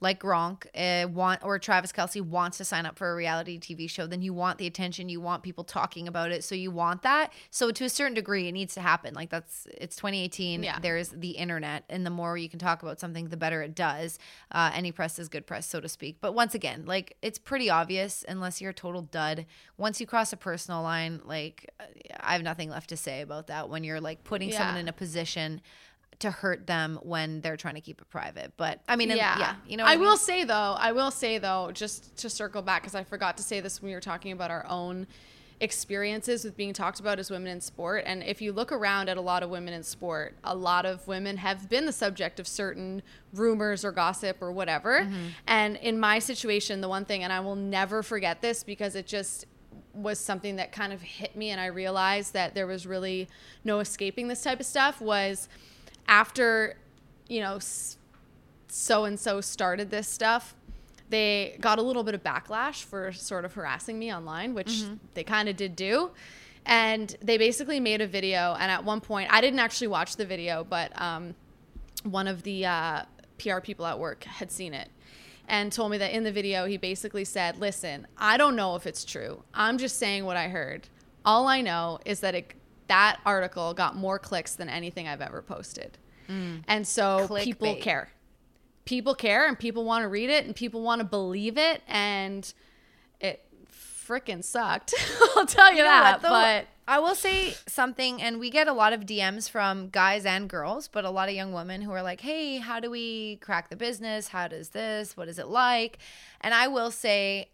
like 0.00 0.20
Gronk 0.20 0.66
uh, 0.74 1.08
want 1.08 1.42
or 1.42 1.58
Travis 1.58 1.92
Kelce 1.92 2.20
wants 2.20 2.58
to 2.58 2.64
sign 2.64 2.86
up 2.86 2.98
for 2.98 3.12
a 3.12 3.16
reality 3.16 3.58
TV 3.58 3.88
show, 3.88 4.06
then 4.06 4.22
you 4.22 4.34
want 4.34 4.58
the 4.58 4.66
attention, 4.66 5.08
you 5.08 5.20
want 5.20 5.42
people 5.42 5.64
talking 5.64 6.06
about 6.06 6.32
it, 6.32 6.44
so 6.44 6.54
you 6.54 6.70
want 6.70 7.02
that. 7.02 7.32
So 7.50 7.70
to 7.70 7.84
a 7.84 7.88
certain 7.88 8.14
degree, 8.14 8.48
it 8.48 8.52
needs 8.52 8.74
to 8.74 8.80
happen. 8.80 9.14
Like 9.14 9.30
that's 9.30 9.66
it's 9.78 9.96
2018. 9.96 10.62
Yeah. 10.62 10.78
There's 10.80 11.08
the 11.08 11.30
internet, 11.30 11.84
and 11.88 12.04
the 12.04 12.10
more 12.10 12.36
you 12.36 12.48
can 12.48 12.58
talk 12.58 12.82
about 12.82 13.00
something, 13.00 13.28
the 13.28 13.36
better 13.36 13.62
it 13.62 13.74
does. 13.74 14.18
Uh, 14.52 14.70
any 14.74 14.92
press 14.92 15.18
is 15.18 15.28
good 15.28 15.46
press, 15.46 15.66
so 15.66 15.80
to 15.80 15.88
speak. 15.88 16.18
But 16.20 16.34
once 16.34 16.54
again, 16.54 16.84
like 16.86 17.16
it's 17.22 17.38
pretty 17.38 17.70
obvious, 17.70 18.24
unless 18.28 18.60
you're 18.60 18.70
a 18.70 18.74
total 18.74 19.02
dud. 19.02 19.46
Once 19.78 20.00
you 20.00 20.06
cross 20.06 20.32
a 20.32 20.36
personal 20.36 20.82
line, 20.82 21.20
like 21.24 21.70
I 22.20 22.34
have 22.34 22.42
nothing 22.42 22.68
left 22.68 22.90
to 22.90 22.96
say 22.96 23.22
about 23.22 23.46
that. 23.46 23.68
When 23.68 23.84
you're 23.84 24.00
like 24.00 24.24
putting 24.24 24.52
someone 24.52 24.76
in 24.76 24.88
a 24.88 24.92
position 24.92 25.62
to 26.20 26.30
hurt 26.30 26.66
them 26.66 26.98
when 27.02 27.40
they're 27.40 27.56
trying 27.56 27.74
to 27.74 27.80
keep 27.80 28.00
it 28.00 28.08
private. 28.10 28.52
But 28.56 28.80
I 28.88 28.96
mean, 28.96 29.10
yeah, 29.10 29.38
yeah 29.38 29.54
you 29.66 29.76
know, 29.76 29.84
what 29.84 29.90
I 29.90 29.96
mean? 29.96 30.06
will 30.06 30.16
say 30.16 30.44
though, 30.44 30.76
I 30.78 30.92
will 30.92 31.10
say 31.10 31.38
though, 31.38 31.70
just 31.72 32.16
to 32.18 32.30
circle 32.30 32.62
back 32.62 32.82
because 32.82 32.94
I 32.94 33.04
forgot 33.04 33.36
to 33.36 33.42
say 33.42 33.60
this 33.60 33.82
when 33.82 33.90
we 33.90 33.94
were 33.94 34.00
talking 34.00 34.32
about 34.32 34.50
our 34.50 34.66
own 34.66 35.06
experiences 35.60 36.44
with 36.44 36.56
being 36.56 36.72
talked 36.72 37.00
about 37.00 37.18
as 37.18 37.30
women 37.30 37.48
in 37.48 37.60
sport. 37.60 38.04
And 38.06 38.22
if 38.22 38.42
you 38.42 38.52
look 38.52 38.72
around 38.72 39.08
at 39.08 39.16
a 39.16 39.20
lot 39.20 39.42
of 39.42 39.50
women 39.50 39.72
in 39.72 39.82
sport, 39.82 40.36
a 40.44 40.54
lot 40.54 40.84
of 40.84 41.06
women 41.06 41.38
have 41.38 41.68
been 41.68 41.86
the 41.86 41.92
subject 41.92 42.38
of 42.38 42.46
certain 42.46 43.02
rumors 43.32 43.84
or 43.84 43.92
gossip 43.92 44.42
or 44.42 44.52
whatever. 44.52 45.00
Mm-hmm. 45.00 45.26
And 45.46 45.76
in 45.76 45.98
my 45.98 46.18
situation, 46.18 46.80
the 46.80 46.88
one 46.88 47.04
thing, 47.04 47.22
and 47.22 47.32
I 47.32 47.40
will 47.40 47.56
never 47.56 48.02
forget 48.02 48.42
this 48.42 48.62
because 48.64 48.94
it 48.94 49.06
just 49.06 49.46
was 49.94 50.18
something 50.18 50.56
that 50.56 50.72
kind 50.72 50.92
of 50.92 51.00
hit 51.00 51.34
me 51.36 51.50
and 51.50 51.60
I 51.60 51.66
realized 51.66 52.34
that 52.34 52.54
there 52.54 52.66
was 52.66 52.86
really 52.86 53.28
no 53.64 53.80
escaping 53.80 54.28
this 54.28 54.42
type 54.42 54.60
of 54.60 54.66
stuff 54.66 55.00
was 55.00 55.48
after 56.08 56.76
you 57.28 57.40
know 57.40 57.58
so 58.68 59.04
and 59.04 59.18
so 59.18 59.40
started 59.40 59.90
this 59.90 60.08
stuff 60.08 60.54
they 61.08 61.56
got 61.60 61.78
a 61.78 61.82
little 61.82 62.02
bit 62.02 62.14
of 62.14 62.22
backlash 62.22 62.82
for 62.82 63.12
sort 63.12 63.44
of 63.44 63.54
harassing 63.54 63.98
me 63.98 64.12
online 64.12 64.54
which 64.54 64.84
they 65.14 65.22
kind 65.24 65.48
of 65.48 65.56
did 65.56 65.76
do. 65.76 66.10
And 66.68 67.16
they 67.22 67.38
basically 67.38 67.78
made 67.78 68.00
a 68.00 68.08
video 68.08 68.56
and 68.58 68.72
at 68.72 68.84
one 68.84 69.00
point 69.00 69.32
i 69.32 69.40
didn't 69.40 69.60
actually 69.60 69.86
watch 69.86 70.16
the 70.16 70.26
video 70.26 70.64
but 70.68 70.90
um, 71.00 71.34
one 72.02 72.26
of 72.26 72.42
the 72.42 72.66
uh, 72.66 73.02
pr 73.38 73.60
people 73.60 73.86
at 73.86 73.98
work 73.98 74.24
had 74.24 74.50
seen 74.50 74.74
it 74.74 74.88
and 75.48 75.72
told 75.72 75.92
me 75.92 75.98
that 75.98 76.10
in 76.10 76.24
the 76.24 76.32
video 76.32 76.66
he 76.66 76.76
basically 76.76 77.24
said 77.24 77.58
listen 77.58 78.06
i 78.18 78.36
don't 78.36 78.56
know 78.56 78.74
if 78.74 78.86
it's 78.86 79.04
true. 79.04 79.42
I'm 79.54 79.78
just 79.78 79.98
saying 79.98 80.24
what 80.24 80.36
i 80.36 80.48
heard. 80.48 80.88
All 81.24 81.46
i 81.46 81.60
know 81.60 82.00
is 82.04 82.18
that 82.20 82.34
it 82.34 82.52
that 82.88 83.18
article 83.24 83.74
got 83.74 83.96
more 83.96 84.18
clicks 84.18 84.54
than 84.54 84.68
anything 84.68 85.06
i've 85.08 85.20
ever 85.20 85.42
posted 85.42 85.98
mm. 86.28 86.62
and 86.66 86.86
so 86.86 87.26
people 87.40 87.74
care 87.76 88.10
people 88.84 89.14
care 89.14 89.46
and 89.46 89.58
people 89.58 89.84
want 89.84 90.02
to 90.02 90.08
read 90.08 90.30
it 90.30 90.44
and 90.44 90.54
people 90.54 90.82
want 90.82 91.00
to 91.00 91.04
believe 91.04 91.58
it 91.58 91.82
and 91.88 92.54
it 93.20 93.44
freaking 93.70 94.42
sucked 94.42 94.94
i'll 95.36 95.46
tell 95.46 95.70
you, 95.70 95.78
You 95.78 95.84
that 95.84 96.22
though? 96.22 96.28
but 96.28 96.66
I 96.88 97.00
will 97.00 97.16
say 97.16 97.54
something, 97.66 98.22
and 98.22 98.38
we 98.38 98.48
get 98.48 98.68
a 98.68 98.72
lot 98.72 98.92
of 98.92 99.00
DMs 99.00 99.50
from 99.50 99.88
guys 99.88 100.24
and 100.24 100.48
girls, 100.48 100.86
but 100.86 101.04
a 101.04 101.10
lot 101.10 101.28
of 101.28 101.34
young 101.34 101.52
women 101.52 101.82
who 101.82 101.90
are 101.90 102.02
like, 102.02 102.20
hey, 102.20 102.58
how 102.58 102.78
do 102.78 102.90
we 102.90 103.36
crack 103.36 103.70
the 103.70 103.76
business? 103.76 104.28
How 104.28 104.46
does 104.46 104.68
this? 104.68 105.16
What 105.16 105.28
is 105.28 105.40
it 105.40 105.48
like? 105.48 105.98
And 106.40 106.54
I 106.54 106.68
will 106.68 106.92
say, 106.92 107.50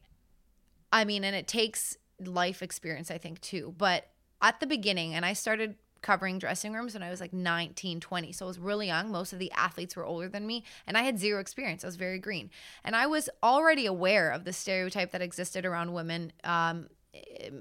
I 0.93 1.07
mean, 1.07 1.25
and 1.25 1.35
it 1.35 1.49
takes 1.49 1.97
life 2.21 2.63
experience, 2.63 3.11
I 3.11 3.17
think, 3.17 3.41
too. 3.41 3.75
But 3.79 4.07
at 4.43 4.61
the 4.61 4.67
beginning, 4.67 5.15
and 5.15 5.25
I 5.25 5.33
started 5.33 5.77
covering 6.03 6.39
dressing 6.41 6.73
rooms 6.73 6.95
when 6.95 7.03
I 7.03 7.11
was 7.11 7.21
like 7.21 7.33
19, 7.33 8.01
20. 8.01 8.33
So 8.33 8.45
I 8.45 8.49
was 8.49 8.59
really 8.59 8.89
young. 8.89 9.13
Most 9.13 9.33
of 9.33 9.39
the 9.39 9.53
athletes 9.53 9.95
were 9.95 10.05
older 10.05 10.29
than 10.29 10.47
me, 10.47 10.65
and 10.87 10.99
I 10.99 11.03
had 11.03 11.19
zero 11.19 11.41
experience. 11.41 11.85
I 11.85 11.87
was 11.87 11.97
very 11.97 12.19
green. 12.19 12.51
And 12.85 12.97
I 12.97 13.07
was 13.07 13.31
already 13.43 13.87
aware 13.87 14.31
of 14.31 14.45
the 14.45 14.53
stereotype 14.53 15.13
that 15.13 15.23
existed 15.23 15.65
around 15.65 15.93
women. 15.95 16.33
Um, 16.45 16.89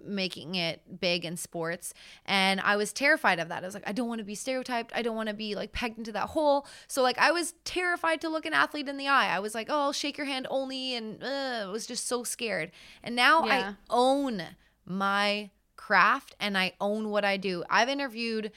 making 0.06 0.56
it 0.56 1.02
big 1.02 1.26
in 1.26 1.36
sports 1.36 1.94
and 2.26 2.62
i 2.62 2.78
was 2.78 2.94
terrified 2.94 3.38
of 3.38 3.50
that 3.50 3.62
i 3.64 3.66
was 3.66 3.74
like 3.74 3.84
i 3.86 3.92
don't 3.92 4.08
want 4.08 4.20
to 4.20 4.24
be 4.24 4.34
stereotyped 4.34 4.94
i 4.96 5.02
don't 5.02 5.18
want 5.18 5.28
to 5.28 5.36
be 5.36 5.56
like 5.56 5.74
pegged 5.74 5.98
into 5.98 6.12
that 6.14 6.30
hole 6.30 6.66
so 6.88 7.02
like 7.02 7.18
i 7.18 7.32
was 7.32 7.54
terrified 7.66 8.22
to 8.22 8.30
look 8.30 8.46
an 8.46 8.54
athlete 8.54 8.88
in 8.88 8.96
the 8.96 9.10
eye 9.10 9.28
i 9.36 9.40
was 9.40 9.54
like 9.54 9.68
oh 9.70 9.78
I'll 9.82 9.92
shake 9.92 10.18
your 10.18 10.26
hand 10.26 10.48
only 10.50 10.96
and 10.96 11.22
uh, 11.22 11.66
i 11.68 11.70
was 11.70 11.86
just 11.86 12.08
so 12.08 12.24
scared 12.24 12.72
and 13.04 13.14
now 13.14 13.46
Yeah. 13.46 13.74
i 13.74 13.76
own 13.90 14.42
my 14.86 15.50
craft 15.88 16.36
and 16.40 16.58
i 16.58 16.72
own 16.80 17.10
what 17.10 17.26
i 17.26 17.38
do 17.38 17.64
i've 17.70 17.90
interviewed 17.90 18.52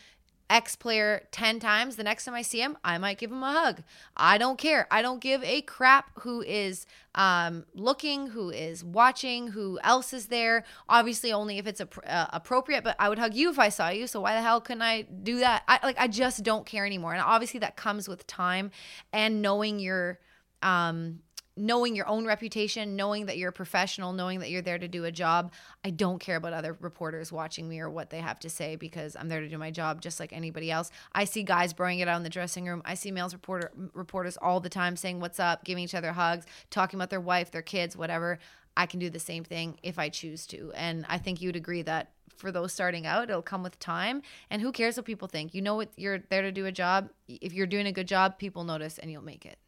X 0.50 0.76
player 0.76 1.26
10 1.30 1.58
times. 1.58 1.96
The 1.96 2.04
next 2.04 2.24
time 2.26 2.34
I 2.34 2.42
see 2.42 2.60
him, 2.60 2.76
I 2.84 2.98
might 2.98 3.18
give 3.18 3.32
him 3.32 3.42
a 3.42 3.52
hug. 3.52 3.82
I 4.16 4.36
don't 4.36 4.58
care. 4.58 4.86
I 4.90 5.00
don't 5.00 5.20
give 5.20 5.42
a 5.42 5.62
crap 5.62 6.10
who 6.20 6.42
is 6.42 6.86
um, 7.14 7.64
looking, 7.74 8.28
who 8.28 8.50
is 8.50 8.84
watching, 8.84 9.48
who 9.48 9.78
else 9.82 10.12
is 10.12 10.26
there. 10.26 10.64
Obviously, 10.88 11.32
only 11.32 11.58
if 11.58 11.66
it's 11.66 11.80
ap- 11.80 11.98
uh, 12.06 12.26
appropriate, 12.32 12.84
but 12.84 12.94
I 12.98 13.08
would 13.08 13.18
hug 13.18 13.34
you 13.34 13.50
if 13.50 13.58
I 13.58 13.70
saw 13.70 13.88
you. 13.88 14.06
So 14.06 14.20
why 14.20 14.34
the 14.34 14.42
hell 14.42 14.60
couldn't 14.60 14.82
I 14.82 15.02
do 15.02 15.40
that? 15.40 15.62
I 15.66 15.80
like 15.82 15.98
I 15.98 16.08
just 16.08 16.42
don't 16.42 16.66
care 16.66 16.84
anymore. 16.84 17.14
And 17.14 17.22
obviously 17.22 17.60
that 17.60 17.76
comes 17.76 18.08
with 18.08 18.26
time 18.26 18.70
and 19.12 19.40
knowing 19.40 19.78
your 19.78 20.20
um 20.62 21.20
knowing 21.56 21.94
your 21.94 22.08
own 22.08 22.26
reputation, 22.26 22.96
knowing 22.96 23.26
that 23.26 23.38
you're 23.38 23.50
a 23.50 23.52
professional, 23.52 24.12
knowing 24.12 24.40
that 24.40 24.50
you're 24.50 24.62
there 24.62 24.78
to 24.78 24.88
do 24.88 25.04
a 25.04 25.12
job. 25.12 25.52
I 25.84 25.90
don't 25.90 26.18
care 26.18 26.36
about 26.36 26.52
other 26.52 26.76
reporters 26.80 27.30
watching 27.30 27.68
me 27.68 27.80
or 27.80 27.88
what 27.88 28.10
they 28.10 28.18
have 28.18 28.40
to 28.40 28.50
say 28.50 28.76
because 28.76 29.16
I'm 29.16 29.28
there 29.28 29.40
to 29.40 29.48
do 29.48 29.58
my 29.58 29.70
job 29.70 30.00
just 30.00 30.18
like 30.18 30.32
anybody 30.32 30.70
else. 30.70 30.90
I 31.12 31.24
see 31.24 31.42
guys 31.42 31.72
throwing 31.72 32.00
it 32.00 32.08
out 32.08 32.16
in 32.16 32.24
the 32.24 32.30
dressing 32.30 32.66
room. 32.66 32.82
I 32.84 32.94
see 32.94 33.10
males 33.10 33.32
reporter 33.32 33.70
reporters 33.92 34.36
all 34.36 34.60
the 34.60 34.68
time 34.68 34.96
saying 34.96 35.20
what's 35.20 35.38
up, 35.38 35.64
giving 35.64 35.84
each 35.84 35.94
other 35.94 36.12
hugs, 36.12 36.46
talking 36.70 36.98
about 36.98 37.10
their 37.10 37.20
wife, 37.20 37.50
their 37.50 37.62
kids, 37.62 37.96
whatever. 37.96 38.38
I 38.76 38.86
can 38.86 38.98
do 38.98 39.08
the 39.08 39.20
same 39.20 39.44
thing 39.44 39.78
if 39.84 39.98
I 39.98 40.08
choose 40.08 40.46
to. 40.48 40.72
And 40.74 41.06
I 41.08 41.18
think 41.18 41.40
you'd 41.40 41.54
agree 41.54 41.82
that 41.82 42.10
for 42.36 42.50
those 42.50 42.72
starting 42.72 43.06
out, 43.06 43.30
it'll 43.30 43.42
come 43.42 43.62
with 43.62 43.78
time. 43.78 44.22
And 44.50 44.60
who 44.60 44.72
cares 44.72 44.96
what 44.96 45.06
people 45.06 45.28
think? 45.28 45.54
You 45.54 45.62
know 45.62 45.76
what 45.76 45.90
you're 45.96 46.18
there 46.30 46.42
to 46.42 46.50
do 46.50 46.66
a 46.66 46.72
job. 46.72 47.10
If 47.28 47.52
you're 47.52 47.68
doing 47.68 47.86
a 47.86 47.92
good 47.92 48.08
job, 48.08 48.38
people 48.38 48.64
notice 48.64 48.98
and 48.98 49.10
you'll 49.10 49.22
make 49.22 49.46
it. 49.46 49.58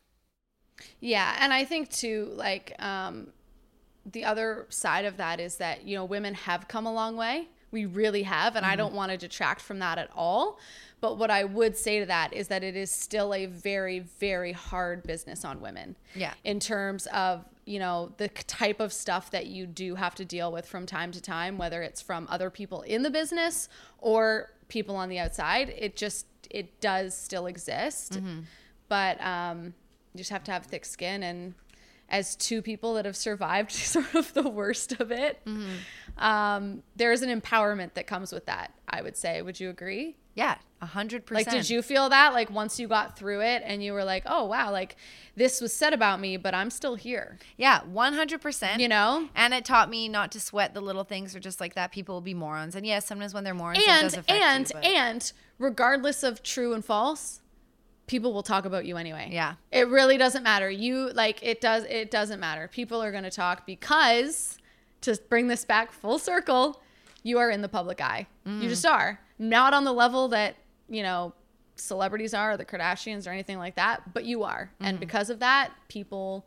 Yeah, 1.01 1.37
and 1.41 1.53
I 1.53 1.65
think 1.65 1.91
too, 1.91 2.31
like 2.35 2.75
um, 2.79 3.29
the 4.05 4.25
other 4.25 4.67
side 4.69 5.05
of 5.05 5.17
that 5.17 5.41
is 5.41 5.57
that 5.57 5.87
you 5.87 5.97
know 5.97 6.05
women 6.05 6.35
have 6.35 6.69
come 6.69 6.87
a 6.87 6.93
long 6.93 7.17
way. 7.17 7.49
We 7.73 7.85
really 7.85 8.23
have, 8.23 8.57
and 8.57 8.65
mm-hmm. 8.65 8.73
I 8.73 8.77
don't 8.77 8.95
want 8.95 9.13
to 9.13 9.19
detract 9.19 9.61
from 9.61 9.81
that 9.81 9.99
at 9.99 10.11
all. 10.15 10.59
But 11.01 11.19
what 11.19 11.31
I 11.31 11.45
would 11.45 11.77
say 11.77 12.01
to 12.01 12.07
that 12.07 12.33
is 12.33 12.49
that 12.49 12.65
it 12.65 12.75
is 12.75 12.91
still 12.91 13.35
a 13.35 13.47
very, 13.47 13.99
very 13.99 14.53
hard 14.53 15.03
business 15.03 15.45
on 15.45 15.61
women. 15.61 15.95
Yeah. 16.15 16.33
In 16.45 16.59
terms 16.59 17.07
of 17.09 17.45
you 17.65 17.81
know 17.81 18.13
the 18.17 18.29
type 18.29 18.81
of 18.81 18.93
stuff 18.93 19.31
that 19.33 19.47
you 19.47 19.67
do 19.67 19.97
have 19.97 20.15
to 20.15 20.25
deal 20.25 20.53
with 20.53 20.67
from 20.67 20.87
time 20.87 21.13
to 21.13 21.21
time, 21.21 21.59
whether 21.59 21.83
it's 21.83 22.01
from 22.01 22.27
other 22.31 22.49
people 22.49 22.83
in 22.83 23.03
the 23.03 23.11
business 23.11 23.69
or 23.99 24.53
people 24.69 24.97
on 24.97 25.09
the 25.09 25.19
outside. 25.19 25.75
It 25.77 25.97
just 25.97 26.27
it 26.51 26.81
does 26.81 27.17
still 27.17 27.47
exist, 27.47 28.15
mm-hmm. 28.15 28.41
but 28.89 29.21
um, 29.21 29.75
you 30.17 30.21
just 30.23 30.31
have 30.31 30.45
to 30.45 30.53
have 30.53 30.65
thick 30.65 30.85
skin 30.85 31.23
and 31.23 31.55
as 32.09 32.37
two 32.37 32.63
people 32.63 32.95
that 32.95 33.05
have 33.05 33.17
survived 33.17 33.73
sort 33.73 34.15
of 34.15 34.33
the 34.35 34.49
worst 34.49 34.93
of 35.01 35.11
it 35.11 35.45
mm-hmm. 35.45 36.25
um, 36.25 36.83
there's 36.95 37.23
an 37.23 37.41
empowerment 37.41 37.95
that 37.95 38.07
comes 38.07 38.33
with 38.33 38.47
that 38.47 38.73
i 38.89 39.03
would 39.03 39.17
say. 39.17 39.43
Would 39.43 39.61
you 39.61 39.71
agree? 39.71 40.17
Yeah 40.35 40.57
a 40.83 40.87
hundred 40.87 41.25
percent. 41.25 41.47
Like 41.47 41.57
did 41.57 41.71
you 41.71 41.81
feel 41.81 42.11
that 42.11 42.35
like 42.35 42.51
once 42.51 42.79
you 42.79 42.87
got 42.87 43.19
through 43.19 43.41
it 43.41 43.63
and 43.65 43.83
you 43.83 43.95
were 43.95 44.05
like 44.05 44.25
oh 44.27 44.45
wow 44.45 44.71
like 44.71 44.97
this 45.35 45.61
was 45.61 45.73
said 45.73 45.95
about 45.95 46.21
me 46.21 46.37
but 46.37 46.55
i'm 46.55 46.71
still 46.71 46.95
here. 46.95 47.39
Yeah 47.57 47.81
100% 47.81 48.79
you 48.79 48.89
know? 48.89 49.29
And 49.35 49.55
it 49.55 49.65
taught 49.65 49.89
me 49.89 50.09
not 50.09 50.33
to 50.33 50.41
sweat 50.41 50.75
the 50.75 50.81
little 50.81 51.05
things 51.05 51.35
or 51.35 51.41
just 51.41 51.61
like 51.61 51.75
that 51.75 51.93
people 51.93 52.17
will 52.17 52.21
be 52.21 52.35
morons. 52.35 52.77
And 52.77 52.87
yes 52.87 53.07
sometimes 53.07 53.33
when 53.33 53.45
they're 53.45 53.55
morons 53.55 53.83
and 53.87 54.25
and 54.29 54.71
you, 54.71 54.81
and 54.81 55.33
regardless 55.59 56.23
of 56.23 56.43
true 56.43 56.75
and 56.75 56.85
false 56.85 57.41
people 58.07 58.33
will 58.33 58.43
talk 58.43 58.65
about 58.65 58.87
you 58.87 58.97
anyway. 58.97 59.29
Yeah. 59.33 59.55
It 59.73 59.89
really 59.89 60.17
doesn't 60.17 60.43
matter. 60.43 60.71
You 60.71 61.11
like 61.13 61.43
it 61.43 61.61
does 61.61 61.85
it 61.85 62.11
doesn't 62.11 62.41
matter. 62.41 62.69
People 62.69 63.03
are 63.03 63.11
going 63.11 63.25
to 63.25 63.31
talk 63.31 63.67
because 63.67 64.59
to 65.03 65.19
bring 65.29 65.49
this 65.49 65.65
back 65.65 65.93
full 65.93 66.19
circle, 66.19 66.81
you 67.23 67.39
are 67.39 67.51
in 67.51 67.63
the 67.63 67.69
public 67.69 68.01
eye. 68.01 68.27
Mm. 68.47 68.63
You 68.63 68.69
just 68.69 68.87
are. 68.87 69.21
Not 69.39 69.75
on 69.75 69.85
the 69.85 69.93
level 69.93 70.29
that, 70.29 70.57
you 70.89 71.03
know, 71.03 71.35
celebrities 71.77 72.33
are 72.33 72.53
or 72.53 72.57
the 72.57 72.65
Kardashians 72.65 73.27
or 73.27 73.31
anything 73.31 73.59
like 73.59 73.77
that, 73.77 74.15
but 74.15 74.25
you 74.25 74.45
are. 74.45 74.71
Mm. 74.81 74.87
And 74.87 74.95
mm-hmm. 74.97 75.01
because 75.01 75.31
of 75.31 75.41
that, 75.41 75.73
people 75.89 76.47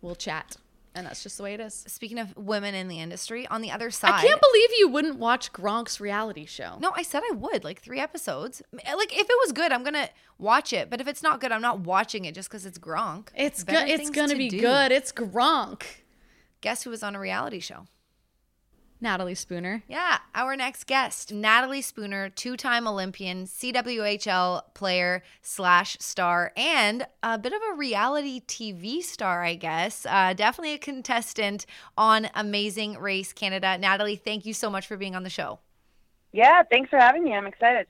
will 0.00 0.14
chat 0.14 0.56
and 0.94 1.06
that's 1.06 1.22
just 1.22 1.36
the 1.36 1.42
way 1.42 1.54
it 1.54 1.60
is. 1.60 1.84
Speaking 1.88 2.18
of 2.18 2.36
women 2.36 2.74
in 2.74 2.88
the 2.88 3.00
industry, 3.00 3.46
on 3.48 3.60
the 3.60 3.70
other 3.70 3.90
side, 3.90 4.12
I 4.12 4.22
can't 4.22 4.40
believe 4.40 4.68
you 4.78 4.88
wouldn't 4.88 5.18
watch 5.18 5.52
Gronk's 5.52 6.00
reality 6.00 6.46
show. 6.46 6.76
No, 6.80 6.92
I 6.94 7.02
said 7.02 7.22
I 7.28 7.34
would, 7.34 7.64
like 7.64 7.80
three 7.80 8.00
episodes. 8.00 8.62
Eh, 8.72 8.94
like 8.94 9.12
if 9.12 9.26
it 9.28 9.36
was 9.44 9.52
good, 9.52 9.72
I'm 9.72 9.82
gonna 9.82 10.08
watch 10.38 10.72
it. 10.72 10.90
But 10.90 11.00
if 11.00 11.08
it's 11.08 11.22
not 11.22 11.40
good, 11.40 11.52
I'm 11.52 11.62
not 11.62 11.80
watching 11.80 12.24
it 12.24 12.34
just 12.34 12.48
because 12.48 12.64
it's 12.64 12.78
Gronk. 12.78 13.28
It's 13.36 13.64
good. 13.64 13.88
It's 13.88 14.10
gonna 14.10 14.36
be 14.36 14.48
do. 14.48 14.60
good. 14.60 14.92
It's 14.92 15.12
Gronk. 15.12 15.82
Guess 16.60 16.84
who 16.84 16.90
was 16.90 17.02
on 17.02 17.14
a 17.14 17.20
reality 17.20 17.60
show? 17.60 17.86
Natalie 19.04 19.36
Spooner. 19.36 19.84
Yeah, 19.86 20.18
our 20.34 20.56
next 20.56 20.88
guest, 20.88 21.32
Natalie 21.32 21.82
Spooner, 21.82 22.30
two-time 22.30 22.88
Olympian, 22.88 23.44
CWHL 23.44 24.62
player 24.74 25.22
slash 25.42 25.96
star, 26.00 26.52
and 26.56 27.06
a 27.22 27.38
bit 27.38 27.52
of 27.52 27.60
a 27.70 27.76
reality 27.76 28.40
TV 28.40 29.00
star, 29.02 29.44
I 29.44 29.54
guess. 29.54 30.04
Uh, 30.06 30.32
definitely 30.32 30.74
a 30.74 30.78
contestant 30.78 31.66
on 31.96 32.28
Amazing 32.34 32.98
Race 32.98 33.32
Canada. 33.32 33.78
Natalie, 33.78 34.16
thank 34.16 34.44
you 34.44 34.52
so 34.52 34.68
much 34.68 34.88
for 34.88 34.96
being 34.96 35.14
on 35.14 35.22
the 35.22 35.30
show. 35.30 35.60
Yeah, 36.32 36.64
thanks 36.68 36.90
for 36.90 36.98
having 36.98 37.22
me. 37.22 37.32
I'm 37.32 37.46
excited. 37.46 37.86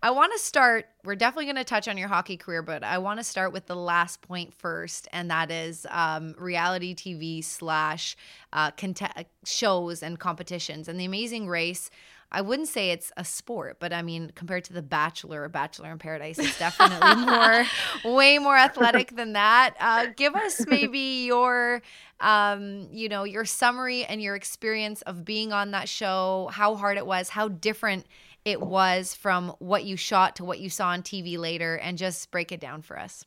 I 0.00 0.12
want 0.12 0.32
to 0.32 0.38
start. 0.38 0.86
We're 1.04 1.16
definitely 1.16 1.46
going 1.46 1.56
to 1.56 1.64
touch 1.64 1.88
on 1.88 1.98
your 1.98 2.08
hockey 2.08 2.36
career, 2.36 2.62
but 2.62 2.84
I 2.84 2.98
want 2.98 3.18
to 3.18 3.24
start 3.24 3.52
with 3.52 3.66
the 3.66 3.74
last 3.74 4.22
point 4.22 4.54
first, 4.54 5.08
and 5.12 5.28
that 5.30 5.50
is 5.50 5.86
um, 5.90 6.36
reality 6.38 6.94
TV 6.94 7.42
slash 7.42 8.16
uh, 8.52 8.70
cont- 8.72 9.02
shows 9.44 10.02
and 10.04 10.18
competitions. 10.18 10.86
And 10.86 11.00
The 11.00 11.04
Amazing 11.04 11.48
Race, 11.48 11.90
I 12.30 12.42
wouldn't 12.42 12.68
say 12.68 12.90
it's 12.90 13.10
a 13.16 13.24
sport, 13.24 13.78
but 13.80 13.92
I 13.92 14.02
mean, 14.02 14.30
compared 14.36 14.62
to 14.64 14.72
The 14.72 14.82
Bachelor 14.82 15.42
or 15.42 15.48
Bachelor 15.48 15.90
in 15.90 15.98
Paradise, 15.98 16.38
it's 16.38 16.58
definitely 16.60 17.24
more, 18.04 18.16
way 18.16 18.38
more 18.38 18.56
athletic 18.56 19.16
than 19.16 19.32
that. 19.32 19.74
Uh, 19.80 20.06
give 20.14 20.36
us 20.36 20.64
maybe 20.68 21.24
your, 21.26 21.82
um, 22.20 22.86
you 22.92 23.08
know, 23.08 23.24
your 23.24 23.44
summary 23.44 24.04
and 24.04 24.22
your 24.22 24.36
experience 24.36 25.02
of 25.02 25.24
being 25.24 25.52
on 25.52 25.72
that 25.72 25.88
show, 25.88 26.50
how 26.52 26.76
hard 26.76 26.98
it 26.98 27.06
was, 27.06 27.30
how 27.30 27.48
different 27.48 28.06
it 28.44 28.60
was 28.60 29.14
from 29.14 29.54
what 29.58 29.84
you 29.84 29.96
shot 29.96 30.36
to 30.36 30.44
what 30.44 30.60
you 30.60 30.70
saw 30.70 30.88
on 30.88 31.02
TV 31.02 31.38
later, 31.38 31.76
and 31.76 31.98
just 31.98 32.30
break 32.30 32.52
it 32.52 32.60
down 32.60 32.82
for 32.82 32.98
us. 32.98 33.24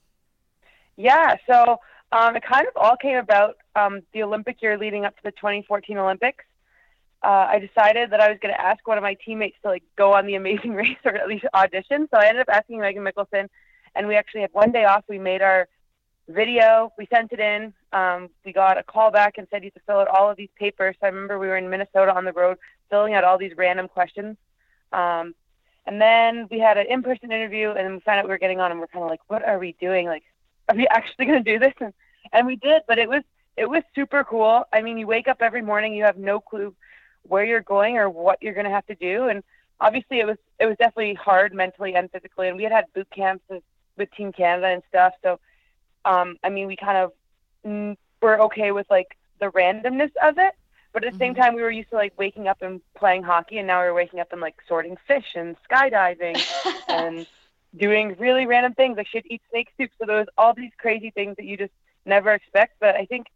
Yeah, 0.97 1.35
so 1.49 1.77
um, 2.11 2.35
it 2.35 2.43
kind 2.43 2.67
of 2.67 2.73
all 2.75 2.95
came 2.97 3.17
about 3.17 3.57
um, 3.75 4.01
the 4.13 4.23
Olympic 4.23 4.61
year 4.61 4.77
leading 4.77 5.05
up 5.05 5.15
to 5.17 5.23
the 5.23 5.31
2014 5.31 5.97
Olympics. 5.97 6.43
Uh, 7.23 7.47
I 7.49 7.59
decided 7.59 8.11
that 8.11 8.19
I 8.19 8.29
was 8.29 8.39
going 8.41 8.53
to 8.53 8.59
ask 8.59 8.85
one 8.87 8.97
of 8.97 9.03
my 9.03 9.15
teammates 9.25 9.55
to 9.61 9.69
like 9.69 9.83
go 9.95 10.13
on 10.13 10.25
the 10.25 10.35
Amazing 10.35 10.71
Race 10.75 10.97
or 11.05 11.15
at 11.15 11.27
least 11.27 11.45
audition. 11.53 12.07
So 12.11 12.19
I 12.19 12.27
ended 12.27 12.41
up 12.41 12.49
asking 12.51 12.79
Meaghan 12.79 13.07
Mikkelson, 13.07 13.47
and 13.95 14.07
we 14.07 14.15
actually 14.15 14.41
had 14.41 14.51
one 14.53 14.71
day 14.71 14.85
off. 14.85 15.03
We 15.07 15.19
made 15.19 15.41
our 15.41 15.67
video, 16.27 16.91
we 16.97 17.07
sent 17.13 17.31
it 17.31 17.39
in. 17.39 17.73
Um, 17.93 18.29
we 18.45 18.53
got 18.53 18.77
a 18.77 18.83
call 18.83 19.11
back 19.11 19.37
and 19.37 19.47
said 19.51 19.63
you 19.63 19.71
have 19.73 19.81
to 19.81 19.85
fill 19.85 19.99
out 19.99 20.07
all 20.07 20.29
of 20.29 20.37
these 20.37 20.49
papers. 20.57 20.95
So 20.99 21.07
I 21.07 21.09
remember 21.09 21.37
we 21.37 21.47
were 21.47 21.57
in 21.57 21.69
Minnesota 21.69 22.13
on 22.13 22.25
the 22.25 22.33
road 22.33 22.57
filling 22.89 23.13
out 23.13 23.23
all 23.23 23.37
these 23.37 23.53
random 23.57 23.87
questions 23.87 24.37
um, 24.91 25.35
and 25.85 26.01
then 26.01 26.47
we 26.51 26.59
had 26.59 26.77
an 26.77 26.87
in-person 26.87 27.31
interview, 27.31 27.71
and 27.71 27.95
we 27.95 27.99
found 28.01 28.19
out 28.19 28.25
we 28.25 28.29
were 28.29 28.37
getting 28.37 28.59
on, 28.59 28.71
and 28.71 28.79
we're 28.79 28.87
kind 28.87 29.03
of 29.03 29.09
like, 29.09 29.21
"What 29.27 29.43
are 29.43 29.59
we 29.59 29.75
doing? 29.79 30.07
Like, 30.07 30.23
are 30.69 30.75
we 30.75 30.87
actually 30.91 31.25
going 31.25 31.43
to 31.43 31.51
do 31.51 31.59
this?" 31.59 31.73
And, 31.79 31.93
and 32.31 32.47
we 32.47 32.55
did, 32.55 32.83
but 32.87 32.99
it 32.99 33.09
was 33.09 33.23
it 33.57 33.69
was 33.69 33.83
super 33.95 34.23
cool. 34.23 34.63
I 34.71 34.81
mean, 34.81 34.97
you 34.97 35.07
wake 35.07 35.27
up 35.27 35.41
every 35.41 35.61
morning, 35.61 35.93
you 35.93 36.03
have 36.03 36.17
no 36.17 36.39
clue 36.39 36.75
where 37.23 37.43
you're 37.43 37.61
going 37.61 37.97
or 37.97 38.09
what 38.09 38.41
you're 38.41 38.53
going 38.53 38.65
to 38.65 38.71
have 38.71 38.85
to 38.87 38.95
do, 38.95 39.27
and 39.27 39.43
obviously 39.79 40.19
it 40.19 40.27
was 40.27 40.37
it 40.59 40.65
was 40.65 40.77
definitely 40.77 41.15
hard 41.15 41.53
mentally 41.53 41.95
and 41.95 42.11
physically. 42.11 42.47
And 42.47 42.57
we 42.57 42.63
had 42.63 42.71
had 42.71 42.85
boot 42.93 43.07
camps 43.09 43.43
with, 43.49 43.63
with 43.97 44.11
Team 44.11 44.31
Canada 44.31 44.67
and 44.67 44.83
stuff, 44.89 45.13
so 45.23 45.39
um, 46.05 46.37
I 46.43 46.49
mean, 46.49 46.67
we 46.67 46.75
kind 46.75 46.97
of 46.97 47.11
mm, 47.65 47.97
were 48.21 48.41
okay 48.43 48.71
with 48.71 48.89
like 48.89 49.17
the 49.39 49.47
randomness 49.47 50.11
of 50.21 50.37
it. 50.37 50.53
But 50.93 51.05
at 51.05 51.13
the 51.13 51.19
same 51.19 51.33
mm-hmm. 51.33 51.41
time, 51.41 51.55
we 51.55 51.61
were 51.61 51.71
used 51.71 51.89
to 51.91 51.95
like 51.95 52.13
waking 52.17 52.47
up 52.47 52.61
and 52.61 52.81
playing 52.95 53.23
hockey, 53.23 53.57
and 53.57 53.67
now 53.67 53.79
we're 53.79 53.93
waking 53.93 54.19
up 54.19 54.31
and 54.31 54.41
like 54.41 54.55
sorting 54.67 54.97
fish 55.07 55.35
and 55.35 55.55
skydiving 55.69 56.41
and 56.87 57.25
doing 57.77 58.15
really 58.19 58.45
random 58.45 58.73
things. 58.73 58.97
Like 58.97 59.07
she'd 59.07 59.25
eat 59.29 59.41
snake 59.49 59.69
soup. 59.77 59.91
So 59.99 60.05
there 60.05 60.17
was 60.17 60.27
all 60.37 60.53
these 60.53 60.71
crazy 60.77 61.11
things 61.11 61.37
that 61.37 61.45
you 61.45 61.57
just 61.57 61.73
never 62.05 62.33
expect. 62.33 62.75
But 62.79 62.95
I 62.95 63.05
think 63.05 63.27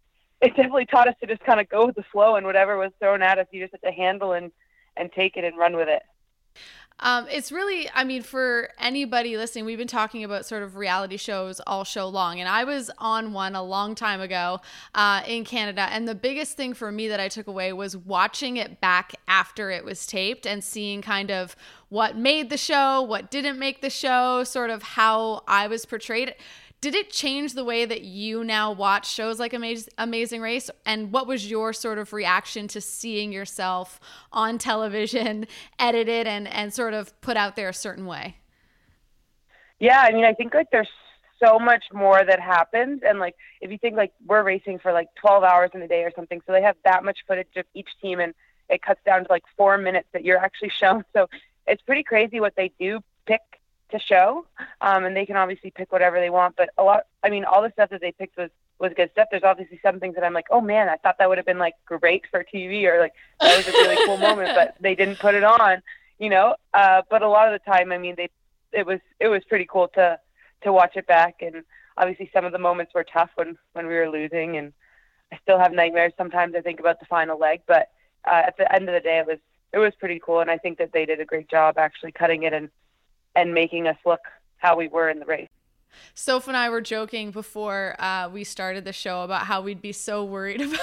it 0.41 0.49
definitely 0.49 0.85
taught 0.85 1.07
us 1.07 1.15
to 1.21 1.27
just 1.27 1.43
kind 1.43 1.59
of 1.59 1.69
go 1.69 1.85
with 1.85 1.95
the 1.95 2.03
flow, 2.11 2.35
and 2.35 2.45
whatever 2.45 2.77
was 2.77 2.91
thrown 2.99 3.21
at 3.21 3.39
us, 3.39 3.47
you 3.51 3.61
just 3.61 3.71
had 3.71 3.87
to 3.87 3.95
handle 3.95 4.33
and 4.33 4.51
and 4.97 5.11
take 5.11 5.37
it 5.37 5.43
and 5.43 5.57
run 5.57 5.75
with 5.75 5.87
it. 5.87 6.03
Um, 6.99 7.27
it's 7.29 7.51
really, 7.51 7.89
I 7.93 8.05
mean, 8.05 8.23
for 8.23 8.69
anybody 8.79 9.35
listening, 9.35 9.65
we've 9.65 9.77
been 9.77 9.87
talking 9.87 10.23
about 10.23 10.45
sort 10.45 10.63
of 10.63 10.77
reality 10.77 11.17
shows 11.17 11.59
all 11.67 11.83
show 11.83 12.07
long, 12.07 12.39
and 12.39 12.47
I 12.47 12.63
was 12.63 12.89
on 12.97 13.33
one 13.33 13.53
a 13.53 13.61
long 13.61 13.95
time 13.95 14.21
ago 14.21 14.61
uh, 14.93 15.21
in 15.27 15.43
Canada. 15.43 15.87
And 15.91 16.07
the 16.07 16.15
biggest 16.15 16.55
thing 16.55 16.73
for 16.73 16.91
me 16.91 17.09
that 17.09 17.19
I 17.19 17.27
took 17.27 17.47
away 17.47 17.73
was 17.73 17.97
watching 17.97 18.55
it 18.55 18.79
back 18.79 19.13
after 19.27 19.71
it 19.71 19.83
was 19.83 20.05
taped 20.05 20.47
and 20.47 20.63
seeing 20.63 21.01
kind 21.01 21.31
of 21.31 21.57
what 21.89 22.17
made 22.17 22.49
the 22.49 22.57
show, 22.57 23.01
what 23.01 23.29
didn't 23.29 23.59
make 23.59 23.81
the 23.81 23.89
show, 23.89 24.43
sort 24.45 24.69
of 24.69 24.81
how 24.81 25.43
I 25.47 25.67
was 25.67 25.85
portrayed 25.85 26.33
did 26.85 26.93
it 26.93 27.09
change 27.09 27.55
the 27.55 27.63
way 27.63 27.83
that 27.83 28.03
you 28.03 28.43
now 28.43 28.71
watch 28.71 29.11
shows 29.11 29.39
like 29.39 29.53
Amaz- 29.53 29.89
Amazing 29.97 30.39
Race? 30.39 30.69
And 30.85 31.11
what 31.11 31.25
was 31.25 31.49
your 31.49 31.73
sort 31.73 31.97
of 31.97 32.13
reaction 32.13 32.67
to 32.67 32.79
seeing 32.79 33.31
yourself 33.31 33.99
on 34.31 34.59
television, 34.59 35.47
edited 35.79 36.27
and 36.27 36.47
and 36.47 36.71
sort 36.71 36.93
of 36.93 37.19
put 37.21 37.37
out 37.37 37.55
there 37.55 37.69
a 37.69 37.73
certain 37.73 38.05
way? 38.05 38.37
Yeah, 39.79 39.99
I 39.99 40.11
mean, 40.11 40.25
I 40.25 40.33
think 40.33 40.53
like 40.53 40.67
there's 40.71 40.91
so 41.43 41.57
much 41.57 41.85
more 41.91 42.23
that 42.23 42.39
happens, 42.39 43.01
and 43.03 43.17
like 43.17 43.33
if 43.61 43.71
you 43.71 43.79
think 43.79 43.95
like 43.97 44.13
we're 44.23 44.43
racing 44.43 44.77
for 44.77 44.93
like 44.93 45.07
12 45.19 45.43
hours 45.43 45.71
in 45.73 45.81
a 45.81 45.87
day 45.87 46.03
or 46.03 46.11
something, 46.15 46.39
so 46.45 46.53
they 46.53 46.61
have 46.61 46.75
that 46.85 47.03
much 47.03 47.17
footage 47.27 47.47
of 47.55 47.65
each 47.73 47.89
team, 47.99 48.19
and 48.19 48.35
it 48.69 48.83
cuts 48.83 48.99
down 49.07 49.25
to 49.25 49.31
like 49.31 49.43
four 49.57 49.79
minutes 49.79 50.07
that 50.13 50.23
you're 50.23 50.37
actually 50.37 50.71
shown. 50.79 51.03
So 51.13 51.27
it's 51.65 51.81
pretty 51.81 52.03
crazy 52.03 52.39
what 52.39 52.55
they 52.55 52.71
do 52.79 52.99
pick 53.25 53.41
to 53.97 54.05
show, 54.05 54.45
um, 54.81 55.05
and 55.05 55.15
they 55.15 55.25
can 55.25 55.37
obviously 55.37 55.71
pick 55.71 55.91
whatever 55.91 56.19
they 56.19 56.29
want. 56.29 56.55
But 56.55 56.69
a 56.77 56.83
lot, 56.83 57.05
I 57.23 57.29
mean, 57.29 57.45
all 57.45 57.61
the 57.61 57.71
stuff 57.71 57.89
that 57.89 58.01
they 58.01 58.11
picked 58.11 58.37
was 58.37 58.49
was 58.79 58.91
good 58.95 59.09
stuff. 59.11 59.27
There's 59.31 59.43
obviously 59.43 59.79
some 59.81 59.99
things 59.99 60.15
that 60.15 60.23
I'm 60.23 60.33
like, 60.33 60.47
oh 60.49 60.61
man, 60.61 60.89
I 60.89 60.97
thought 60.97 61.17
that 61.19 61.29
would 61.29 61.37
have 61.37 61.45
been 61.45 61.59
like 61.59 61.75
great 61.85 62.25
for 62.29 62.43
TV 62.43 62.83
or 62.85 62.99
like 62.99 63.13
that 63.39 63.57
was 63.57 63.67
a 63.67 63.71
really 63.71 64.05
cool 64.05 64.17
moment, 64.17 64.51
but 64.53 64.75
they 64.81 64.95
didn't 64.95 65.19
put 65.19 65.35
it 65.35 65.43
on, 65.43 65.81
you 66.19 66.29
know. 66.29 66.55
Uh, 66.73 67.01
but 67.09 67.21
a 67.21 67.29
lot 67.29 67.51
of 67.51 67.59
the 67.59 67.71
time, 67.71 67.91
I 67.91 67.97
mean, 67.97 68.15
they 68.15 68.29
it 68.71 68.85
was 68.85 68.99
it 69.19 69.27
was 69.27 69.43
pretty 69.45 69.65
cool 69.65 69.87
to 69.89 70.19
to 70.63 70.73
watch 70.73 70.95
it 70.95 71.07
back, 71.07 71.41
and 71.41 71.63
obviously 71.97 72.29
some 72.33 72.45
of 72.45 72.51
the 72.51 72.59
moments 72.59 72.93
were 72.93 73.05
tough 73.05 73.29
when 73.35 73.57
when 73.73 73.87
we 73.87 73.95
were 73.95 74.09
losing, 74.09 74.57
and 74.57 74.73
I 75.31 75.37
still 75.41 75.59
have 75.59 75.71
nightmares 75.71 76.13
sometimes. 76.17 76.55
I 76.55 76.61
think 76.61 76.79
about 76.79 76.99
the 76.99 77.05
final 77.05 77.39
leg, 77.39 77.61
but 77.67 77.89
uh, 78.25 78.43
at 78.47 78.57
the 78.57 78.71
end 78.73 78.89
of 78.89 78.93
the 78.93 79.01
day, 79.01 79.19
it 79.19 79.27
was 79.27 79.39
it 79.71 79.79
was 79.79 79.93
pretty 79.95 80.19
cool, 80.23 80.41
and 80.41 80.51
I 80.51 80.57
think 80.57 80.77
that 80.79 80.91
they 80.91 81.05
did 81.05 81.21
a 81.21 81.25
great 81.25 81.49
job 81.49 81.77
actually 81.77 82.11
cutting 82.11 82.43
it 82.43 82.53
and 82.53 82.69
and 83.35 83.53
making 83.53 83.87
us 83.87 83.97
look 84.05 84.21
how 84.57 84.75
we 84.77 84.87
were 84.87 85.09
in 85.09 85.19
the 85.19 85.25
race. 85.25 85.49
Soph 86.13 86.47
and 86.47 86.55
I 86.55 86.69
were 86.69 86.81
joking 86.81 87.31
before 87.31 87.95
uh, 87.99 88.29
we 88.31 88.43
started 88.43 88.85
the 88.85 88.93
show 88.93 89.21
about 89.23 89.43
how 89.43 89.61
we'd 89.61 89.81
be 89.81 89.91
so 89.91 90.23
worried 90.23 90.61
about 90.61 90.79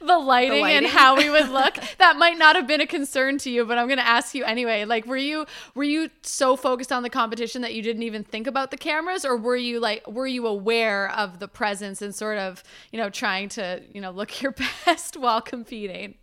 the 0.00 0.18
lighting, 0.18 0.50
the 0.52 0.60
lighting, 0.60 0.84
and 0.84 0.86
how 0.86 1.16
we 1.16 1.30
would 1.30 1.48
look. 1.50 1.78
that 1.98 2.16
might 2.16 2.38
not 2.38 2.56
have 2.56 2.66
been 2.66 2.80
a 2.80 2.86
concern 2.86 3.38
to 3.38 3.50
you, 3.50 3.64
but 3.64 3.78
I'm 3.78 3.86
going 3.86 3.98
to 3.98 4.06
ask 4.06 4.34
you 4.34 4.44
anyway. 4.44 4.84
Like, 4.84 5.06
were 5.06 5.16
you 5.16 5.46
were 5.74 5.84
you 5.84 6.10
so 6.22 6.56
focused 6.56 6.92
on 6.92 7.02
the 7.02 7.10
competition 7.10 7.62
that 7.62 7.74
you 7.74 7.82
didn't 7.82 8.02
even 8.02 8.24
think 8.24 8.46
about 8.46 8.70
the 8.70 8.76
cameras, 8.76 9.24
or 9.24 9.36
were 9.36 9.56
you 9.56 9.80
like 9.80 10.06
were 10.06 10.26
you 10.26 10.46
aware 10.46 11.10
of 11.10 11.38
the 11.38 11.48
presence 11.48 12.02
and 12.02 12.14
sort 12.14 12.38
of 12.38 12.62
you 12.92 12.98
know 12.98 13.10
trying 13.10 13.48
to 13.50 13.82
you 13.92 14.00
know 14.00 14.10
look 14.10 14.42
your 14.42 14.54
best 14.84 15.16
while 15.16 15.40
competing? 15.40 16.16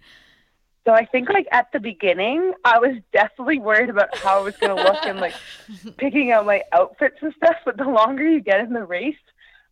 So 0.85 0.93
I 0.93 1.05
think 1.05 1.29
like 1.29 1.47
at 1.51 1.71
the 1.71 1.79
beginning, 1.79 2.53
I 2.65 2.79
was 2.79 2.97
definitely 3.13 3.59
worried 3.59 3.89
about 3.89 4.15
how 4.17 4.39
I 4.39 4.41
was 4.41 4.57
going 4.57 4.75
to 4.75 4.83
look 4.83 5.05
and 5.05 5.19
like 5.19 5.35
picking 5.97 6.31
out 6.31 6.45
my 6.45 6.63
outfits 6.71 7.17
and 7.21 7.33
stuff. 7.35 7.57
But 7.65 7.77
the 7.77 7.83
longer 7.83 8.27
you 8.27 8.41
get 8.41 8.61
in 8.61 8.73
the 8.73 8.83
race, 8.83 9.15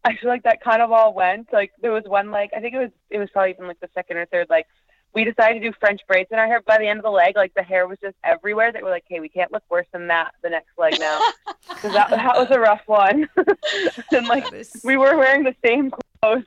I 0.06 0.16
feel 0.16 0.30
like 0.30 0.44
that 0.44 0.62
kind 0.62 0.82
of 0.82 0.92
all 0.92 1.14
went. 1.14 1.52
Like 1.52 1.72
there 1.82 1.92
was 1.92 2.04
one 2.06 2.30
like 2.30 2.52
I 2.56 2.60
think 2.60 2.76
it 2.76 2.80
was 2.80 2.92
it 3.10 3.18
was 3.18 3.30
probably 3.32 3.52
even 3.52 3.68
like 3.68 3.80
the 3.80 3.90
second 3.96 4.18
or 4.18 4.28
third 4.28 4.48
like 4.52 4.68
We 5.16 5.24
decided 5.24 5.62
to 5.62 5.72
do 5.72 5.76
French 5.80 6.02
braids 6.08 6.30
in 6.32 6.38
our 6.38 6.46
hair. 6.46 6.62
By 6.62 6.78
the 6.78 6.88
end 6.88 7.00
of 7.00 7.04
the 7.04 7.10
leg, 7.10 7.36
like 7.36 7.56
the 7.56 7.64
hair 7.64 7.88
was 7.88 7.98
just 8.00 8.16
everywhere. 8.24 8.72
They 8.72 8.84
were 8.84 8.92
like, 8.92 9.06
"Hey, 9.08 9.20
we 9.20 9.30
can't 9.30 9.52
look 9.52 9.64
worse 9.68 9.88
than 9.92 10.08
that 10.08 10.36
the 10.44 10.52
next 10.52 10.78
leg 10.78 10.94
now," 11.00 11.20
because 11.70 11.94
that 11.94 12.12
that 12.12 12.36
was 12.36 12.52
a 12.52 12.60
rough 12.60 12.84
one. 12.86 13.28
and 14.12 14.28
like 14.28 14.46
we 14.84 14.96
were 14.96 15.18
wearing 15.18 15.44
the 15.44 15.56
same 15.66 15.92
clothes 16.22 16.46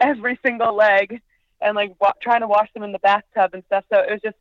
every 0.00 0.38
single 0.42 0.74
leg 0.74 1.20
and 1.60 1.74
like 1.74 1.94
wa- 2.00 2.12
trying 2.22 2.40
to 2.40 2.48
wash 2.48 2.68
them 2.74 2.82
in 2.82 2.92
the 2.92 2.98
bathtub 2.98 3.54
and 3.54 3.62
stuff. 3.66 3.84
So 3.92 4.00
it 4.00 4.10
was 4.10 4.20
just, 4.22 4.36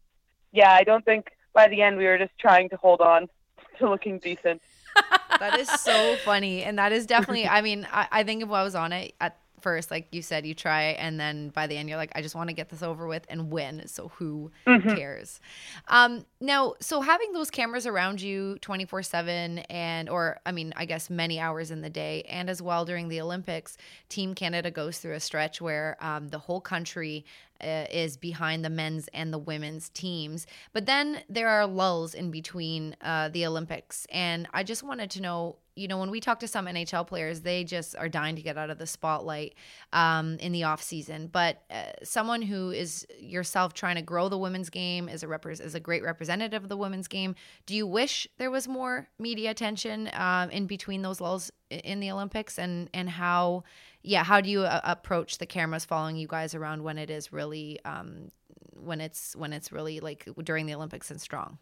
yeah, 0.51 0.71
I 0.71 0.83
don't 0.83 1.05
think 1.05 1.31
by 1.53 1.67
the 1.67 1.81
end 1.81 1.97
we 1.97 2.05
were 2.05 2.17
just 2.17 2.37
trying 2.39 2.69
to 2.69 2.77
hold 2.77 3.01
on 3.01 3.27
to 3.79 3.89
looking 3.89 4.19
decent. 4.19 4.61
that 5.39 5.59
is 5.59 5.69
so 5.69 6.15
funny. 6.17 6.63
And 6.63 6.77
that 6.79 6.91
is 6.91 7.05
definitely, 7.05 7.47
I 7.47 7.61
mean, 7.61 7.87
I, 7.91 8.07
I 8.11 8.23
think 8.23 8.43
if 8.43 8.49
I 8.49 8.63
was 8.63 8.75
on 8.75 8.93
it 8.93 9.13
at 9.21 9.37
first, 9.59 9.91
like 9.91 10.07
you 10.11 10.21
said, 10.21 10.45
you 10.45 10.53
try, 10.53 10.83
and 10.83 11.19
then 11.19 11.49
by 11.49 11.67
the 11.67 11.75
end, 11.77 11.89
you're 11.89 11.97
like, 11.97 12.11
I 12.15 12.21
just 12.21 12.35
want 12.35 12.49
to 12.49 12.53
get 12.53 12.69
this 12.69 12.83
over 12.83 13.07
with 13.07 13.25
and 13.29 13.51
win. 13.51 13.87
So 13.87 14.09
who 14.09 14.51
mm-hmm. 14.65 14.95
cares? 14.95 15.39
Um, 15.87 16.25
now, 16.39 16.75
so 16.79 17.01
having 17.01 17.33
those 17.33 17.49
cameras 17.49 17.87
around 17.87 18.21
you 18.21 18.57
24 18.61 19.03
7 19.03 19.59
and, 19.59 20.09
or 20.09 20.39
I 20.45 20.51
mean, 20.51 20.73
I 20.75 20.85
guess 20.85 21.09
many 21.09 21.39
hours 21.39 21.71
in 21.71 21.81
the 21.81 21.89
day, 21.89 22.23
and 22.29 22.49
as 22.49 22.61
well 22.61 22.85
during 22.85 23.07
the 23.07 23.21
Olympics, 23.21 23.77
Team 24.09 24.35
Canada 24.35 24.71
goes 24.71 24.99
through 24.99 25.13
a 25.13 25.19
stretch 25.19 25.61
where 25.61 25.97
um, 25.99 26.29
the 26.29 26.39
whole 26.39 26.61
country 26.61 27.25
uh, 27.61 27.85
is 27.91 28.17
behind 28.17 28.63
the 28.63 28.69
men's 28.69 29.07
and 29.09 29.33
the 29.33 29.37
women's 29.37 29.89
teams. 29.89 30.45
But 30.73 30.85
then 30.85 31.21
there 31.29 31.49
are 31.49 31.65
lulls 31.65 32.13
in 32.13 32.31
between 32.31 32.95
uh, 33.01 33.29
the 33.29 33.45
Olympics. 33.45 34.05
And 34.11 34.47
I 34.53 34.63
just 34.63 34.83
wanted 34.83 35.09
to 35.11 35.21
know 35.21 35.55
you 35.77 35.87
know, 35.87 35.97
when 35.97 36.09
we 36.09 36.19
talk 36.19 36.39
to 36.39 36.47
some 36.47 36.65
NHL 36.65 37.05
players, 37.05 37.41
they 37.41 37.63
just 37.63 37.95
are 37.95 38.09
dying 38.09 38.35
to 38.35 38.41
get 38.41 38.57
out 38.57 38.69
of 38.69 38.77
the 38.77 38.87
spotlight 38.87 39.53
um, 39.93 40.37
in 40.39 40.51
the 40.51 40.63
off 40.63 40.81
season. 40.81 41.27
But 41.27 41.63
uh, 41.69 41.91
someone 42.03 42.41
who 42.41 42.71
is 42.71 43.05
yourself 43.19 43.73
trying 43.73 43.95
to 43.95 44.01
grow 44.01 44.27
the 44.27 44.37
women's 44.37 44.69
game 44.69 45.07
is 45.07 45.23
a 45.23 45.27
rep- 45.27 45.45
is 45.45 45.75
a 45.75 45.79
great 45.79 46.03
representative 46.03 46.63
of 46.63 46.69
the 46.69 46.77
women's 46.77 47.07
game. 47.07 47.35
Do 47.65 47.75
you 47.75 47.85
wish 47.85 48.27
there 48.37 48.49
was 48.49 48.67
more 48.67 49.07
media 49.19 49.51
attention 49.51 50.09
um, 50.13 50.49
in 50.49 50.65
between 50.65 51.03
those 51.03 51.21
lulls 51.21 51.51
in 51.69 51.99
the 51.99 52.11
Olympics, 52.11 52.57
and 52.57 52.89
and 52.93 53.09
how, 53.09 53.63
yeah, 54.01 54.23
how 54.23 54.41
do 54.41 54.49
you 54.49 54.61
uh, 54.61 54.81
approach 54.83 55.37
the 55.37 55.45
cameras 55.45 55.85
following 55.85 56.17
you 56.17 56.27
guys 56.27 56.55
around 56.55 56.83
when 56.83 56.97
it 56.97 57.09
is 57.09 57.31
really 57.31 57.79
um, 57.85 58.29
when 58.73 58.99
it's 58.99 59.35
when 59.35 59.53
it's 59.53 59.71
really 59.71 59.99
like 59.99 60.27
during 60.43 60.65
the 60.65 60.73
Olympics 60.73 61.11
and 61.11 61.21
strong? 61.21 61.59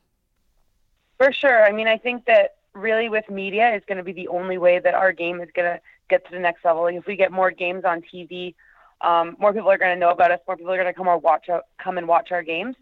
For 1.18 1.32
sure. 1.32 1.66
I 1.66 1.72
mean, 1.72 1.88
I 1.88 1.98
think 1.98 2.26
that 2.26 2.58
really 2.76 3.10
with 3.10 3.30
media 3.30 3.74
is 3.74 3.82
going 3.88 3.98
to 3.98 4.04
be 4.04 4.14
the 4.14 4.28
only 4.28 4.58
way 4.58 4.80
that 4.80 4.94
our 4.94 5.12
game 5.12 5.42
is 5.42 5.50
going 5.56 5.74
to 5.74 5.82
get 6.10 6.26
to 6.26 6.32
the 6.32 6.40
next 6.40 6.64
level. 6.64 6.84
Like 6.84 6.96
if 6.96 7.08
we 7.08 7.16
get 7.16 7.32
more 7.32 7.50
games 7.50 7.84
on 7.86 8.02
TV, 8.02 8.54
um, 9.02 9.36
more 9.40 9.54
people 9.54 9.72
are 9.72 9.78
going 9.78 9.96
to 9.96 10.00
know 10.00 10.12
about 10.12 10.32
us. 10.32 10.40
More 10.48 10.58
people 10.58 10.72
are 10.72 10.78
going 10.78 10.88
to 10.88 10.94
come 10.94 11.08
or 11.08 11.18
watch 11.18 11.48
come 11.82 11.98
and 11.98 12.08
watch 12.08 12.32
our 12.32 12.44
games. 12.44 12.76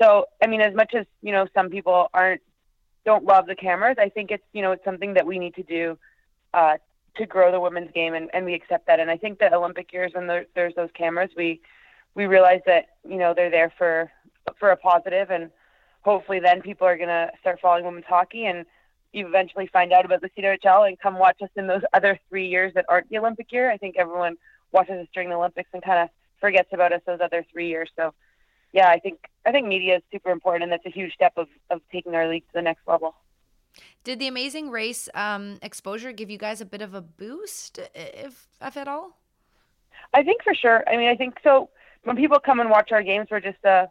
So 0.00 0.26
I 0.42 0.46
mean, 0.46 0.60
as 0.60 0.74
much 0.74 0.94
as 0.94 1.06
you 1.22 1.32
know, 1.32 1.46
some 1.54 1.70
people 1.70 2.08
aren't 2.12 2.42
don't 3.04 3.24
love 3.24 3.46
the 3.46 3.54
cameras. 3.54 3.96
I 3.98 4.08
think 4.08 4.30
it's 4.30 4.44
you 4.52 4.62
know 4.62 4.72
it's 4.72 4.84
something 4.84 5.14
that 5.14 5.26
we 5.26 5.38
need 5.38 5.54
to 5.54 5.62
do 5.62 5.98
uh, 6.52 6.76
to 7.16 7.26
grow 7.26 7.50
the 7.50 7.60
women's 7.60 7.90
game, 7.92 8.14
and, 8.14 8.28
and 8.34 8.44
we 8.44 8.54
accept 8.54 8.86
that. 8.86 9.00
And 9.00 9.10
I 9.10 9.16
think 9.16 9.38
that 9.38 9.52
Olympic 9.52 9.92
years 9.92 10.12
when 10.14 10.26
there, 10.26 10.46
there's 10.54 10.74
those 10.74 10.90
cameras, 10.94 11.30
we 11.36 11.60
we 12.14 12.26
realize 12.26 12.60
that 12.66 12.86
you 13.08 13.16
know 13.16 13.32
they're 13.34 13.50
there 13.50 13.72
for 13.78 14.10
for 14.58 14.70
a 14.70 14.76
positive, 14.76 15.30
and 15.30 15.50
hopefully 16.02 16.40
then 16.40 16.62
people 16.62 16.86
are 16.86 16.96
going 16.96 17.08
to 17.08 17.30
start 17.40 17.58
following 17.60 17.84
women's 17.84 18.06
hockey 18.06 18.46
and 18.46 18.66
you 19.16 19.26
eventually 19.26 19.66
find 19.66 19.92
out 19.92 20.04
about 20.04 20.20
the 20.20 20.30
CWHL 20.30 20.86
and 20.86 20.98
come 20.98 21.18
watch 21.18 21.40
us 21.42 21.48
in 21.56 21.66
those 21.66 21.82
other 21.92 22.18
three 22.28 22.48
years 22.48 22.72
that 22.74 22.84
aren't 22.88 23.08
the 23.08 23.18
Olympic 23.18 23.50
year. 23.50 23.70
I 23.70 23.76
think 23.76 23.96
everyone 23.98 24.36
watches 24.72 25.00
us 25.00 25.08
during 25.14 25.30
the 25.30 25.36
Olympics 25.36 25.70
and 25.72 25.82
kind 25.82 26.00
of 26.00 26.10
forgets 26.40 26.68
about 26.72 26.92
us 26.92 27.00
those 27.06 27.20
other 27.22 27.44
three 27.50 27.68
years. 27.68 27.88
So, 27.96 28.12
yeah, 28.72 28.88
I 28.88 28.98
think 28.98 29.18
I 29.46 29.52
think 29.52 29.66
media 29.66 29.96
is 29.96 30.02
super 30.12 30.30
important, 30.30 30.64
and 30.64 30.72
that's 30.72 30.84
a 30.86 30.90
huge 30.90 31.14
step 31.14 31.32
of 31.36 31.48
of 31.70 31.80
taking 31.90 32.14
our 32.14 32.28
league 32.28 32.46
to 32.48 32.52
the 32.54 32.62
next 32.62 32.86
level. 32.86 33.14
Did 34.04 34.18
the 34.18 34.28
Amazing 34.28 34.70
Race 34.70 35.08
um, 35.14 35.58
exposure 35.62 36.12
give 36.12 36.30
you 36.30 36.38
guys 36.38 36.60
a 36.60 36.66
bit 36.66 36.82
of 36.82 36.94
a 36.94 37.00
boost, 37.00 37.78
if 37.94 38.46
if 38.60 38.76
at 38.76 38.86
all? 38.86 39.16
I 40.12 40.22
think 40.22 40.42
for 40.42 40.54
sure. 40.54 40.84
I 40.88 40.96
mean, 40.96 41.08
I 41.08 41.16
think 41.16 41.38
so. 41.42 41.70
When 42.04 42.16
people 42.16 42.38
come 42.38 42.60
and 42.60 42.70
watch 42.70 42.92
our 42.92 43.02
games, 43.02 43.28
we're 43.30 43.40
just 43.40 43.64
a 43.64 43.88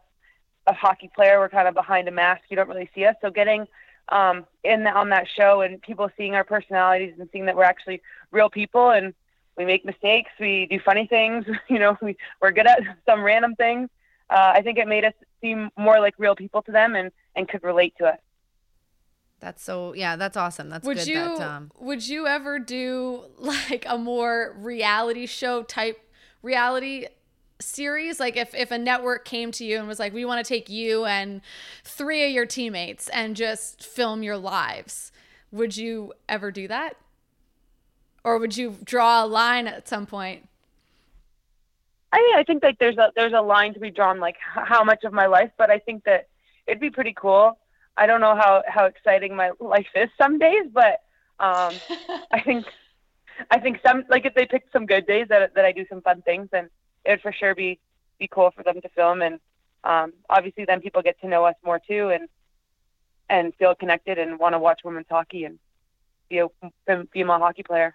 a 0.68 0.72
hockey 0.72 1.10
player. 1.14 1.38
We're 1.38 1.48
kind 1.48 1.68
of 1.68 1.74
behind 1.74 2.06
a 2.06 2.12
mask. 2.12 2.42
You 2.48 2.56
don't 2.56 2.68
really 2.68 2.90
see 2.94 3.04
us. 3.04 3.16
So 3.20 3.30
getting 3.30 3.66
um, 4.08 4.46
in 4.64 4.84
the, 4.84 4.90
on 4.90 5.10
that 5.10 5.26
show 5.28 5.60
and 5.62 5.80
people 5.82 6.10
seeing 6.16 6.34
our 6.34 6.44
personalities 6.44 7.14
and 7.18 7.28
seeing 7.32 7.46
that 7.46 7.56
we're 7.56 7.64
actually 7.64 8.02
real 8.30 8.50
people 8.50 8.90
and 8.90 9.14
we 9.56 9.64
make 9.64 9.84
mistakes, 9.84 10.30
we 10.38 10.66
do 10.66 10.78
funny 10.78 11.06
things, 11.06 11.44
you 11.68 11.78
know, 11.78 11.96
we, 12.02 12.16
we're 12.40 12.52
good 12.52 12.66
at 12.66 12.80
some 13.06 13.22
random 13.22 13.54
things. 13.56 13.88
Uh, 14.28 14.52
I 14.54 14.62
think 14.62 14.78
it 14.78 14.88
made 14.88 15.04
us 15.04 15.14
seem 15.40 15.70
more 15.76 16.00
like 16.00 16.14
real 16.18 16.34
people 16.34 16.62
to 16.62 16.72
them 16.72 16.94
and, 16.94 17.10
and 17.34 17.48
could 17.48 17.62
relate 17.62 17.94
to 17.98 18.06
us. 18.06 18.18
That's 19.38 19.62
so 19.62 19.92
yeah, 19.92 20.16
that's 20.16 20.36
awesome. 20.36 20.70
That's 20.70 20.86
would 20.86 20.96
good. 20.96 21.06
You, 21.06 21.38
that, 21.38 21.40
um... 21.40 21.70
Would 21.78 22.08
you 22.08 22.26
ever 22.26 22.58
do 22.58 23.24
like 23.38 23.84
a 23.86 23.98
more 23.98 24.56
reality 24.58 25.26
show 25.26 25.62
type 25.62 26.00
reality 26.42 27.06
series 27.58 28.20
like 28.20 28.36
if 28.36 28.54
if 28.54 28.70
a 28.70 28.76
network 28.76 29.24
came 29.24 29.50
to 29.50 29.64
you 29.64 29.78
and 29.78 29.88
was 29.88 29.98
like 29.98 30.12
we 30.12 30.26
want 30.26 30.44
to 30.44 30.46
take 30.46 30.68
you 30.68 31.06
and 31.06 31.40
three 31.84 32.26
of 32.26 32.30
your 32.30 32.44
teammates 32.44 33.08
and 33.08 33.34
just 33.34 33.82
film 33.82 34.22
your 34.22 34.36
lives 34.36 35.10
would 35.56 35.76
you 35.76 36.12
ever 36.28 36.50
do 36.50 36.68
that? 36.68 36.96
Or 38.24 38.38
would 38.38 38.56
you 38.56 38.76
draw 38.84 39.24
a 39.24 39.26
line 39.26 39.66
at 39.66 39.88
some 39.88 40.06
point? 40.06 40.48
I 42.12 42.18
mean 42.18 42.36
i 42.36 42.44
think 42.44 42.62
like 42.62 42.78
there's 42.78 42.96
a 42.96 43.12
there's 43.14 43.34
a 43.34 43.42
line 43.42 43.74
to 43.74 43.80
be 43.80 43.90
drawn 43.90 44.20
like 44.20 44.36
how 44.40 44.82
much 44.84 45.04
of 45.04 45.12
my 45.12 45.26
life 45.26 45.50
but 45.58 45.70
i 45.70 45.78
think 45.78 46.04
that 46.04 46.28
it'd 46.66 46.80
be 46.80 46.88
pretty 46.88 47.12
cool. 47.12 47.58
I 47.96 48.06
don't 48.06 48.20
know 48.20 48.34
how 48.34 48.62
how 48.66 48.86
exciting 48.86 49.36
my 49.36 49.50
life 49.60 49.88
is 49.94 50.08
some 50.16 50.38
days 50.38 50.66
but 50.72 51.02
um 51.40 51.74
i 52.32 52.40
think 52.40 52.64
i 53.50 53.58
think 53.58 53.80
some 53.86 54.04
like 54.08 54.24
if 54.24 54.34
they 54.34 54.46
picked 54.46 54.72
some 54.72 54.86
good 54.86 55.06
days 55.06 55.26
that 55.28 55.54
that 55.54 55.64
i 55.64 55.72
do 55.72 55.84
some 55.90 56.00
fun 56.00 56.22
things 56.22 56.48
and 56.52 56.70
it 57.06 57.10
would 57.10 57.20
for 57.22 57.32
sure 57.32 57.54
be 57.54 57.78
be 58.18 58.28
cool 58.30 58.50
for 58.50 58.62
them 58.62 58.80
to 58.80 58.88
film 58.90 59.22
and 59.22 59.38
um, 59.84 60.12
obviously 60.28 60.64
then 60.64 60.80
people 60.80 61.02
get 61.02 61.20
to 61.20 61.28
know 61.28 61.44
us 61.44 61.54
more 61.64 61.78
too 61.78 62.10
and 62.10 62.28
and 63.28 63.54
feel 63.56 63.74
connected 63.74 64.18
and 64.18 64.38
want 64.38 64.54
to 64.54 64.58
watch 64.58 64.80
women's 64.84 65.06
hockey 65.08 65.44
and 65.44 65.58
be 66.28 66.38
a 66.38 66.48
female 67.12 67.38
hockey 67.38 67.62
player. 67.62 67.94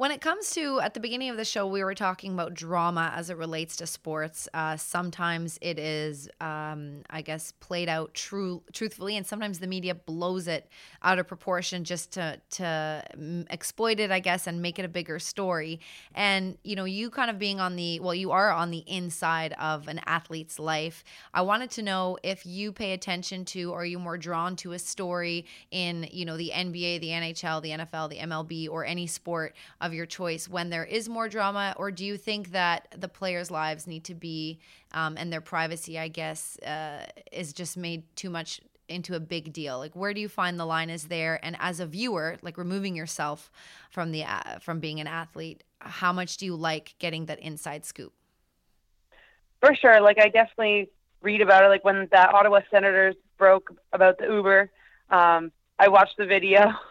When 0.00 0.12
it 0.12 0.22
comes 0.22 0.52
to 0.52 0.80
at 0.80 0.94
the 0.94 1.00
beginning 1.00 1.28
of 1.28 1.36
the 1.36 1.44
show, 1.44 1.66
we 1.66 1.84
were 1.84 1.94
talking 1.94 2.32
about 2.32 2.54
drama 2.54 3.12
as 3.14 3.28
it 3.28 3.36
relates 3.36 3.76
to 3.76 3.86
sports. 3.86 4.48
Uh, 4.54 4.78
sometimes 4.78 5.58
it 5.60 5.78
is, 5.78 6.26
um, 6.40 7.02
I 7.10 7.20
guess, 7.20 7.52
played 7.60 7.90
out 7.90 8.14
true, 8.14 8.62
truthfully, 8.72 9.18
and 9.18 9.26
sometimes 9.26 9.58
the 9.58 9.66
media 9.66 9.94
blows 9.94 10.48
it 10.48 10.70
out 11.02 11.18
of 11.18 11.28
proportion 11.28 11.84
just 11.84 12.12
to 12.12 12.40
to 12.52 13.04
exploit 13.50 14.00
it, 14.00 14.10
I 14.10 14.20
guess, 14.20 14.46
and 14.46 14.62
make 14.62 14.78
it 14.78 14.86
a 14.86 14.88
bigger 14.88 15.18
story. 15.18 15.80
And 16.14 16.56
you 16.64 16.76
know, 16.76 16.86
you 16.86 17.10
kind 17.10 17.28
of 17.28 17.38
being 17.38 17.60
on 17.60 17.76
the 17.76 18.00
well, 18.00 18.14
you 18.14 18.30
are 18.30 18.50
on 18.50 18.70
the 18.70 18.82
inside 18.86 19.52
of 19.60 19.86
an 19.86 20.00
athlete's 20.06 20.58
life. 20.58 21.04
I 21.34 21.42
wanted 21.42 21.72
to 21.72 21.82
know 21.82 22.16
if 22.22 22.46
you 22.46 22.72
pay 22.72 22.94
attention 22.94 23.44
to, 23.44 23.72
or 23.72 23.82
are 23.82 23.84
you 23.84 23.98
more 23.98 24.16
drawn 24.16 24.56
to 24.56 24.72
a 24.72 24.78
story 24.78 25.44
in, 25.70 26.08
you 26.10 26.24
know, 26.24 26.38
the 26.38 26.52
NBA, 26.54 27.02
the 27.02 27.08
NHL, 27.08 27.60
the 27.60 27.70
NFL, 27.72 28.08
the 28.08 28.16
MLB, 28.16 28.66
or 28.70 28.86
any 28.86 29.06
sport 29.06 29.54
of 29.78 29.89
of 29.90 29.94
your 29.94 30.06
choice 30.06 30.48
when 30.48 30.70
there 30.70 30.84
is 30.84 31.08
more 31.08 31.28
drama, 31.28 31.74
or 31.76 31.90
do 31.90 32.04
you 32.04 32.16
think 32.16 32.52
that 32.52 32.88
the 32.96 33.08
players' 33.08 33.50
lives 33.50 33.86
need 33.86 34.04
to 34.04 34.14
be 34.14 34.60
um, 34.92 35.16
and 35.18 35.32
their 35.32 35.40
privacy, 35.40 35.98
I 35.98 36.08
guess, 36.08 36.58
uh, 36.60 37.06
is 37.32 37.52
just 37.52 37.76
made 37.76 38.04
too 38.16 38.30
much 38.30 38.60
into 38.88 39.14
a 39.14 39.20
big 39.20 39.52
deal? 39.52 39.78
Like 39.78 39.94
where 39.94 40.14
do 40.14 40.20
you 40.20 40.28
find 40.28 40.58
the 40.58 40.64
line 40.64 40.90
is 40.90 41.04
there? 41.04 41.38
And 41.44 41.56
as 41.60 41.80
a 41.80 41.86
viewer, 41.86 42.38
like 42.42 42.56
removing 42.56 42.94
yourself 42.94 43.50
from 43.90 44.12
the 44.12 44.24
uh, 44.24 44.58
from 44.60 44.80
being 44.80 45.00
an 45.00 45.06
athlete, 45.06 45.64
how 45.80 46.12
much 46.12 46.36
do 46.36 46.46
you 46.46 46.56
like 46.56 46.94
getting 46.98 47.26
that 47.26 47.40
inside 47.40 47.84
scoop? 47.84 48.12
For 49.60 49.74
sure. 49.74 50.00
Like 50.00 50.18
I 50.18 50.28
definitely 50.28 50.88
read 51.22 51.40
about 51.40 51.64
it. 51.64 51.68
Like 51.68 51.84
when 51.84 52.08
the 52.10 52.30
Ottawa 52.30 52.60
Senators 52.70 53.14
broke 53.38 53.74
about 53.92 54.18
the 54.18 54.26
Uber, 54.26 54.70
um, 55.10 55.52
I 55.78 55.88
watched 55.88 56.16
the 56.16 56.26
video. 56.26 56.72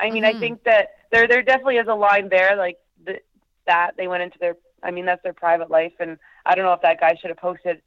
I 0.00 0.10
mean, 0.10 0.22
mm-hmm. 0.22 0.36
I 0.36 0.40
think 0.40 0.64
that 0.64 0.90
there 1.10 1.26
there 1.26 1.42
definitely 1.42 1.76
is 1.76 1.88
a 1.88 1.94
line 1.94 2.28
there. 2.28 2.56
Like 2.56 2.78
the, 3.04 3.20
that 3.66 3.92
they 3.96 4.08
went 4.08 4.22
into 4.22 4.38
their. 4.38 4.56
I 4.82 4.92
mean, 4.92 5.06
that's 5.06 5.22
their 5.22 5.32
private 5.32 5.70
life, 5.70 5.94
and 5.98 6.18
I 6.46 6.54
don't 6.54 6.64
know 6.64 6.72
if 6.72 6.82
that 6.82 7.00
guy 7.00 7.16
should 7.20 7.30
have 7.30 7.38
posted 7.38 7.82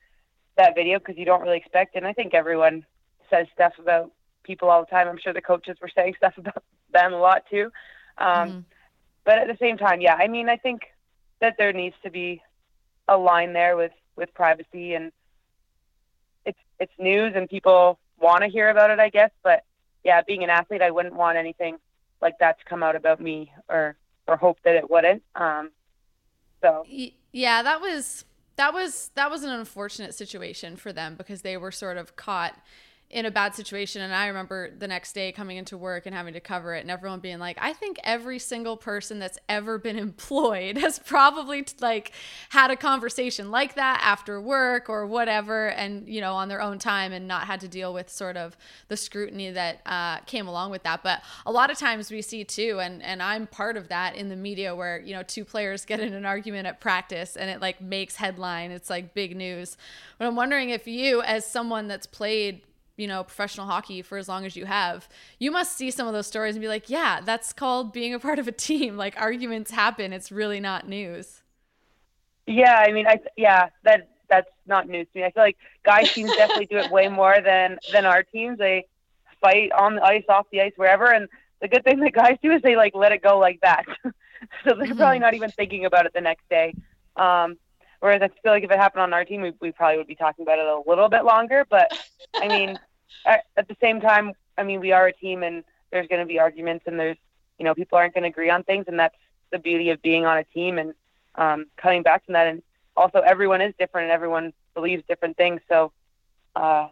that 0.57 0.75
video 0.75 0.99
because 0.99 1.17
you 1.17 1.25
don't 1.25 1.41
really 1.41 1.57
expect 1.57 1.95
it. 1.95 1.99
And 1.99 2.07
I 2.07 2.13
think 2.13 2.33
everyone 2.33 2.85
says 3.29 3.47
stuff 3.53 3.73
about 3.79 4.11
people 4.43 4.69
all 4.69 4.81
the 4.81 4.91
time. 4.91 5.07
I'm 5.07 5.17
sure 5.17 5.33
the 5.33 5.41
coaches 5.41 5.77
were 5.81 5.89
saying 5.93 6.15
stuff 6.17 6.37
about 6.37 6.63
them 6.91 7.13
a 7.13 7.19
lot 7.19 7.43
too. 7.49 7.71
Um, 8.17 8.49
mm-hmm. 8.49 8.59
But 9.23 9.37
at 9.37 9.47
the 9.47 9.57
same 9.59 9.77
time, 9.77 10.01
yeah, 10.01 10.15
I 10.15 10.27
mean, 10.27 10.49
I 10.49 10.57
think 10.57 10.81
that 11.39 11.55
there 11.57 11.73
needs 11.73 11.95
to 12.03 12.11
be 12.11 12.41
a 13.07 13.17
line 13.17 13.53
there 13.53 13.75
with 13.75 13.91
with 14.15 14.33
privacy 14.33 14.93
and 14.93 15.11
it's 16.45 16.59
it's 16.79 16.91
news 16.99 17.33
and 17.35 17.49
people 17.49 17.97
want 18.19 18.43
to 18.43 18.49
hear 18.49 18.69
about 18.69 18.91
it, 18.91 18.99
I 18.99 19.09
guess. 19.09 19.31
But 19.43 19.63
yeah, 20.03 20.21
being 20.25 20.43
an 20.43 20.49
athlete, 20.49 20.81
I 20.81 20.91
wouldn't 20.91 21.15
want 21.15 21.37
anything 21.37 21.77
like 22.21 22.37
that 22.39 22.59
to 22.59 22.65
come 22.65 22.83
out 22.83 22.95
about 22.95 23.19
me 23.19 23.51
or 23.69 23.97
or 24.27 24.37
hope 24.37 24.59
that 24.63 24.75
it 24.75 24.89
wouldn't. 24.89 25.23
Um, 25.35 25.71
so 26.61 26.83
yeah, 27.31 27.63
that 27.63 27.81
was 27.81 28.25
that 28.55 28.73
was 28.73 29.11
that 29.15 29.31
was 29.31 29.43
an 29.43 29.49
unfortunate 29.49 30.13
situation 30.13 30.75
for 30.75 30.93
them 30.93 31.15
because 31.15 31.41
they 31.41 31.57
were 31.57 31.71
sort 31.71 31.97
of 31.97 32.15
caught 32.15 32.55
in 33.11 33.25
a 33.25 33.31
bad 33.31 33.53
situation 33.55 34.01
and 34.01 34.13
i 34.13 34.27
remember 34.27 34.71
the 34.77 34.87
next 34.87 35.13
day 35.13 35.31
coming 35.31 35.57
into 35.57 35.77
work 35.77 36.05
and 36.05 36.15
having 36.15 36.33
to 36.33 36.39
cover 36.39 36.73
it 36.73 36.81
and 36.81 36.89
everyone 36.89 37.19
being 37.19 37.39
like 37.39 37.57
i 37.61 37.73
think 37.73 37.99
every 38.03 38.39
single 38.39 38.77
person 38.77 39.19
that's 39.19 39.37
ever 39.49 39.77
been 39.77 39.97
employed 40.07 40.77
has 40.77 40.99
probably 40.99 41.65
like 41.79 42.11
had 42.49 42.71
a 42.71 42.75
conversation 42.75 43.51
like 43.51 43.75
that 43.75 44.01
after 44.03 44.41
work 44.41 44.89
or 44.89 45.05
whatever 45.05 45.69
and 45.69 46.07
you 46.07 46.21
know 46.21 46.33
on 46.33 46.47
their 46.47 46.61
own 46.61 46.79
time 46.79 47.11
and 47.11 47.27
not 47.27 47.43
had 47.43 47.59
to 47.59 47.67
deal 47.67 47.93
with 47.93 48.09
sort 48.09 48.37
of 48.37 48.57
the 48.87 48.97
scrutiny 48.97 49.51
that 49.51 49.81
uh, 49.85 50.19
came 50.21 50.47
along 50.47 50.71
with 50.71 50.83
that. 50.83 51.03
But 51.03 51.21
a 51.45 51.51
lot 51.51 51.71
of 51.71 51.77
times 51.77 52.11
we 52.11 52.21
see 52.21 52.43
too 52.43 52.79
and 52.81 53.01
and 53.03 53.21
i'm 53.21 53.47
part 53.47 53.77
of 53.77 53.87
that 53.89 54.15
in 54.15 54.29
the 54.29 54.35
media 54.35 54.75
where 54.75 54.99
you 54.99 55.13
know 55.13 55.23
two 55.23 55.45
players 55.45 55.85
get 55.85 55.99
in 55.99 56.13
an 56.13 56.25
argument 56.25 56.67
at 56.67 56.79
practice 56.79 57.35
and 57.35 57.49
it 57.49 57.61
like 57.61 57.81
makes 57.81 58.15
headline 58.15 58.71
it's 58.71 58.89
like 58.89 59.13
big 59.13 59.35
news. 59.35 59.77
But 60.17 60.27
i'm 60.27 60.35
wondering 60.35 60.69
if 60.69 60.87
you 60.87 61.21
as 61.21 61.45
someone 61.45 61.87
that's 61.87 62.07
played 62.07 62.61
you 63.01 63.07
know, 63.07 63.23
professional 63.23 63.65
hockey 63.65 64.03
for 64.03 64.19
as 64.19 64.29
long 64.29 64.45
as 64.45 64.55
you 64.55 64.65
have, 64.65 65.09
you 65.39 65.49
must 65.49 65.75
see 65.75 65.89
some 65.89 66.05
of 66.05 66.13
those 66.13 66.27
stories 66.27 66.53
and 66.55 66.61
be 66.61 66.67
like, 66.67 66.87
yeah, 66.87 67.19
that's 67.19 67.51
called 67.51 67.91
being 67.91 68.13
a 68.13 68.19
part 68.19 68.37
of 68.37 68.47
a 68.47 68.51
team. 68.51 68.95
Like 69.01 69.19
arguments 69.19 69.71
happen. 69.71 70.13
It's 70.13 70.31
really 70.31 70.59
not 70.59 70.87
news. 70.87 71.41
Yeah, 72.45 72.75
I 72.87 72.91
mean, 72.91 73.07
I 73.07 73.19
yeah, 73.35 73.69
that 73.83 74.09
that's 74.29 74.49
not 74.67 74.87
news 74.87 75.07
to 75.13 75.19
me. 75.19 75.25
I 75.25 75.31
feel 75.31 75.41
like 75.41 75.57
guys 75.83 76.13
teams 76.13 76.31
definitely 76.35 76.67
do 76.67 76.77
it 76.77 76.91
way 76.91 77.07
more 77.07 77.41
than 77.43 77.79
than 77.91 78.05
our 78.05 78.21
teams. 78.21 78.59
They 78.59 78.85
fight 79.41 79.71
on 79.71 79.95
the 79.95 80.03
ice, 80.03 80.23
off 80.29 80.45
the 80.51 80.61
ice, 80.61 80.73
wherever. 80.75 81.11
And 81.11 81.27
the 81.61 81.67
good 81.67 81.83
thing 81.83 81.99
that 82.01 82.13
guys 82.13 82.37
do 82.43 82.51
is 82.51 82.61
they 82.61 82.75
like 82.75 82.93
let 82.93 83.11
it 83.11 83.23
go 83.23 83.39
like 83.39 83.59
that. 83.61 83.85
so 84.03 84.11
they're 84.65 84.75
mm-hmm. 84.75 84.97
probably 84.97 85.19
not 85.19 85.33
even 85.33 85.49
thinking 85.49 85.85
about 85.85 86.05
it 86.05 86.13
the 86.13 86.21
next 86.21 86.47
day. 86.47 86.75
Um, 87.15 87.57
whereas 88.01 88.21
I 88.21 88.27
feel 88.41 88.51
like 88.51 88.63
if 88.63 88.71
it 88.71 88.77
happened 88.77 89.03
on 89.03 89.13
our 89.13 89.25
team, 89.25 89.41
we, 89.41 89.53
we 89.61 89.71
probably 89.71 89.97
would 89.97 90.07
be 90.07 90.15
talking 90.15 90.43
about 90.43 90.59
it 90.59 90.65
a 90.65 90.81
little 90.85 91.09
bit 91.09 91.23
longer. 91.23 91.65
But 91.69 91.91
I 92.35 92.47
mean, 92.47 92.77
at, 93.25 93.45
at 93.57 93.67
the 93.67 93.77
same 93.81 94.01
time, 94.01 94.33
I 94.57 94.63
mean, 94.63 94.79
we 94.79 94.91
are 94.91 95.07
a 95.07 95.13
team, 95.13 95.43
and 95.43 95.63
there's 95.91 96.07
going 96.07 96.21
to 96.21 96.25
be 96.25 96.39
arguments, 96.39 96.85
and 96.87 96.99
there's 96.99 97.17
you 97.57 97.65
know 97.65 97.75
people 97.75 97.97
aren't 97.97 98.13
going 98.13 98.23
to 98.23 98.29
agree 98.29 98.49
on 98.49 98.63
things, 98.63 98.85
and 98.87 98.99
that's 98.99 99.15
the 99.51 99.59
beauty 99.59 99.89
of 99.89 100.01
being 100.01 100.25
on 100.25 100.37
a 100.37 100.43
team 100.43 100.77
and 100.77 100.93
um, 101.35 101.65
coming 101.77 102.03
back 102.03 102.25
from 102.25 102.33
that. 102.33 102.47
And 102.47 102.61
also, 102.95 103.19
everyone 103.19 103.61
is 103.61 103.73
different, 103.77 104.05
and 104.05 104.13
everyone 104.13 104.53
believes 104.73 105.03
different 105.07 105.37
things. 105.37 105.61
So 105.69 105.91
uh, 106.55 106.87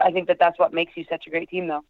I 0.00 0.10
think 0.12 0.28
that 0.28 0.38
that's 0.38 0.58
what 0.58 0.72
makes 0.72 0.96
you 0.96 1.04
such 1.08 1.26
a 1.26 1.30
great 1.30 1.48
team, 1.48 1.66
though. 1.68 1.84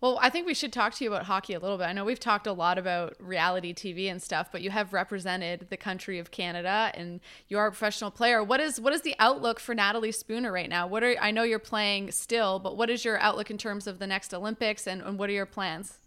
Well, 0.00 0.18
I 0.22 0.30
think 0.30 0.46
we 0.46 0.54
should 0.54 0.72
talk 0.72 0.94
to 0.94 1.04
you 1.04 1.12
about 1.12 1.26
hockey 1.26 1.52
a 1.52 1.58
little 1.58 1.76
bit. 1.76 1.84
I 1.84 1.92
know 1.92 2.06
we've 2.06 2.18
talked 2.18 2.46
a 2.46 2.54
lot 2.54 2.78
about 2.78 3.16
reality 3.18 3.74
TV 3.74 4.10
and 4.10 4.22
stuff, 4.22 4.48
but 4.50 4.62
you 4.62 4.70
have 4.70 4.94
represented 4.94 5.66
the 5.68 5.76
country 5.76 6.18
of 6.18 6.30
Canada 6.30 6.90
and 6.94 7.20
you 7.48 7.58
are 7.58 7.66
a 7.66 7.70
professional 7.70 8.10
player. 8.10 8.42
What 8.42 8.60
is 8.60 8.80
what 8.80 8.94
is 8.94 9.02
the 9.02 9.14
outlook 9.18 9.60
for 9.60 9.74
Natalie 9.74 10.12
Spooner 10.12 10.50
right 10.50 10.70
now? 10.70 10.86
What 10.86 11.04
are 11.04 11.16
I 11.20 11.30
know 11.30 11.42
you're 11.42 11.58
playing 11.58 12.12
still, 12.12 12.58
but 12.58 12.78
what 12.78 12.88
is 12.88 13.04
your 13.04 13.18
outlook 13.18 13.50
in 13.50 13.58
terms 13.58 13.86
of 13.86 13.98
the 13.98 14.06
next 14.06 14.32
Olympics 14.32 14.86
and, 14.86 15.02
and 15.02 15.18
what 15.18 15.28
are 15.28 15.34
your 15.34 15.44
plans? 15.44 15.98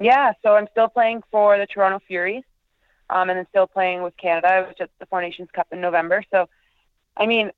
Yeah, 0.00 0.32
so 0.42 0.56
I'm 0.56 0.66
still 0.72 0.88
playing 0.88 1.22
for 1.30 1.58
the 1.58 1.66
Toronto 1.66 2.00
Furies, 2.08 2.42
um, 3.10 3.28
and 3.30 3.38
then 3.38 3.46
still 3.50 3.66
playing 3.68 4.02
with 4.02 4.16
Canada. 4.16 4.48
I 4.48 4.60
was 4.62 4.74
at 4.80 4.90
the 4.98 5.06
Four 5.06 5.20
Nations 5.20 5.48
Cup 5.52 5.68
in 5.70 5.80
November. 5.80 6.24
So, 6.32 6.48
I 7.16 7.26
mean, 7.26 7.50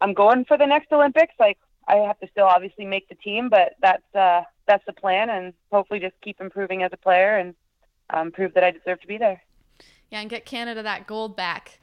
I'm 0.00 0.12
going 0.12 0.44
for 0.44 0.56
the 0.56 0.66
next 0.66 0.92
Olympics. 0.92 1.34
Like 1.40 1.58
I 1.88 1.96
have 1.96 2.20
to 2.20 2.28
still 2.30 2.44
obviously 2.46 2.84
make 2.84 3.08
the 3.08 3.16
team, 3.16 3.48
but 3.48 3.74
that's 3.80 4.14
uh, 4.14 4.42
that's 4.66 4.84
the 4.86 4.92
plan, 4.92 5.30
and 5.30 5.52
hopefully 5.70 6.00
just 6.00 6.14
keep 6.20 6.40
improving 6.40 6.82
as 6.82 6.90
a 6.92 6.96
player 6.96 7.36
and 7.38 7.54
um, 8.10 8.30
prove 8.30 8.54
that 8.54 8.64
I 8.64 8.70
deserve 8.70 9.00
to 9.00 9.06
be 9.06 9.18
there. 9.18 9.42
Yeah, 10.10 10.20
and 10.20 10.30
get 10.30 10.44
Canada 10.44 10.82
that 10.82 11.06
gold 11.06 11.36
back. 11.36 11.78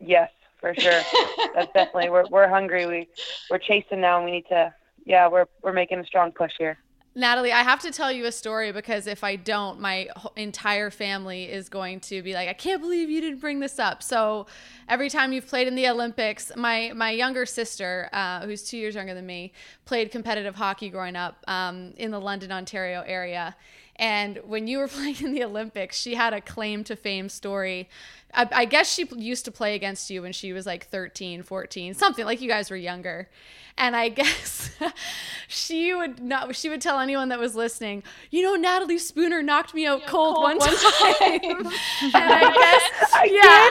Yes, 0.00 0.30
for 0.60 0.74
sure. 0.74 1.00
that's 1.54 1.72
definitely 1.72 2.10
we're 2.10 2.26
we're 2.30 2.48
hungry. 2.48 2.86
We 2.86 3.08
we're 3.50 3.58
chasing 3.58 4.00
now, 4.00 4.16
and 4.16 4.24
we 4.24 4.32
need 4.32 4.46
to. 4.48 4.74
Yeah, 5.04 5.28
we're 5.28 5.46
we're 5.62 5.72
making 5.72 5.98
a 6.00 6.04
strong 6.04 6.32
push 6.32 6.52
here. 6.58 6.78
Natalie, 7.16 7.50
I 7.50 7.62
have 7.62 7.80
to 7.80 7.90
tell 7.90 8.12
you 8.12 8.26
a 8.26 8.32
story 8.32 8.72
because 8.72 9.06
if 9.06 9.24
I 9.24 9.36
don't, 9.36 9.80
my 9.80 10.08
entire 10.36 10.90
family 10.90 11.44
is 11.44 11.70
going 11.70 12.00
to 12.00 12.20
be 12.20 12.34
like, 12.34 12.46
"I 12.46 12.52
can't 12.52 12.82
believe 12.82 13.08
you 13.08 13.22
didn't 13.22 13.40
bring 13.40 13.58
this 13.58 13.78
up." 13.78 14.02
So, 14.02 14.46
every 14.86 15.08
time 15.08 15.32
you've 15.32 15.46
played 15.46 15.66
in 15.66 15.74
the 15.74 15.88
Olympics, 15.88 16.52
my 16.56 16.92
my 16.94 17.10
younger 17.12 17.46
sister, 17.46 18.10
uh, 18.12 18.44
who's 18.44 18.64
two 18.64 18.76
years 18.76 18.94
younger 18.94 19.14
than 19.14 19.24
me, 19.24 19.54
played 19.86 20.10
competitive 20.10 20.56
hockey 20.56 20.90
growing 20.90 21.16
up 21.16 21.42
um, 21.48 21.94
in 21.96 22.10
the 22.10 22.20
London, 22.20 22.52
Ontario 22.52 23.02
area. 23.06 23.56
And 23.96 24.40
when 24.44 24.66
you 24.66 24.78
were 24.78 24.88
playing 24.88 25.22
in 25.22 25.32
the 25.32 25.44
Olympics, 25.44 25.96
she 25.96 26.14
had 26.14 26.32
a 26.32 26.40
claim 26.40 26.84
to 26.84 26.96
fame 26.96 27.28
story. 27.28 27.88
I, 28.34 28.48
I 28.52 28.64
guess 28.64 28.92
she 28.92 29.08
used 29.16 29.44
to 29.46 29.52
play 29.52 29.74
against 29.74 30.10
you 30.10 30.22
when 30.22 30.32
she 30.32 30.52
was 30.52 30.66
like 30.66 30.86
13, 30.86 31.42
14, 31.42 31.94
something 31.94 32.24
like 32.24 32.40
you 32.40 32.48
guys 32.48 32.70
were 32.70 32.76
younger 32.76 33.28
and 33.78 33.96
I 33.96 34.08
guess 34.10 34.70
she 35.48 35.94
would 35.94 36.20
not. 36.20 36.54
She 36.56 36.68
would 36.68 36.80
tell 36.80 36.98
anyone 36.98 37.28
that 37.28 37.38
was 37.38 37.54
listening, 37.54 38.02
you 38.30 38.42
know, 38.42 38.54
Natalie 38.54 38.98
Spooner 38.98 39.42
knocked 39.42 39.74
me 39.74 39.86
out 39.86 40.06
cold, 40.06 40.36
cold, 40.36 40.44
one, 40.44 40.58
one 40.58 40.76
time, 40.76 41.66
and 42.02 42.14
I 42.14 42.52
guess 42.52 43.32
yeah. 43.32 43.68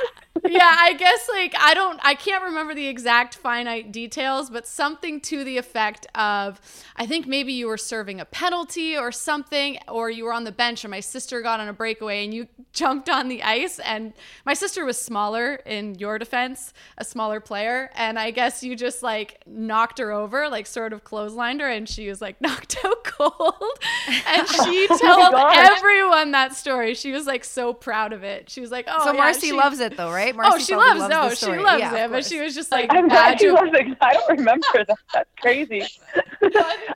Yeah, 0.50 0.76
I 0.80 0.94
guess 0.94 1.28
like 1.30 1.54
I 1.60 1.74
don't 1.74 2.00
I 2.04 2.16
can't 2.16 2.44
remember 2.44 2.74
the 2.74 2.88
exact 2.88 3.36
finite 3.36 3.92
details, 3.92 4.50
but 4.50 4.68
something 4.68 5.22
to 5.22 5.44
the 5.44 5.58
effect 5.58 6.08
of 6.16 6.62
I 6.96 7.06
think 7.06 7.28
maybe 7.28 7.54
you 7.54 7.68
were 7.68 7.78
serving 7.78 8.20
a 8.20 8.26
penalty 8.26 8.98
or 8.98 9.12
something 9.12 9.78
or 9.88 10.10
you 10.10 10.26
were 10.26 10.34
on 10.34 10.44
the 10.44 10.52
bench 10.52 10.84
or 10.86 10.90
my 10.90 11.00
sister 11.00 11.42
got 11.42 11.60
on 11.60 11.68
a 11.68 11.74
breakaway 11.74 12.24
and 12.24 12.34
you 12.34 12.48
jumped 12.74 13.10
on 13.10 13.28
the 13.28 13.44
ice 13.44 13.80
and 13.80 14.14
my 14.46 14.54
sister 14.54 14.86
was 14.86 15.00
smaller 15.00 15.56
in 15.66 15.96
your 15.96 16.20
defense, 16.20 16.74
a 16.98 17.06
smaller 17.06 17.40
player, 17.40 17.90
and 17.96 18.20
I 18.20 18.32
guess 18.32 18.64
you 18.64 18.76
just 18.76 19.04
like 19.04 19.42
knocked 19.46 20.00
her 20.00 20.12
over, 20.12 20.50
like 20.50 20.68
sort 20.68 20.94
of 20.94 21.04
clotheslined 21.04 21.62
her 21.62 21.70
and 21.70 21.88
she 21.88 22.10
was 22.10 22.22
like 22.22 22.40
knocked 22.46 22.78
out 22.84 23.04
cold. 23.04 23.80
And 24.28 24.48
she 24.48 24.88
oh 24.90 24.98
told 24.98 25.34
oh 25.34 25.52
everyone 25.54 26.32
that 26.32 26.56
story. 26.56 26.94
She 26.94 27.12
was 27.12 27.26
like 27.26 27.44
so 27.44 27.74
proud 27.74 28.14
of 28.14 28.24
it. 28.24 28.50
She 28.50 28.62
was 28.62 28.72
like, 28.72 28.86
"Oh, 28.88 29.06
so 29.06 29.12
yeah, 29.12 29.18
Marcy 29.18 29.48
she, 29.48 29.54
loves 29.54 29.80
it 29.80 29.98
though, 29.98 30.12
right?" 30.12 30.35
Marcy 30.36 30.52
oh, 30.54 30.60
she 30.60 30.76
loves. 30.76 31.00
loves 31.00 31.10
no, 31.10 31.22
oh, 31.24 31.34
she 31.34 31.62
loves 31.62 31.82
yeah, 31.82 32.06
it, 32.06 32.12
but 32.12 32.26
she 32.26 32.40
was 32.40 32.56
just 32.56 32.72
like, 32.72 32.88
I'm 32.92 33.08
glad 33.08 33.40
she 33.40 33.50
loves 33.50 33.72
it. 33.74 33.98
I 34.02 34.14
don't 34.14 34.38
remember 34.38 34.66
that. 34.74 34.98
That's 35.14 35.30
crazy. 35.40 35.84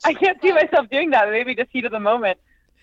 I 0.04 0.14
can't 0.14 0.42
see 0.42 0.52
myself 0.52 0.90
doing 0.90 1.10
that. 1.12 1.30
Maybe 1.30 1.56
just 1.56 1.70
heat 1.72 1.86
of 1.86 1.92
the 1.92 2.00
moment. 2.00 2.38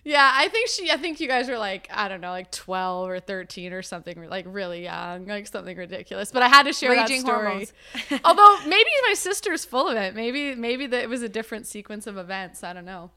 Yeah, 0.06 0.30
I 0.32 0.46
think 0.46 0.68
she. 0.68 0.88
I 0.88 0.98
think 0.98 1.18
you 1.18 1.26
guys 1.26 1.48
were 1.48 1.58
like 1.58 1.88
I 1.92 2.06
don't 2.06 2.20
know, 2.20 2.30
like 2.30 2.52
twelve 2.52 3.08
or 3.08 3.18
thirteen 3.18 3.72
or 3.72 3.82
something, 3.82 4.28
like 4.30 4.44
really 4.48 4.84
young, 4.84 5.26
like 5.26 5.48
something 5.48 5.76
ridiculous. 5.76 6.30
But 6.30 6.44
I 6.44 6.48
had 6.48 6.62
to 6.66 6.72
share 6.72 6.92
Raging 6.92 7.24
that 7.24 7.26
story. 7.26 8.20
Although 8.24 8.58
maybe 8.68 8.88
my 9.08 9.14
sister's 9.14 9.64
full 9.64 9.88
of 9.88 9.96
it. 9.96 10.14
Maybe 10.14 10.54
maybe 10.54 10.86
that 10.86 11.02
it 11.02 11.08
was 11.08 11.22
a 11.22 11.28
different 11.28 11.66
sequence 11.66 12.06
of 12.06 12.18
events. 12.18 12.62
I 12.62 12.72
don't 12.72 12.84
know. 12.84 13.10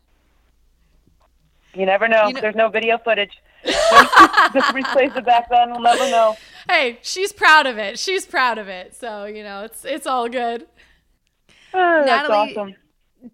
You 1.76 1.86
never 1.86 2.08
know. 2.08 2.26
You 2.26 2.34
know 2.34 2.42
There's 2.42 2.56
no 2.56 2.70
video 2.70 2.98
footage. 2.98 3.40
The 3.64 4.62
replays 4.74 5.16
it 5.16 5.26
back 5.26 5.50
then. 5.50 5.72
We'll 5.72 5.82
never 5.82 6.10
know. 6.10 6.36
Hey, 6.68 7.00
she's 7.02 7.32
proud 7.32 7.66
of 7.66 7.78
it. 7.78 8.00
She's 8.00 8.26
proud 8.26 8.58
of 8.58 8.68
it. 8.68 8.96
So 8.96 9.26
you 9.26 9.44
know, 9.44 9.64
it's 9.64 9.86
it's 9.86 10.08
all 10.08 10.30
good. 10.30 10.68
Oh, 11.74 12.04
that's 12.06 12.30
Natalie, 12.30 12.52
awesome. 12.52 12.76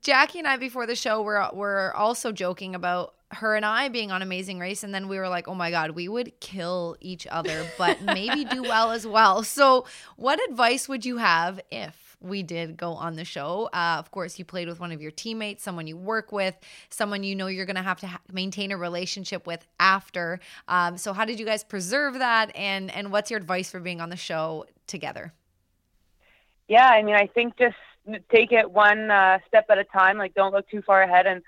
Jackie 0.01 0.39
and 0.39 0.47
I 0.47 0.57
before 0.57 0.87
the 0.87 0.95
show 0.95 1.21
were 1.21 1.49
were 1.53 1.93
also 1.95 2.31
joking 2.31 2.75
about 2.75 3.13
her 3.31 3.55
and 3.55 3.65
I 3.65 3.89
being 3.89 4.11
on 4.11 4.21
Amazing 4.21 4.59
Race, 4.59 4.83
and 4.83 4.93
then 4.93 5.07
we 5.07 5.17
were 5.17 5.29
like, 5.29 5.47
oh 5.47 5.55
my 5.55 5.71
god, 5.71 5.91
we 5.91 6.07
would 6.07 6.39
kill 6.39 6.95
each 7.01 7.27
other, 7.27 7.65
but 7.77 8.01
maybe 8.01 8.45
do 8.45 8.63
well 8.63 8.91
as 8.91 9.05
well. 9.05 9.43
So, 9.43 9.85
what 10.15 10.39
advice 10.49 10.87
would 10.87 11.05
you 11.05 11.17
have 11.17 11.59
if 11.71 12.04
we 12.25 12.43
did 12.43 12.77
go 12.77 12.91
on 12.93 13.15
the 13.15 13.23
show. 13.25 13.69
Uh, 13.73 13.95
of 13.99 14.11
course, 14.11 14.37
you 14.39 14.45
played 14.45 14.67
with 14.67 14.79
one 14.79 14.91
of 14.91 15.01
your 15.01 15.11
teammates, 15.11 15.63
someone 15.63 15.87
you 15.87 15.95
work 15.97 16.31
with, 16.31 16.57
someone 16.89 17.23
you 17.23 17.35
know 17.35 17.47
you're 17.47 17.65
going 17.65 17.75
to 17.75 17.81
have 17.81 17.99
to 18.01 18.07
ha- 18.07 18.21
maintain 18.31 18.71
a 18.71 18.77
relationship 18.77 19.47
with 19.47 19.65
after. 19.79 20.39
Um, 20.67 20.97
so, 20.97 21.13
how 21.13 21.25
did 21.25 21.39
you 21.39 21.45
guys 21.45 21.63
preserve 21.63 22.15
that? 22.19 22.51
And 22.55 22.91
and 22.91 23.11
what's 23.11 23.31
your 23.31 23.37
advice 23.39 23.71
for 23.71 23.79
being 23.79 24.01
on 24.01 24.09
the 24.09 24.15
show 24.17 24.65
together? 24.87 25.33
Yeah, 26.67 26.87
I 26.87 27.03
mean, 27.03 27.15
I 27.15 27.27
think 27.27 27.57
just 27.57 27.75
take 28.31 28.51
it 28.51 28.69
one 28.71 29.11
uh, 29.11 29.39
step 29.47 29.65
at 29.69 29.77
a 29.77 29.83
time. 29.83 30.17
Like, 30.17 30.33
don't 30.33 30.53
look 30.53 30.67
too 30.69 30.81
far 30.81 31.01
ahead. 31.01 31.27
And 31.27 31.41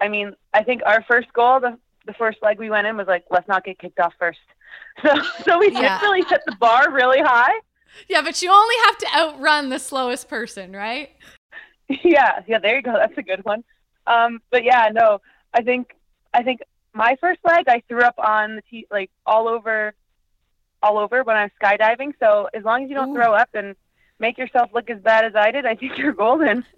I 0.00 0.08
mean, 0.08 0.34
I 0.52 0.62
think 0.62 0.82
our 0.84 1.02
first 1.08 1.32
goal, 1.32 1.60
the 1.60 1.78
the 2.06 2.12
first 2.14 2.38
leg 2.42 2.58
we 2.58 2.68
went 2.68 2.86
in 2.86 2.96
was 2.96 3.06
like, 3.06 3.24
let's 3.30 3.46
not 3.46 3.64
get 3.64 3.78
kicked 3.78 3.98
off 4.00 4.14
first. 4.18 4.38
So, 5.02 5.10
so 5.44 5.58
we 5.58 5.70
Yeah. 5.70 5.98
did 5.98 6.04
really 6.04 6.22
set 6.28 6.42
the 6.46 6.56
bar 6.56 6.90
really 6.90 7.20
high. 7.20 7.52
Yeah, 8.08 8.22
but 8.22 8.40
you 8.42 8.50
only 8.50 8.74
have 8.86 8.98
to 8.98 9.06
outrun 9.16 9.68
the 9.68 9.78
slowest 9.78 10.28
person, 10.28 10.72
right? 10.72 11.10
yeah, 12.04 12.40
yeah, 12.46 12.58
there 12.58 12.76
you 12.76 12.82
go. 12.82 12.94
That's 12.94 13.16
a 13.16 13.22
good 13.22 13.44
one. 13.44 13.64
Um, 14.06 14.40
but 14.50 14.64
yeah, 14.64 14.88
no, 14.92 15.20
I 15.54 15.62
think 15.62 15.94
I 16.34 16.42
think 16.42 16.60
my 16.94 17.16
first 17.20 17.40
leg 17.44 17.64
I 17.68 17.82
threw 17.88 18.00
up 18.00 18.18
on 18.18 18.56
the 18.56 18.62
t- 18.62 18.86
like 18.90 19.10
all 19.26 19.48
over, 19.48 19.94
all 20.82 20.98
over 20.98 21.22
when 21.22 21.36
I 21.36 21.44
was 21.44 21.52
skydiving. 21.62 22.12
So 22.20 22.48
as 22.54 22.64
long 22.64 22.84
as 22.84 22.90
you 22.90 22.96
don't 22.96 23.10
Ooh. 23.10 23.14
throw 23.14 23.34
up 23.34 23.50
and 23.54 23.76
make 24.18 24.38
yourself 24.38 24.70
look 24.74 24.90
as 24.90 25.00
bad 25.00 25.24
as 25.24 25.34
I 25.34 25.50
did, 25.50 25.66
I 25.66 25.74
think 25.74 25.98
you're 25.98 26.12
golden. 26.12 26.64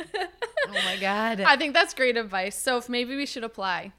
Oh 0.67 0.73
my 0.73 0.97
god! 0.97 1.43
I 1.43 1.59
think 1.59 1.75
that's 1.75 1.93
great 1.93 2.17
advice. 2.17 2.57
So 2.59 2.79
if 2.79 2.89
maybe 2.89 3.17
we 3.17 3.27
should 3.27 3.45
apply. 3.45 3.93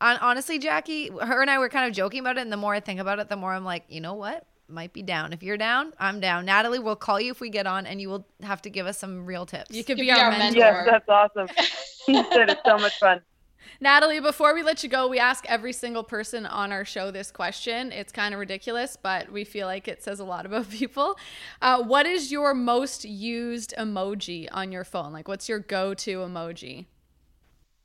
Hon- 0.00 0.18
honestly, 0.20 0.58
Jackie, 0.58 1.10
her 1.10 1.40
and 1.40 1.48
I 1.48 1.58
were 1.58 1.68
kind 1.68 1.88
of 1.88 1.94
joking 1.94 2.18
about 2.18 2.38
it, 2.38 2.40
and 2.40 2.52
the 2.52 2.56
more 2.56 2.74
I 2.74 2.80
think 2.80 2.98
about 2.98 3.20
it, 3.20 3.28
the 3.28 3.36
more 3.36 3.52
I'm 3.52 3.64
like, 3.64 3.84
you 3.88 4.00
know 4.00 4.14
what? 4.14 4.46
Might 4.70 4.92
be 4.92 5.02
down. 5.02 5.32
If 5.32 5.42
you're 5.42 5.56
down, 5.56 5.92
I'm 5.98 6.20
down. 6.20 6.46
Natalie, 6.46 6.78
we'll 6.78 6.96
call 6.96 7.20
you 7.20 7.30
if 7.30 7.40
we 7.40 7.50
get 7.50 7.66
on, 7.66 7.86
and 7.86 8.00
you 8.00 8.08
will 8.08 8.26
have 8.42 8.62
to 8.62 8.70
give 8.70 8.86
us 8.86 8.98
some 8.98 9.26
real 9.26 9.46
tips. 9.46 9.70
You 9.74 9.82
could 9.84 9.96
Could 9.96 10.00
be, 10.02 10.06
be 10.06 10.10
our, 10.12 10.26
our 10.26 10.30
mentor. 10.30 10.60
mentor. 10.60 10.84
yes, 10.86 11.02
that's 11.06 11.08
awesome. 11.08 11.48
you 12.08 12.22
did. 12.30 12.50
It's 12.50 12.60
so 12.64 12.78
much 12.78 12.98
fun. 12.98 13.20
Natalie, 13.82 14.20
before 14.20 14.54
we 14.54 14.62
let 14.62 14.82
you 14.82 14.88
go, 14.88 15.08
we 15.08 15.18
ask 15.18 15.44
every 15.46 15.72
single 15.72 16.02
person 16.04 16.44
on 16.44 16.70
our 16.70 16.84
show 16.84 17.10
this 17.10 17.30
question. 17.30 17.92
It's 17.92 18.12
kind 18.12 18.34
of 18.34 18.40
ridiculous, 18.40 18.96
but 19.00 19.30
we 19.32 19.44
feel 19.44 19.66
like 19.66 19.88
it 19.88 20.02
says 20.02 20.20
a 20.20 20.24
lot 20.24 20.44
about 20.46 20.68
people. 20.70 21.16
Uh, 21.62 21.82
what 21.82 22.06
is 22.06 22.30
your 22.30 22.52
most 22.54 23.04
used 23.04 23.74
emoji 23.78 24.48
on 24.52 24.70
your 24.72 24.84
phone? 24.84 25.12
Like, 25.12 25.28
what's 25.28 25.48
your 25.48 25.58
go 25.60 25.94
to 25.94 26.18
emoji? 26.18 26.86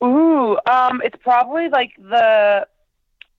Ooh, 0.03 0.57
um, 0.69 1.01
it's 1.03 1.17
probably 1.21 1.69
like 1.69 1.91
the 1.97 2.67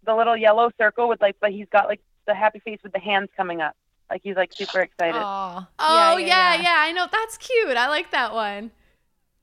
the 0.05 0.14
little 0.14 0.36
yellow 0.36 0.70
circle 0.78 1.09
with 1.09 1.20
like, 1.20 1.36
but 1.40 1.51
he's 1.51 1.66
got 1.70 1.86
like 1.88 2.01
the 2.27 2.35
happy 2.35 2.59
face 2.61 2.79
with 2.83 2.93
the 2.93 2.99
hands 3.01 3.29
coming 3.37 3.61
up. 3.61 3.74
Like 4.11 4.20
he's 4.22 4.37
like 4.37 4.53
super 4.53 4.81
excited. 4.81 5.18
Aw. 5.18 5.68
Oh, 5.79 6.16
yeah 6.16 6.55
yeah, 6.61 6.77
I 6.79 6.93
know. 6.93 7.07
That's 7.11 7.37
cute. 7.39 7.77
I 7.77 7.89
like 7.89 8.11
that 8.12 8.33
one. 8.33 8.70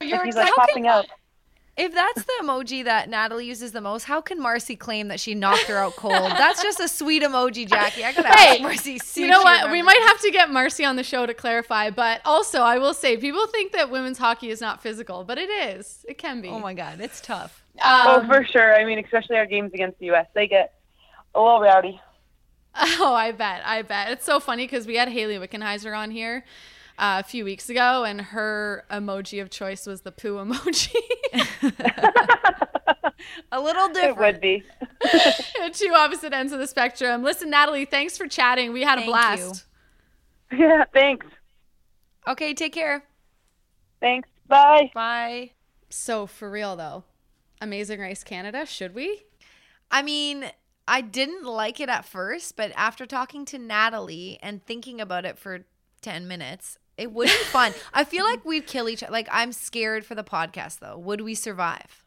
You're 0.01 0.17
like 0.17 0.25
he's 0.25 0.35
like 0.35 0.47
excited. 0.47 0.67
popping 0.69 0.87
out. 0.87 1.05
If 1.75 1.91
that's 1.91 2.23
the 2.23 2.31
emoji 2.43 2.83
that 2.83 3.09
Natalie 3.09 3.47
uses 3.47 3.71
the 3.71 3.81
most, 3.81 4.03
how 4.03 4.21
can 4.21 4.39
Marcy 4.39 4.75
claim 4.75 5.07
that 5.07 5.19
she 5.19 5.33
knocked 5.33 5.63
her 5.63 5.77
out 5.77 5.95
cold? 5.95 6.13
That's 6.13 6.61
just 6.61 6.79
a 6.79 6.87
sweet 6.87 7.23
emoji, 7.23 7.67
Jackie. 7.67 8.05
I 8.05 8.11
gotta 8.13 8.27
Hey, 8.27 8.51
ask 8.51 8.61
Marcy. 8.61 8.99
You 9.19 9.27
know 9.27 9.39
she 9.39 9.43
what? 9.43 9.71
We 9.71 9.81
might 9.81 9.99
have 10.07 10.19
to 10.21 10.29
get 10.29 10.51
Marcy 10.51 10.85
on 10.85 10.97
the 10.97 11.03
show 11.03 11.25
to 11.25 11.33
clarify, 11.33 11.89
but 11.89 12.21
also 12.25 12.61
I 12.61 12.77
will 12.77 12.93
say 12.93 13.17
people 13.17 13.47
think 13.47 13.71
that 13.71 13.89
women's 13.89 14.19
hockey 14.19 14.49
is 14.51 14.61
not 14.61 14.83
physical, 14.83 15.23
but 15.23 15.39
it 15.39 15.49
is. 15.49 16.05
It 16.07 16.19
can 16.19 16.41
be. 16.41 16.49
Oh 16.49 16.59
my 16.59 16.75
god, 16.75 17.01
it's 17.01 17.19
tough. 17.19 17.63
oh, 17.83 18.19
Um, 18.19 18.27
for 18.27 18.45
sure. 18.45 18.75
I 18.79 18.85
mean, 18.85 18.99
especially 19.03 19.37
our 19.37 19.47
games 19.47 19.71
against 19.73 19.97
the 19.97 20.05
U.S., 20.07 20.27
they 20.35 20.47
get 20.47 20.75
a 21.33 21.41
little 21.41 21.59
rowdy. 21.59 21.99
Oh, 22.99 23.13
I 23.13 23.31
bet. 23.31 23.61
I 23.65 23.83
bet. 23.83 24.11
It's 24.11 24.25
so 24.25 24.39
funny 24.39 24.65
because 24.65 24.87
we 24.87 24.95
had 24.95 25.09
Hayley 25.09 25.35
Wickenheiser 25.35 25.95
on 25.95 26.09
here 26.09 26.43
uh, 26.97 27.21
a 27.23 27.27
few 27.27 27.45
weeks 27.45 27.69
ago, 27.69 28.03
and 28.03 28.19
her 28.19 28.85
emoji 28.89 29.41
of 29.41 29.49
choice 29.49 29.85
was 29.85 30.01
the 30.01 30.11
poo 30.11 30.35
emoji. 30.35 30.95
A 33.51 33.61
little 33.61 33.87
different. 33.89 34.17
It 34.17 34.17
would 34.17 34.41
be. 34.41 34.63
Two 35.73 35.93
opposite 35.93 36.33
ends 36.33 36.51
of 36.51 36.59
the 36.59 36.67
spectrum. 36.67 37.23
Listen, 37.23 37.49
Natalie, 37.49 37.85
thanks 37.85 38.17
for 38.17 38.27
chatting. 38.27 38.73
We 38.73 38.81
had 38.81 38.97
a 38.97 39.01
Thank 39.01 39.11
blast. 39.11 39.65
Yeah. 40.51 40.85
Thanks. 40.93 41.25
Okay, 42.27 42.53
take 42.53 42.73
care. 42.73 43.03
Thanks. 43.99 44.27
Bye. 44.47 44.91
Bye. 44.93 45.51
So, 45.89 46.25
for 46.25 46.49
real 46.49 46.75
though, 46.75 47.03
Amazing 47.61 47.99
Race 47.99 48.23
Canada, 48.23 48.65
should 48.65 48.93
we? 48.93 49.23
I 49.91 50.01
mean, 50.01 50.45
I 50.87 51.01
didn't 51.01 51.45
like 51.45 51.79
it 51.79 51.89
at 51.89 52.05
first, 52.05 52.55
but 52.57 52.71
after 52.75 53.05
talking 53.05 53.45
to 53.45 53.57
Natalie 53.57 54.37
and 54.41 54.63
thinking 54.65 54.99
about 54.99 55.25
it 55.25 55.37
for 55.37 55.65
10 56.01 56.27
minutes, 56.27 56.77
it 56.97 57.11
would 57.11 57.27
be 57.27 57.33
fun. 57.45 57.73
I 57.93 58.03
feel 58.03 58.25
like 58.25 58.43
we'd 58.43 58.67
kill 58.67 58.89
each 58.89 59.01
other. 59.01 59.11
Like, 59.11 59.27
I'm 59.31 59.51
scared 59.51 60.05
for 60.05 60.15
the 60.15 60.23
podcast, 60.23 60.79
though. 60.79 60.97
Would 60.97 61.21
we 61.21 61.35
survive? 61.35 62.03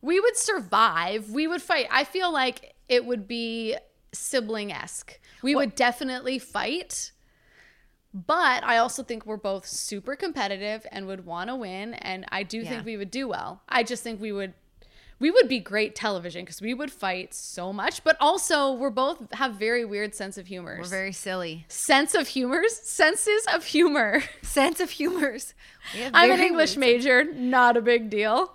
We 0.00 0.18
would 0.18 0.36
survive. 0.36 1.30
We 1.30 1.46
would 1.46 1.62
fight. 1.62 1.86
I 1.90 2.04
feel 2.04 2.32
like 2.32 2.74
it 2.88 3.04
would 3.04 3.28
be 3.28 3.76
sibling 4.12 4.72
esque. 4.72 5.18
We 5.42 5.54
would 5.54 5.74
definitely 5.74 6.38
fight. 6.38 7.12
But 8.14 8.64
I 8.64 8.78
also 8.78 9.02
think 9.02 9.26
we're 9.26 9.36
both 9.36 9.66
super 9.66 10.16
competitive 10.16 10.86
and 10.90 11.06
would 11.06 11.26
want 11.26 11.50
to 11.50 11.56
win. 11.56 11.92
And 11.94 12.24
I 12.30 12.44
do 12.44 12.60
Yeah. 12.60 12.70
think 12.70 12.86
we 12.86 12.96
would 12.96 13.10
do 13.10 13.28
well. 13.28 13.62
I 13.68 13.82
just 13.82 14.02
think 14.02 14.20
we 14.20 14.32
would. 14.32 14.54
We 15.18 15.30
would 15.30 15.48
be 15.48 15.60
great 15.60 15.94
television 15.94 16.44
because 16.44 16.60
we 16.60 16.74
would 16.74 16.92
fight 16.92 17.32
so 17.32 17.72
much, 17.72 18.04
but 18.04 18.16
also 18.20 18.72
we're 18.72 18.90
both 18.90 19.32
have 19.32 19.54
very 19.54 19.84
weird 19.84 20.14
sense 20.14 20.36
of 20.36 20.46
humor. 20.46 20.76
We're 20.78 20.88
very 20.88 21.12
silly. 21.12 21.64
sense 21.68 22.14
of 22.14 22.28
humors, 22.28 22.74
senses 22.82 23.46
of 23.52 23.64
humor. 23.64 24.22
Sense 24.42 24.80
of 24.80 24.90
humors. 24.90 25.54
I'm 26.14 26.30
an 26.30 26.40
English 26.40 26.76
major, 26.76 27.24
not 27.24 27.76
a 27.76 27.82
big 27.82 28.08
deal. 28.08 28.52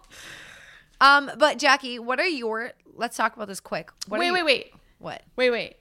Um, 1.00 1.30
but 1.38 1.60
Jackie, 1.60 2.00
what 2.00 2.20
are 2.20 2.28
your? 2.28 2.72
Let's 2.96 3.16
talk 3.18 3.36
about 3.36 3.48
this 3.48 3.60
quick. 3.60 3.92
What 4.08 4.18
are 4.18 4.20
wait, 4.20 4.28
you- 4.28 4.34
wait, 4.34 4.44
wait. 4.44 4.74
What? 4.98 5.24
Wait, 5.36 5.50
wait. 5.50 5.76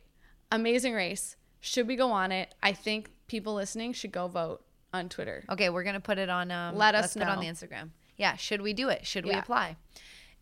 Amazing 0.53 0.95
Race. 0.95 1.37
Should 1.61 1.87
we 1.87 1.97
go 1.97 2.11
on 2.11 2.33
it? 2.33 2.55
I 2.62 2.72
think 2.72 3.11
people 3.28 3.55
listening 3.55 3.93
should 3.93 4.12
go 4.12 4.28
vote 4.28 4.62
on 4.93 5.09
Twitter. 5.09 5.45
Okay, 5.51 5.68
we're 5.68 5.85
gonna 5.85 6.01
put 6.01 6.18
it 6.18 6.28
on. 6.28 6.51
Um, 6.51 6.76
Let 6.76 6.95
us 6.95 7.16
it 7.16 7.22
on 7.22 7.41
the 7.41 7.47
Instagram. 7.47 7.91
Yeah, 8.16 8.37
should 8.37 8.61
we 8.61 8.72
do 8.72 8.89
it? 8.89 9.07
Should 9.07 9.24
we 9.24 9.33
apply? 9.33 9.76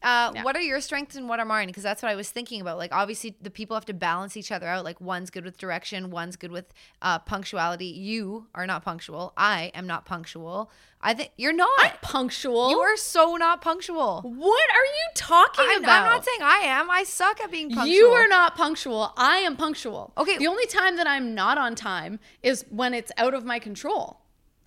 Uh, 0.03 0.31
Yeah. 0.35 0.43
What 0.45 0.55
are 0.57 0.61
your 0.61 0.81
strengths 0.81 1.17
and 1.17 1.29
what 1.29 1.41
are 1.41 1.45
mine? 1.45 1.67
Because 1.67 1.83
that's 1.83 2.03
what 2.03 2.11
I 2.11 2.15
was 2.15 2.31
thinking 2.31 2.61
about. 2.61 2.79
Like, 2.79 2.93
obviously, 2.95 3.37
the 3.41 3.51
people 3.51 3.75
have 3.75 3.85
to 3.87 3.95
balance 3.95 4.37
each 4.37 4.53
other 4.53 4.69
out. 4.69 4.85
Like, 4.85 5.01
one's 5.01 5.31
good 5.31 5.45
with 5.45 5.59
direction, 5.59 6.11
one's 6.11 6.37
good 6.37 6.53
with 6.53 6.73
uh, 7.03 7.19
punctuality. 7.19 7.87
You 7.87 8.47
are 8.55 8.67
not 8.67 8.85
punctual. 8.85 9.33
I 9.37 9.73
am 9.75 9.87
not 9.87 10.05
punctual. 10.05 10.71
I 11.01 11.15
think 11.15 11.31
you're 11.37 11.53
not. 11.53 12.03
Punctual. 12.03 12.71
you 12.71 12.79
are 12.79 12.97
so 12.97 13.37
not 13.37 13.61
punctual. 13.61 14.23
what 14.23 14.71
are 14.71 14.85
you 14.85 15.09
talking 15.15 15.65
I'm, 15.69 15.85
I'm 15.85 16.05
not 16.05 16.25
saying 16.25 16.41
I 16.43 16.59
am. 16.65 16.91
I 16.91 17.05
suck 17.05 17.41
at 17.41 17.51
being 17.51 17.71
punctual. 17.71 17.95
you 17.95 18.07
are 18.07 18.27
not 18.29 18.57
punctual. 18.57 19.13
I 19.17 19.39
am 19.39 19.57
punctual. 19.57 20.13
Okay. 20.19 20.39
The 20.39 20.49
only 20.49 20.67
time 20.67 20.97
that 20.97 21.07
I'm 21.07 21.35
not 21.35 21.57
on 21.59 21.75
time 21.77 22.19
is 22.43 22.65
when 22.71 22.95
it's 22.95 23.13
out 23.17 23.35
of 23.35 23.45
my 23.45 23.59
control. 23.59 24.21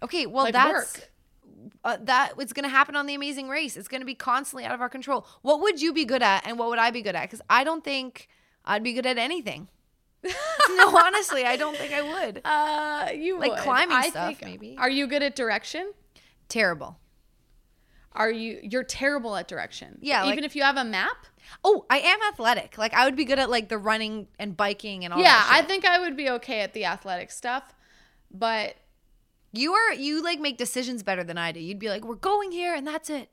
Okay, 0.04 0.26
well 0.26 0.46
Like 0.46 0.54
that's 0.54 0.72
work. 0.72 1.11
Uh, 1.84 1.98
that 2.04 2.34
it's 2.38 2.54
going 2.54 2.64
to 2.64 2.70
happen 2.70 2.96
on 2.96 3.06
the 3.06 3.16
Amazing 3.16 3.50
Race. 3.50 3.76
It's 3.78 3.88
going 3.88 4.02
to 4.02 4.06
be 4.06 4.16
constantly 4.16 4.66
out 4.66 4.74
of 4.76 4.82
our 4.82 4.90
control. 4.90 5.26
What 5.42 5.62
would 5.62 5.82
you 5.82 5.94
be 5.94 6.06
good 6.06 6.22
at, 6.24 6.46
and 6.48 6.58
what 6.60 6.70
would 6.70 6.80
I 6.80 6.92
be 6.92 7.02
good 7.02 7.16
at? 7.16 7.24
Because 7.24 7.42
I 7.50 7.64
don't 7.64 7.84
think 7.84 8.28
I'd 8.66 8.84
be 8.84 8.94
good 8.94 9.06
at 9.06 9.18
anything. 9.18 9.68
no, 10.24 10.96
honestly, 10.98 11.46
I 11.46 11.56
don't 11.58 11.76
think 11.76 11.94
I 11.94 12.02
would. 12.26 12.42
Uh, 12.46 13.10
you 13.16 13.40
Like 13.40 13.52
would. 13.52 13.60
climbing 13.62 13.98
I 13.98 14.10
stuff, 14.10 14.38
think- 14.38 14.44
maybe. 14.44 14.76
Are 14.78 14.90
you 14.90 15.08
good 15.08 15.24
at 15.24 15.36
direction? 15.36 15.94
Terrible. 16.48 17.00
Are 18.14 18.30
you? 18.30 18.60
You're 18.62 18.84
terrible 18.84 19.36
at 19.36 19.48
direction. 19.48 19.98
Yeah, 20.02 20.24
like- 20.24 20.34
Even 20.34 20.44
if 20.44 20.56
you 20.56 20.64
have 20.64 20.78
a 20.78 20.84
map. 20.84 21.26
Oh, 21.64 21.86
I 21.90 22.00
am 22.00 22.20
athletic. 22.32 22.78
Like 22.78 22.94
I 22.94 23.06
would 23.06 23.16
be 23.16 23.26
good 23.26 23.40
at 23.40 23.50
like 23.50 23.70
the 23.70 23.78
running 23.78 24.28
and 24.38 24.56
biking 24.56 25.04
and 25.06 25.14
all. 25.14 25.20
yeah, 25.22 25.44
I 25.50 25.62
think 25.64 25.86
I 25.86 26.00
would 26.00 26.16
be 26.16 26.30
okay 26.30 26.62
at 26.62 26.74
the 26.74 26.86
athletic 26.86 27.32
stuff, 27.32 27.64
but 28.30 28.76
you 29.52 29.74
are. 29.74 29.94
You 29.94 30.24
like 30.24 30.40
make 30.40 30.58
decisions 30.58 31.04
better 31.04 31.24
than 31.24 31.38
I 31.38 31.52
do. 31.52 31.60
You'd 31.60 31.80
be 31.80 31.90
like, 31.90 32.04
"We're 32.04 32.16
going 32.16 32.52
here, 32.52 32.74
and 32.74 32.86
that's 32.86 33.10
it." 33.10 33.30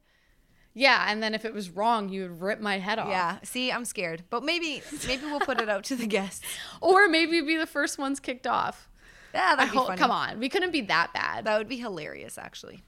yeah. 0.74 1.06
And 1.08 1.22
then 1.22 1.34
if 1.34 1.44
it 1.44 1.52
was 1.52 1.70
wrong, 1.70 2.08
you 2.08 2.22
would 2.22 2.40
rip 2.40 2.60
my 2.60 2.78
head 2.78 2.98
off. 2.98 3.08
Yeah. 3.08 3.38
See, 3.42 3.72
I'm 3.72 3.84
scared, 3.84 4.24
but 4.30 4.44
maybe 4.44 4.82
maybe 5.06 5.24
we'll 5.24 5.40
put 5.40 5.60
it 5.60 5.68
out 5.68 5.84
to 5.84 5.96
the 5.96 6.06
guests. 6.06 6.44
Or 6.80 7.08
maybe 7.08 7.40
be 7.40 7.56
the 7.56 7.66
first 7.66 7.98
ones 7.98 8.20
kicked 8.20 8.46
off. 8.46 8.88
Yeah, 9.34 9.56
that'd 9.56 9.72
be 9.72 9.76
hope, 9.76 9.88
funny. 9.88 9.98
come 9.98 10.10
on, 10.10 10.38
we 10.38 10.48
couldn't 10.48 10.70
be 10.70 10.82
that 10.82 11.12
bad. 11.12 11.44
That 11.44 11.58
would 11.58 11.68
be 11.68 11.76
hilarious, 11.78 12.38
actually. 12.38 12.82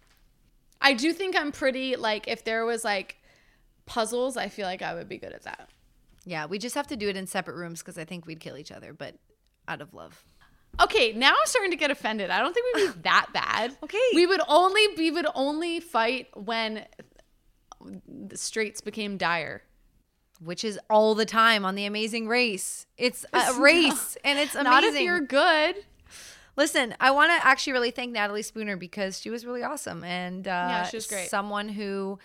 I 0.80 0.94
do 0.94 1.12
think 1.12 1.36
I'm 1.36 1.52
pretty 1.52 1.96
like 1.96 2.28
if 2.28 2.44
there 2.44 2.64
was 2.64 2.84
like 2.84 3.16
puzzles, 3.86 4.36
I 4.36 4.48
feel 4.48 4.66
like 4.66 4.82
I 4.82 4.94
would 4.94 5.08
be 5.08 5.18
good 5.18 5.32
at 5.32 5.42
that. 5.42 5.68
Yeah, 6.24 6.46
we 6.46 6.58
just 6.58 6.74
have 6.76 6.86
to 6.88 6.96
do 6.96 7.08
it 7.08 7.16
in 7.16 7.26
separate 7.26 7.56
rooms 7.56 7.80
because 7.80 7.98
I 7.98 8.04
think 8.04 8.26
we'd 8.26 8.40
kill 8.40 8.56
each 8.56 8.70
other, 8.70 8.92
but 8.92 9.16
out 9.66 9.80
of 9.80 9.92
love. 9.94 10.24
Okay, 10.82 11.12
now 11.12 11.30
I'm 11.30 11.46
starting 11.46 11.70
to 11.70 11.76
get 11.76 11.90
offended. 11.90 12.30
I 12.30 12.38
don't 12.38 12.54
think 12.54 12.74
we'd 12.74 12.94
be 12.94 13.00
that 13.02 13.26
bad. 13.32 13.76
Okay. 13.82 13.98
We 14.14 14.26
would 14.26 14.40
only 14.48 14.86
we 14.96 15.10
would 15.10 15.26
only 15.34 15.80
fight 15.80 16.28
when 16.34 16.84
the 18.06 18.36
straits 18.36 18.80
became 18.80 19.16
dire. 19.16 19.62
Which 20.42 20.64
is 20.64 20.80
all 20.88 21.14
the 21.14 21.26
time 21.26 21.66
on 21.66 21.74
the 21.74 21.84
Amazing 21.84 22.26
Race. 22.26 22.86
It's 22.96 23.26
a 23.34 23.52
race 23.60 24.16
and 24.24 24.38
it's 24.38 24.54
amazing. 24.54 24.70
Not 24.70 24.84
if 24.84 24.98
you're 24.98 25.20
good. 25.20 25.76
Listen, 26.56 26.94
I 26.98 27.10
want 27.10 27.30
to 27.30 27.46
actually 27.46 27.74
really 27.74 27.90
thank 27.90 28.12
Natalie 28.12 28.40
Spooner 28.40 28.78
because 28.78 29.20
she 29.20 29.28
was 29.28 29.44
really 29.44 29.62
awesome 29.62 30.02
and 30.02 30.48
uh, 30.48 30.50
Yeah, 30.50 30.82
she 30.84 30.96
was 30.96 31.06
great. 31.06 31.28
Someone 31.28 31.68
who 31.68 32.18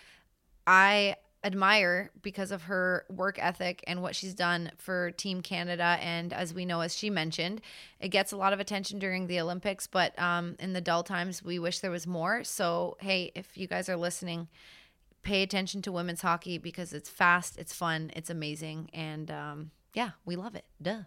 I 0.66 1.16
admire 1.46 2.10
because 2.22 2.50
of 2.50 2.64
her 2.64 3.04
work 3.08 3.38
ethic 3.40 3.84
and 3.86 4.02
what 4.02 4.16
she's 4.16 4.34
done 4.34 4.72
for 4.76 5.12
Team 5.12 5.42
Canada. 5.42 5.96
And 6.00 6.32
as 6.32 6.52
we 6.52 6.64
know, 6.64 6.80
as 6.80 6.96
she 6.96 7.08
mentioned, 7.08 7.60
it 8.00 8.08
gets 8.08 8.32
a 8.32 8.36
lot 8.36 8.52
of 8.52 8.58
attention 8.58 8.98
during 8.98 9.28
the 9.28 9.40
Olympics, 9.40 9.86
but 9.86 10.18
um, 10.18 10.56
in 10.58 10.72
the 10.72 10.80
dull 10.80 11.04
times, 11.04 11.44
we 11.44 11.60
wish 11.60 11.78
there 11.78 11.90
was 11.90 12.06
more. 12.06 12.42
So, 12.42 12.96
hey, 13.00 13.30
if 13.36 13.56
you 13.56 13.68
guys 13.68 13.88
are 13.88 13.96
listening, 13.96 14.48
pay 15.22 15.42
attention 15.42 15.82
to 15.82 15.92
women's 15.92 16.22
hockey 16.22 16.58
because 16.58 16.92
it's 16.92 17.08
fast, 17.08 17.56
it's 17.58 17.72
fun, 17.72 18.10
it's 18.16 18.28
amazing, 18.28 18.90
and 18.92 19.30
um, 19.30 19.70
yeah, 19.94 20.10
we 20.24 20.34
love 20.34 20.56
it. 20.56 20.64
Duh. 20.82 21.02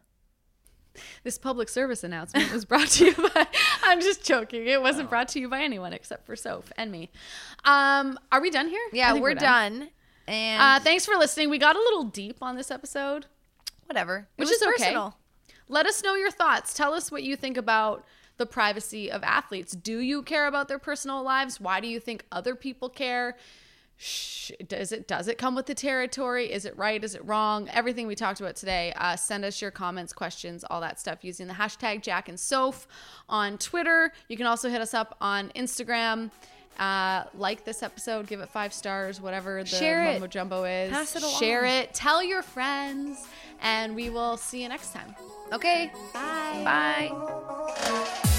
This 1.23 1.37
public 1.37 1.69
service 1.69 2.03
announcement 2.03 2.51
was 2.51 2.65
brought 2.65 2.87
to 2.87 3.05
you 3.05 3.29
by. 3.33 3.47
I'm 3.83 4.01
just 4.01 4.23
joking. 4.23 4.67
It 4.67 4.81
wasn't 4.81 5.09
brought 5.09 5.27
to 5.29 5.39
you 5.39 5.49
by 5.49 5.61
anyone 5.61 5.93
except 5.93 6.25
for 6.25 6.35
Soph 6.35 6.71
and 6.77 6.91
me. 6.91 7.11
Um, 7.65 8.17
are 8.31 8.41
we 8.41 8.49
done 8.49 8.67
here? 8.67 8.81
Yeah, 8.91 9.11
think 9.13 9.23
we're, 9.23 9.35
done. 9.35 9.89
And 10.30 10.61
Uh, 10.61 10.80
thanks 10.80 11.05
for 11.05 11.15
listening. 11.15 11.49
We 11.49 11.57
got 11.57 11.75
a 11.75 11.80
little 11.80 12.03
deep 12.03 12.38
on 12.41 12.55
this 12.55 12.69
episode. 12.71 13.25
whatever, 13.88 14.27
which 14.36 14.49
it 14.49 14.53
is 14.53 14.61
okay. 14.61 14.71
personal. 14.77 15.17
Let 15.67 15.88
us 15.88 16.03
know 16.03 16.13
your 16.13 16.30
thoughts. 16.30 16.75
Tell 16.75 16.93
us 16.93 17.11
what 17.11 17.23
you 17.23 17.36
think 17.36 17.57
about 17.57 18.05
the 18.38 18.45
privacy 18.45 19.11
of 19.11 19.23
athletes. 19.23 19.71
Do 19.73 19.97
you 19.99 20.21
care 20.21 20.45
about 20.45 20.67
their 20.67 20.77
personal 20.77 21.23
lives? 21.23 21.59
Why 21.59 21.80
do 21.80 21.88
you 21.88 21.99
think 21.99 22.23
other 22.32 22.53
people 22.53 22.88
care? 22.89 23.36
Shh, 23.97 24.51
does 24.67 24.91
it 24.91 25.07
does 25.07 25.27
it 25.27 25.38
come 25.39 25.55
with 25.55 25.65
the 25.65 25.73
territory? 25.73 26.51
Is 26.51 26.65
it 26.65 26.77
right? 26.77 27.03
Is 27.03 27.15
it 27.15 27.25
wrong? 27.25 27.67
Everything 27.69 28.05
we 28.07 28.15
talked 28.15 28.39
about 28.39 28.55
today. 28.55 28.93
Uh, 28.95 29.15
send 29.15 29.43
us 29.43 29.59
your 29.61 29.71
comments, 29.71 30.13
questions, 30.13 30.63
all 30.69 30.80
that 30.82 30.99
stuff 30.99 31.19
using 31.23 31.47
the 31.47 31.53
hashtag 31.55 32.01
Jack 32.03 32.30
and 32.30 32.39
Soph 32.39 32.88
on 33.27 33.57
Twitter. 33.57 34.13
You 34.30 34.38
can 34.38 34.45
also 34.45 34.69
hit 34.69 34.80
us 34.82 34.93
up 34.93 35.17
on 35.19 35.49
Instagram. 35.55 36.30
Uh, 36.78 37.24
like 37.38 37.65
this 37.65 37.84
episode, 37.84 38.28
give 38.28 38.39
it 38.39 38.49
five 38.49 38.74
stars, 38.74 39.20
whatever 39.20 39.61
the 39.63 39.70
Share 39.70 40.03
it. 40.05 40.13
mumbo 40.13 40.28
jumbo 40.28 40.63
is. 40.63 40.91
Pass 40.91 41.15
it 41.15 41.24
Share 41.24 41.65
it. 41.65 41.93
Tell 41.93 42.24
your 42.24 42.41
friends, 42.41 43.26
and 43.61 43.95
we 43.95 44.09
will 44.09 44.38
see 44.38 44.61
you 44.63 44.70
next 44.70 44.93
time. 44.93 45.13
Okay, 45.51 45.91
Bye. 46.13 47.09
bye. 47.11 48.36